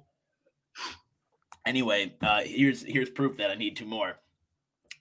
Anyway, 1.65 2.13
uh, 2.21 2.41
here's 2.43 2.83
here's 2.83 3.09
proof 3.09 3.37
that 3.37 3.49
I 3.49 3.55
need 3.55 3.77
two 3.77 3.85
more. 3.85 4.15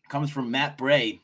Comes 0.08 0.30
from 0.30 0.50
Matt 0.50 0.78
Bray. 0.78 1.20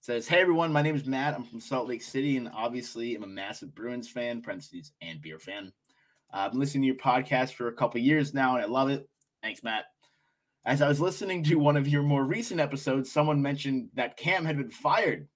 Says, 0.00 0.26
"Hey 0.26 0.40
everyone, 0.40 0.72
my 0.72 0.82
name 0.82 0.96
is 0.96 1.06
Matt. 1.06 1.34
I'm 1.34 1.44
from 1.44 1.60
Salt 1.60 1.88
Lake 1.88 2.02
City, 2.02 2.36
and 2.36 2.50
obviously 2.54 3.14
I'm 3.14 3.22
a 3.22 3.28
massive 3.28 3.74
Bruins 3.74 4.08
fan, 4.08 4.42
parentheses 4.42 4.92
and 5.02 5.20
beer 5.20 5.38
fan. 5.38 5.72
Uh, 6.32 6.38
I've 6.38 6.52
been 6.52 6.60
listening 6.60 6.82
to 6.82 6.86
your 6.86 6.96
podcast 6.96 7.52
for 7.52 7.68
a 7.68 7.72
couple 7.72 8.00
years 8.00 8.32
now, 8.32 8.54
and 8.56 8.64
I 8.64 8.66
love 8.66 8.88
it. 8.88 9.08
Thanks, 9.42 9.62
Matt. 9.62 9.84
As 10.64 10.82
I 10.82 10.88
was 10.88 11.00
listening 11.00 11.42
to 11.44 11.56
one 11.56 11.76
of 11.76 11.88
your 11.88 12.02
more 12.02 12.24
recent 12.24 12.60
episodes, 12.60 13.10
someone 13.10 13.40
mentioned 13.40 13.90
that 13.94 14.16
Cam 14.16 14.44
had 14.44 14.56
been 14.56 14.70
fired. 14.70 15.28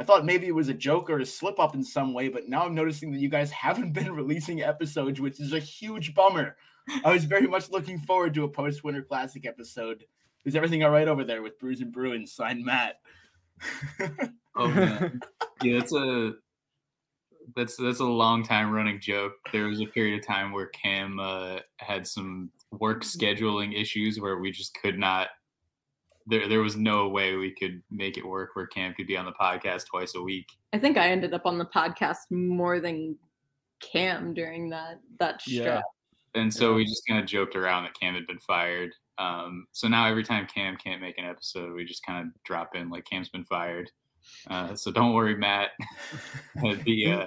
I 0.00 0.02
thought 0.02 0.24
maybe 0.24 0.46
it 0.46 0.54
was 0.54 0.70
a 0.70 0.74
joke 0.74 1.10
or 1.10 1.18
a 1.18 1.26
slip 1.26 1.60
up 1.60 1.74
in 1.74 1.84
some 1.84 2.14
way, 2.14 2.28
but 2.28 2.48
now 2.48 2.64
I'm 2.64 2.74
noticing 2.74 3.12
that 3.12 3.20
you 3.20 3.28
guys 3.28 3.50
haven't 3.66 3.92
been 3.92 4.10
releasing 4.12 4.62
episodes, 4.62 5.20
which 5.20 5.38
is 5.38 5.52
a 5.52 5.58
huge 5.58 6.14
bummer. 6.14 6.56
I 7.04 7.12
was 7.12 7.24
very 7.24 7.46
much 7.46 7.70
looking 7.70 7.98
forward 7.98 8.32
to 8.34 8.44
a 8.44 8.48
post 8.48 8.82
Winter 8.82 9.02
Classic 9.02 9.44
episode. 9.44 10.06
Is 10.46 10.56
everything 10.56 10.82
all 10.82 10.90
right 10.90 11.06
over 11.06 11.22
there 11.22 11.42
with 11.42 11.58
Brews 11.58 11.82
and 11.82 11.92
Bruins? 11.92 12.32
Signed 12.32 12.64
Matt. 12.64 12.96
Oh 14.56 14.66
man, 14.66 15.20
yeah, 15.62 15.78
that's 15.78 15.94
a 15.94 16.32
that's 17.54 17.76
that's 17.76 18.00
a 18.00 18.04
long 18.04 18.42
time 18.42 18.72
running 18.72 19.00
joke. 19.00 19.34
There 19.52 19.68
was 19.68 19.80
a 19.80 19.86
period 19.86 20.18
of 20.18 20.26
time 20.26 20.50
where 20.50 20.66
Cam 20.66 21.20
uh, 21.20 21.60
had 21.76 22.04
some 22.04 22.50
work 22.72 23.04
scheduling 23.04 23.80
issues 23.80 24.18
where 24.18 24.38
we 24.38 24.50
just 24.50 24.74
could 24.74 24.98
not. 24.98 25.28
There, 26.30 26.48
there 26.48 26.60
was 26.60 26.76
no 26.76 27.08
way 27.08 27.34
we 27.36 27.50
could 27.52 27.82
make 27.90 28.16
it 28.16 28.24
work 28.26 28.50
where 28.54 28.66
Cam 28.68 28.94
could 28.94 29.06
be 29.06 29.16
on 29.16 29.24
the 29.24 29.32
podcast 29.32 29.86
twice 29.86 30.14
a 30.14 30.22
week. 30.22 30.46
I 30.72 30.78
think 30.78 30.96
I 30.96 31.08
ended 31.10 31.34
up 31.34 31.44
on 31.44 31.58
the 31.58 31.66
podcast 31.66 32.30
more 32.30 32.80
than 32.80 33.16
Cam 33.80 34.32
during 34.32 34.70
that 34.70 35.00
that 35.18 35.42
Yeah. 35.46 35.62
stretch. 35.62 35.84
And 36.34 36.54
so 36.54 36.74
we 36.74 36.84
just 36.84 37.02
kind 37.08 37.18
of 37.18 37.26
joked 37.26 37.56
around 37.56 37.82
that 37.84 37.98
Cam 37.98 38.14
had 38.14 38.26
been 38.28 38.38
fired. 38.38 38.92
Um, 39.18 39.66
so 39.72 39.88
now 39.88 40.06
every 40.06 40.22
time 40.22 40.46
Cam 40.46 40.76
can't 40.76 41.00
make 41.00 41.18
an 41.18 41.24
episode, 41.24 41.74
we 41.74 41.84
just 41.84 42.06
kind 42.06 42.24
of 42.26 42.32
drop 42.44 42.76
in 42.76 42.88
like 42.88 43.04
Cam's 43.04 43.28
been 43.28 43.44
fired. 43.44 43.90
Uh, 44.48 44.74
so 44.76 44.92
don't 44.92 45.12
worry, 45.14 45.36
Matt. 45.36 45.70
the 46.84 47.12
uh, 47.12 47.26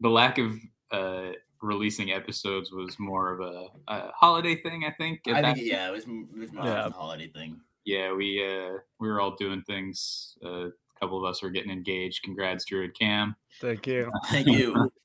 the 0.00 0.08
lack 0.10 0.38
of 0.38 0.52
uh, 0.90 1.30
releasing 1.62 2.12
episodes 2.12 2.70
was 2.70 2.98
more 2.98 3.32
of 3.32 3.40
a, 3.40 3.68
a 3.88 4.10
holiday 4.12 4.56
thing, 4.56 4.84
I 4.84 4.90
think. 4.92 5.20
I 5.26 5.40
that 5.40 5.54
think 5.56 5.66
yeah, 5.66 5.88
it 5.88 5.92
was, 5.92 6.04
it 6.04 6.38
was 6.38 6.52
more 6.52 6.64
Yeah. 6.66 6.82
of 6.84 6.92
a 6.92 6.94
holiday 6.94 7.28
thing. 7.28 7.58
Yeah, 7.84 8.12
we 8.12 8.42
uh, 8.44 8.78
we 9.00 9.08
were 9.08 9.20
all 9.20 9.36
doing 9.36 9.62
things. 9.62 10.36
Uh, 10.44 10.66
a 10.66 10.70
couple 11.00 11.18
of 11.18 11.28
us 11.28 11.42
were 11.42 11.50
getting 11.50 11.70
engaged. 11.70 12.22
Congrats, 12.22 12.64
Drew 12.64 12.84
and 12.84 12.94
Cam. 12.98 13.36
Thank 13.60 13.86
you. 13.86 14.10
Thank 14.30 14.46
you. 14.46 14.90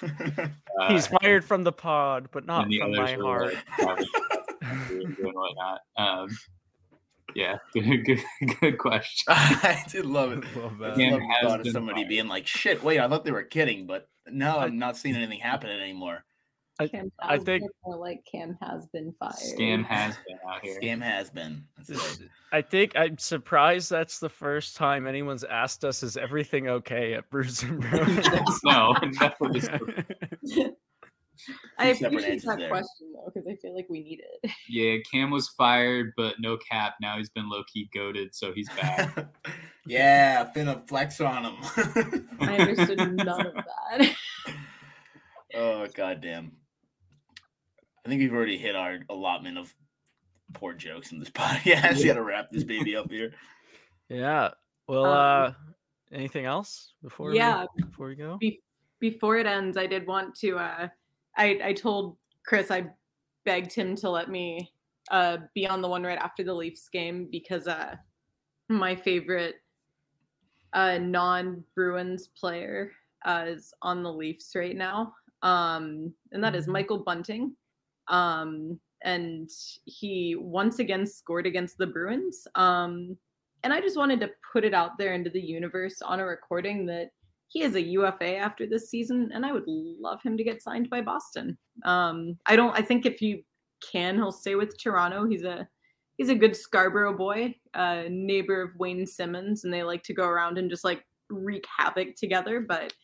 Uh, 0.00 0.88
He's 0.88 1.08
fired 1.08 1.44
from 1.44 1.64
the 1.64 1.72
pod, 1.72 2.28
but 2.32 2.46
not 2.46 2.66
from 2.72 2.94
my 2.94 3.12
heart. 3.14 3.54
like, 3.78 4.06
doing 4.88 5.16
and 5.18 5.34
whatnot. 5.34 5.80
Um, 5.96 6.28
yeah, 7.34 7.58
good, 7.72 8.04
good, 8.04 8.20
good 8.60 8.78
question. 8.78 9.24
I 9.28 9.82
did 9.88 10.06
love 10.06 10.32
it. 10.32 10.44
Love 10.56 10.80
I 10.80 10.88
that. 10.88 10.96
Cam 10.96 11.12
love 11.12 11.20
the 11.20 11.48
thought 11.48 11.60
of 11.60 11.68
somebody 11.68 12.02
fired. 12.02 12.08
being 12.08 12.28
like, 12.28 12.46
"Shit, 12.46 12.82
wait, 12.82 13.00
I 13.00 13.08
thought 13.08 13.24
they 13.24 13.32
were 13.32 13.42
kidding," 13.42 13.86
but 13.86 14.08
now 14.30 14.58
I'm 14.60 14.78
not 14.78 14.96
seeing 14.96 15.16
anything 15.16 15.40
happening 15.40 15.80
anymore. 15.80 16.24
Cam 16.90 17.12
I 17.20 17.34
has 17.34 17.42
think- 17.44 17.62
been 17.62 17.70
more 17.84 17.96
like 17.96 18.24
Cam 18.30 18.56
has 18.60 18.86
been 18.88 19.14
fired. 19.18 19.34
Scam 19.34 19.84
has 19.84 20.16
been 20.26 20.38
out 20.48 20.62
here. 20.62 20.80
Scam 20.80 21.00
has 21.02 21.30
been. 21.30 21.64
I 22.52 22.62
think 22.62 22.92
I'm 22.96 23.18
surprised 23.18 23.90
that's 23.90 24.18
the 24.18 24.28
first 24.28 24.76
time 24.76 25.06
anyone's 25.06 25.44
asked 25.44 25.84
us, 25.84 26.02
"Is 26.02 26.16
everything 26.16 26.68
okay 26.68 27.14
at 27.14 27.28
Brews 27.30 27.62
and 27.62 27.80
Bruins?" 27.90 28.28
no, 28.64 28.94
no, 29.20 29.30
this- 29.52 29.68
I 31.78 31.86
appreciate 31.86 32.44
that 32.44 32.58
there. 32.58 32.68
question 32.68 33.12
though 33.14 33.32
because 33.34 33.48
I 33.50 33.56
feel 33.56 33.74
like 33.74 33.86
we 33.88 34.00
need 34.04 34.22
it. 34.42 34.50
yeah, 34.68 34.96
Cam 35.10 35.30
was 35.30 35.48
fired, 35.48 36.12
but 36.16 36.34
no 36.38 36.56
cap. 36.58 36.94
Now 37.00 37.16
he's 37.16 37.30
been 37.30 37.48
low 37.48 37.62
key 37.72 37.88
goaded, 37.94 38.34
so 38.34 38.52
he's 38.52 38.68
back. 38.70 39.26
yeah, 39.86 40.48
finna 40.54 40.86
flex 40.86 41.20
on 41.20 41.44
him. 41.44 41.56
I 42.40 42.58
understood 42.58 42.98
none 43.16 43.46
of 43.46 43.54
that. 43.54 44.14
oh 45.54 45.86
goddamn! 45.94 46.52
I 48.04 48.08
think 48.08 48.20
we've 48.20 48.32
already 48.32 48.58
hit 48.58 48.74
our 48.74 48.98
allotment 49.10 49.58
of 49.58 49.74
poor 50.54 50.72
jokes 50.72 51.12
in 51.12 51.18
this 51.18 51.30
podcast. 51.30 51.98
You 51.98 52.06
gotta 52.06 52.22
wrap 52.22 52.50
this 52.50 52.64
baby 52.64 52.96
up 52.96 53.10
here. 53.10 53.32
yeah. 54.08 54.50
Well, 54.88 55.04
Um, 55.06 55.12
uh, 55.12 55.52
anything 56.12 56.44
else 56.44 56.94
before? 57.02 57.32
yeah, 57.34 57.66
We, 57.76 57.82
before 57.84 58.08
we 58.08 58.14
go. 58.16 58.36
Be- 58.38 58.62
before 58.98 59.36
it 59.36 59.46
ends, 59.46 59.76
I 59.76 59.86
did 59.86 60.06
want 60.06 60.34
to. 60.36 60.58
Uh, 60.58 60.88
I 61.36 61.60
I 61.64 61.72
told 61.72 62.16
Chris 62.44 62.70
I 62.70 62.86
begged 63.44 63.72
him 63.72 63.96
to 63.96 64.10
let 64.10 64.28
me 64.30 64.72
uh, 65.10 65.38
be 65.54 65.66
on 65.66 65.80
the 65.82 65.88
one 65.88 66.02
right 66.04 66.18
after 66.18 66.42
the 66.44 66.54
Leafs 66.54 66.88
game 66.88 67.28
because 67.30 67.66
uh, 67.66 67.96
my 68.68 68.94
favorite 68.94 69.56
uh, 70.72 70.98
non 70.98 71.64
Bruins 71.74 72.28
player 72.28 72.92
uh, 73.24 73.44
is 73.46 73.72
on 73.82 74.02
the 74.02 74.12
Leafs 74.12 74.52
right 74.54 74.76
now, 74.76 75.14
um, 75.42 76.12
and 76.32 76.42
that 76.42 76.54
is 76.54 76.64
Mm-hmm. 76.64 76.72
Michael 76.72 76.98
Bunting. 76.98 77.56
Um, 78.08 78.78
and 79.04 79.50
he 79.84 80.36
once 80.38 80.78
again 80.78 81.06
scored 81.06 81.46
against 81.46 81.78
the 81.78 81.86
Bruins. 81.86 82.46
Um, 82.54 83.16
and 83.64 83.72
I 83.72 83.80
just 83.80 83.96
wanted 83.96 84.20
to 84.20 84.30
put 84.52 84.64
it 84.64 84.74
out 84.74 84.98
there 84.98 85.14
into 85.14 85.30
the 85.30 85.40
universe 85.40 86.02
on 86.02 86.20
a 86.20 86.26
recording 86.26 86.86
that 86.86 87.10
he 87.48 87.62
is 87.62 87.74
a 87.74 87.82
UFA 87.82 88.36
after 88.36 88.66
this 88.66 88.88
season, 88.88 89.30
and 89.34 89.44
I 89.44 89.52
would 89.52 89.64
love 89.66 90.22
him 90.22 90.36
to 90.38 90.44
get 90.44 90.62
signed 90.62 90.88
by 90.88 91.02
Boston. 91.02 91.58
Um, 91.84 92.38
I 92.46 92.56
don't. 92.56 92.76
I 92.76 92.80
think 92.80 93.04
if 93.04 93.20
you 93.20 93.42
can, 93.92 94.16
he'll 94.16 94.32
stay 94.32 94.54
with 94.54 94.80
Toronto. 94.80 95.26
He's 95.26 95.44
a 95.44 95.68
he's 96.16 96.30
a 96.30 96.34
good 96.34 96.56
Scarborough 96.56 97.16
boy, 97.16 97.54
uh, 97.74 98.04
neighbor 98.08 98.62
of 98.62 98.76
Wayne 98.78 99.06
Simmonds, 99.06 99.64
and 99.64 99.72
they 99.72 99.82
like 99.82 100.02
to 100.04 100.14
go 100.14 100.26
around 100.26 100.56
and 100.56 100.70
just 100.70 100.82
like 100.82 101.04
wreak 101.28 101.66
havoc 101.76 102.16
together. 102.16 102.58
But 102.60 102.94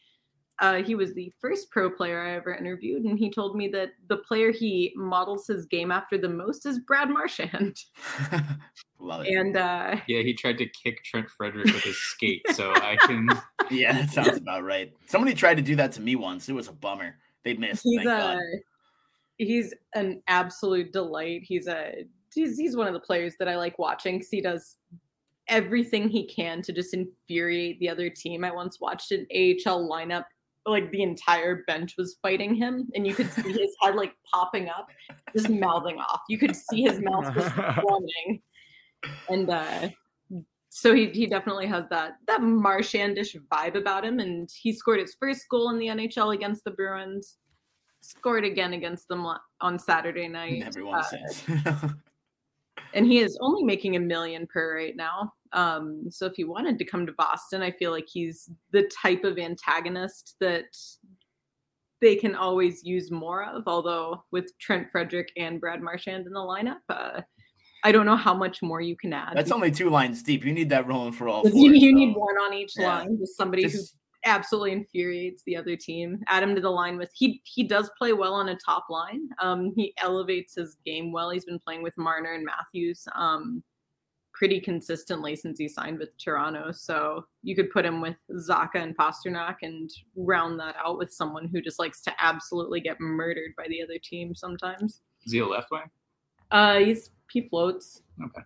uh, 0.60 0.82
he 0.82 0.94
was 0.94 1.14
the 1.14 1.32
first 1.40 1.70
pro 1.70 1.90
player 1.90 2.20
I 2.20 2.34
ever 2.34 2.54
interviewed, 2.54 3.04
and 3.04 3.18
he 3.18 3.30
told 3.30 3.56
me 3.56 3.68
that 3.68 3.90
the 4.08 4.16
player 4.16 4.50
he 4.50 4.92
models 4.96 5.46
his 5.46 5.66
game 5.66 5.92
after 5.92 6.18
the 6.18 6.28
most 6.28 6.66
is 6.66 6.80
Brad 6.80 7.10
Marchand. 7.10 7.78
Love 8.98 9.24
it. 9.24 9.34
And 9.36 9.56
uh, 9.56 9.96
Yeah, 10.08 10.22
he 10.22 10.34
tried 10.34 10.58
to 10.58 10.66
kick 10.66 11.04
Trent 11.04 11.30
Frederic 11.30 11.66
with 11.66 11.84
his 11.84 11.96
skate, 12.10 12.42
so 12.52 12.72
I 12.72 12.96
can. 13.02 13.28
Yeah, 13.70 13.92
that 13.92 14.10
sounds 14.10 14.36
about 14.36 14.64
right. 14.64 14.92
Somebody 15.06 15.34
tried 15.34 15.58
to 15.58 15.62
do 15.62 15.76
that 15.76 15.92
to 15.92 16.00
me 16.00 16.16
once. 16.16 16.48
It 16.48 16.54
was 16.54 16.68
a 16.68 16.72
bummer. 16.72 17.16
They 17.44 17.54
missed. 17.54 17.82
he's 17.84 17.98
thank 17.98 18.08
a 18.08 18.36
God. 18.36 18.38
he's 19.38 19.74
an 19.94 20.22
absolute 20.26 20.92
delight. 20.92 21.42
He's 21.44 21.68
a 21.68 22.04
he's, 22.34 22.58
he's 22.58 22.76
one 22.76 22.88
of 22.88 22.94
the 22.94 23.00
players 23.00 23.34
that 23.38 23.48
I 23.48 23.56
like 23.56 23.78
watching 23.78 24.16
because 24.16 24.30
he 24.30 24.40
does 24.40 24.76
everything 25.46 26.08
he 26.08 26.26
can 26.26 26.62
to 26.62 26.72
just 26.72 26.94
infuriate 26.94 27.78
the 27.78 27.88
other 27.88 28.10
team. 28.10 28.44
I 28.44 28.50
once 28.50 28.80
watched 28.80 29.12
an 29.12 29.26
AHL 29.32 29.88
lineup 29.88 30.24
like 30.70 30.90
the 30.90 31.02
entire 31.02 31.64
bench 31.66 31.94
was 31.96 32.16
fighting 32.22 32.54
him 32.54 32.88
and 32.94 33.06
you 33.06 33.14
could 33.14 33.30
see 33.32 33.52
his 33.52 33.74
head 33.82 33.94
like 33.94 34.14
popping 34.32 34.68
up 34.68 34.88
just 35.34 35.48
mouthing 35.48 35.98
off 35.98 36.20
you 36.28 36.38
could 36.38 36.54
see 36.54 36.82
his 36.82 37.00
mouth 37.00 37.32
just 37.34 37.54
forming 37.82 38.40
and 39.28 39.50
uh 39.50 39.88
so 40.70 40.94
he, 40.94 41.06
he 41.10 41.26
definitely 41.26 41.66
has 41.66 41.84
that 41.88 42.12
that 42.26 42.40
Marchandish 42.40 43.36
vibe 43.52 43.74
about 43.74 44.04
him 44.04 44.18
and 44.20 44.48
he 44.54 44.72
scored 44.72 45.00
his 45.00 45.16
first 45.18 45.48
goal 45.50 45.70
in 45.70 45.78
the 45.78 45.86
nhl 45.86 46.34
against 46.34 46.64
the 46.64 46.70
bruins 46.70 47.38
scored 48.00 48.44
again 48.44 48.74
against 48.74 49.08
them 49.08 49.24
on- 49.26 49.40
on 49.60 49.78
saturday 49.78 50.28
night 50.28 50.62
Everyone 50.66 51.00
Uh, 51.00 51.02
says. 51.02 51.44
and 52.94 53.06
he 53.06 53.18
is 53.18 53.36
only 53.40 53.62
making 53.64 53.96
a 53.96 54.00
million 54.00 54.46
per 54.46 54.76
right 54.76 54.96
now. 54.96 55.32
Um, 55.52 56.06
so 56.10 56.26
if 56.26 56.34
he 56.36 56.44
wanted 56.44 56.78
to 56.78 56.84
come 56.84 57.06
to 57.06 57.12
Boston, 57.12 57.62
I 57.62 57.70
feel 57.70 57.90
like 57.90 58.08
he's 58.08 58.50
the 58.72 58.90
type 59.02 59.24
of 59.24 59.38
antagonist 59.38 60.36
that 60.40 60.76
they 62.00 62.16
can 62.16 62.34
always 62.34 62.84
use 62.84 63.10
more 63.10 63.44
of. 63.44 63.64
Although 63.66 64.24
with 64.30 64.56
Trent 64.58 64.90
Frederic 64.90 65.30
and 65.36 65.60
Brad 65.60 65.82
Marchand 65.82 66.26
in 66.26 66.32
the 66.32 66.40
lineup, 66.40 66.78
uh, 66.88 67.22
I 67.84 67.92
don't 67.92 68.06
know 68.06 68.16
how 68.16 68.34
much 68.34 68.62
more 68.62 68.80
you 68.80 68.96
can 68.96 69.12
add. 69.12 69.32
That's 69.34 69.52
only 69.52 69.70
two 69.70 69.90
lines 69.90 70.22
deep. 70.22 70.44
You 70.44 70.52
need 70.52 70.70
that 70.70 70.86
rolling 70.86 71.12
for 71.12 71.28
all. 71.28 71.42
Four, 71.42 71.52
you, 71.52 71.72
you 71.72 71.90
so 71.90 71.96
need 71.96 72.14
one 72.14 72.36
on 72.36 72.54
each 72.54 72.72
Yeah. 72.76 72.98
line, 72.98 73.18
just 73.18 73.36
somebody 73.36 73.68
who 73.68 73.78
absolutely 74.24 74.72
infuriates 74.72 75.42
the 75.46 75.56
other 75.56 75.76
team. 75.76 76.18
Add 76.26 76.42
him 76.42 76.54
to 76.56 76.60
the 76.60 76.70
line 76.70 76.98
with 76.98 77.10
he 77.14 77.40
he 77.44 77.62
does 77.62 77.90
play 77.96 78.12
well 78.12 78.34
on 78.34 78.48
a 78.48 78.56
top 78.56 78.86
line. 78.90 79.28
Um, 79.40 79.72
he 79.76 79.94
elevates 79.98 80.54
his 80.56 80.76
game 80.84 81.12
well. 81.12 81.30
He's 81.30 81.44
been 81.44 81.60
playing 81.60 81.82
with 81.82 81.96
Marner 81.96 82.34
and 82.34 82.44
Matthews 82.44 83.06
um, 83.14 83.62
pretty 84.38 84.60
consistently 84.60 85.34
since 85.34 85.58
he 85.58 85.68
signed 85.68 85.98
with 85.98 86.16
Toronto. 86.16 86.70
So 86.70 87.26
you 87.42 87.56
could 87.56 87.70
put 87.70 87.84
him 87.84 88.00
with 88.00 88.14
Zacha 88.30 88.76
and 88.76 88.96
Pastrnak 88.96 89.56
and 89.62 89.90
round 90.14 90.60
that 90.60 90.76
out 90.76 90.96
with 90.96 91.12
someone 91.12 91.48
who 91.48 91.60
just 91.60 91.80
likes 91.80 92.00
to 92.02 92.12
absolutely 92.20 92.80
get 92.80 93.00
murdered 93.00 93.50
by 93.56 93.66
the 93.68 93.82
other 93.82 93.98
team 94.00 94.36
sometimes. 94.36 95.00
Is 95.26 95.32
he 95.32 95.40
a 95.40 95.46
left 95.46 95.72
wing? 95.72 95.90
Uh, 96.52 96.78
he's 96.78 97.10
he 97.32 97.48
floats. 97.48 98.02
Okay. 98.24 98.42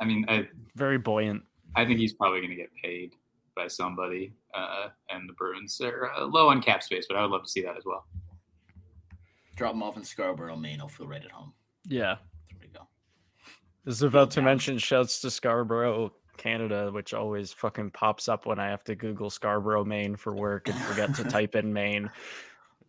I 0.00 0.04
mean, 0.04 0.26
I 0.28 0.46
Very 0.76 0.98
buoyant. 0.98 1.44
I 1.76 1.86
think 1.86 1.98
he's 1.98 2.12
probably 2.12 2.40
going 2.40 2.50
to 2.50 2.56
get 2.56 2.70
paid 2.84 3.14
by 3.56 3.68
somebody, 3.68 4.34
uh, 4.54 4.88
and 5.08 5.26
the 5.26 5.32
Bruins 5.32 5.80
are 5.80 6.12
uh, 6.12 6.26
low 6.26 6.48
on 6.50 6.60
cap 6.60 6.82
space, 6.82 7.06
but 7.08 7.16
I 7.16 7.22
would 7.22 7.30
love 7.30 7.44
to 7.44 7.50
see 7.50 7.62
that 7.62 7.76
as 7.76 7.84
well. 7.86 8.04
drop 9.56 9.72
him 9.72 9.82
off 9.82 9.96
in 9.96 10.04
Scarborough, 10.04 10.56
Maine. 10.56 10.76
He'll 10.76 10.88
feel 10.88 11.06
right 11.08 11.24
at 11.24 11.30
home. 11.30 11.54
Yeah. 11.86 12.16
There 12.50 12.58
we 12.60 12.68
go. 12.68 12.86
I 13.79 13.79
was 13.90 14.02
about 14.02 14.30
to 14.30 14.40
mention 14.40 14.78
shouts 14.78 15.20
to 15.20 15.32
Scarborough, 15.32 16.12
Canada, 16.36 16.92
which 16.92 17.12
always 17.12 17.52
fucking 17.52 17.90
pops 17.90 18.28
up 18.28 18.46
when 18.46 18.60
I 18.60 18.68
have 18.68 18.84
to 18.84 18.94
Google 18.94 19.30
Scarborough, 19.30 19.84
Maine 19.84 20.14
for 20.14 20.32
work 20.32 20.68
and 20.68 20.78
forget 20.82 21.12
to 21.16 21.24
type 21.24 21.56
in 21.56 21.72
Maine. 21.72 22.08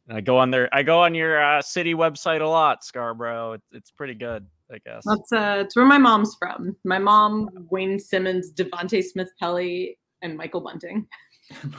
And 0.07 0.15
I 0.15 0.21
go 0.21 0.37
on 0.37 0.51
there. 0.51 0.69
I 0.71 0.83
go 0.83 1.01
on 1.01 1.15
your 1.15 1.41
uh, 1.41 1.59
city 1.59 1.95
website 1.95 2.41
a 2.41 2.45
lot, 2.45 2.83
Scarborough. 2.83 3.53
It, 3.53 3.61
it's 3.71 3.89
pretty 3.89 4.13
good, 4.13 4.45
I 4.71 4.77
guess. 4.85 5.01
That's 5.03 5.31
uh, 5.31 5.63
it's 5.65 5.75
where 5.75 5.87
my 5.87 5.97
mom's 5.97 6.35
from. 6.35 6.75
My 6.83 6.99
mom, 6.99 7.49
Wayne 7.71 7.97
Simmonds, 7.97 8.53
Devante 8.53 9.03
Smith 9.03 9.31
Pelly, 9.39 9.97
and 10.21 10.37
Michael 10.37 10.61
Bunting. 10.61 11.07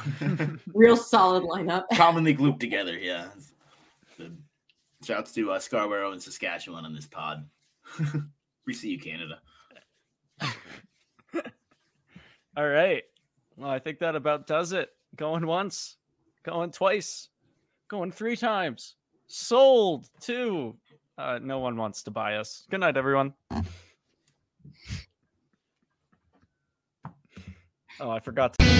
Real 0.74 0.96
solid 0.96 1.44
lineup. 1.44 1.84
Commonly 1.94 2.32
grouped 2.32 2.58
together. 2.58 2.98
Yeah. 2.98 3.28
Shouts 5.04 5.30
to 5.34 5.52
uh, 5.52 5.60
Scarborough 5.60 6.10
and 6.10 6.20
Saskatchewan 6.20 6.84
on 6.84 6.92
this 6.92 7.06
pod. 7.06 7.48
we 8.66 8.74
see 8.74 8.90
you, 8.90 8.98
Canada. 8.98 9.40
All 12.56 12.68
right. 12.68 13.02
Well, 13.56 13.70
I 13.70 13.78
think 13.78 13.98
that 14.00 14.16
about 14.16 14.46
does 14.46 14.72
it. 14.72 14.90
Going 15.16 15.46
once, 15.46 15.96
going 16.42 16.70
twice, 16.70 17.28
going 17.88 18.12
three 18.12 18.36
times. 18.36 18.96
Sold 19.26 20.08
two. 20.20 20.76
Uh, 21.18 21.38
no 21.42 21.58
one 21.58 21.76
wants 21.76 22.02
to 22.04 22.10
buy 22.10 22.36
us. 22.36 22.66
Good 22.70 22.80
night, 22.80 22.96
everyone. 22.96 23.34
Oh, 28.00 28.10
I 28.10 28.20
forgot. 28.20 28.54
To- 28.54 28.71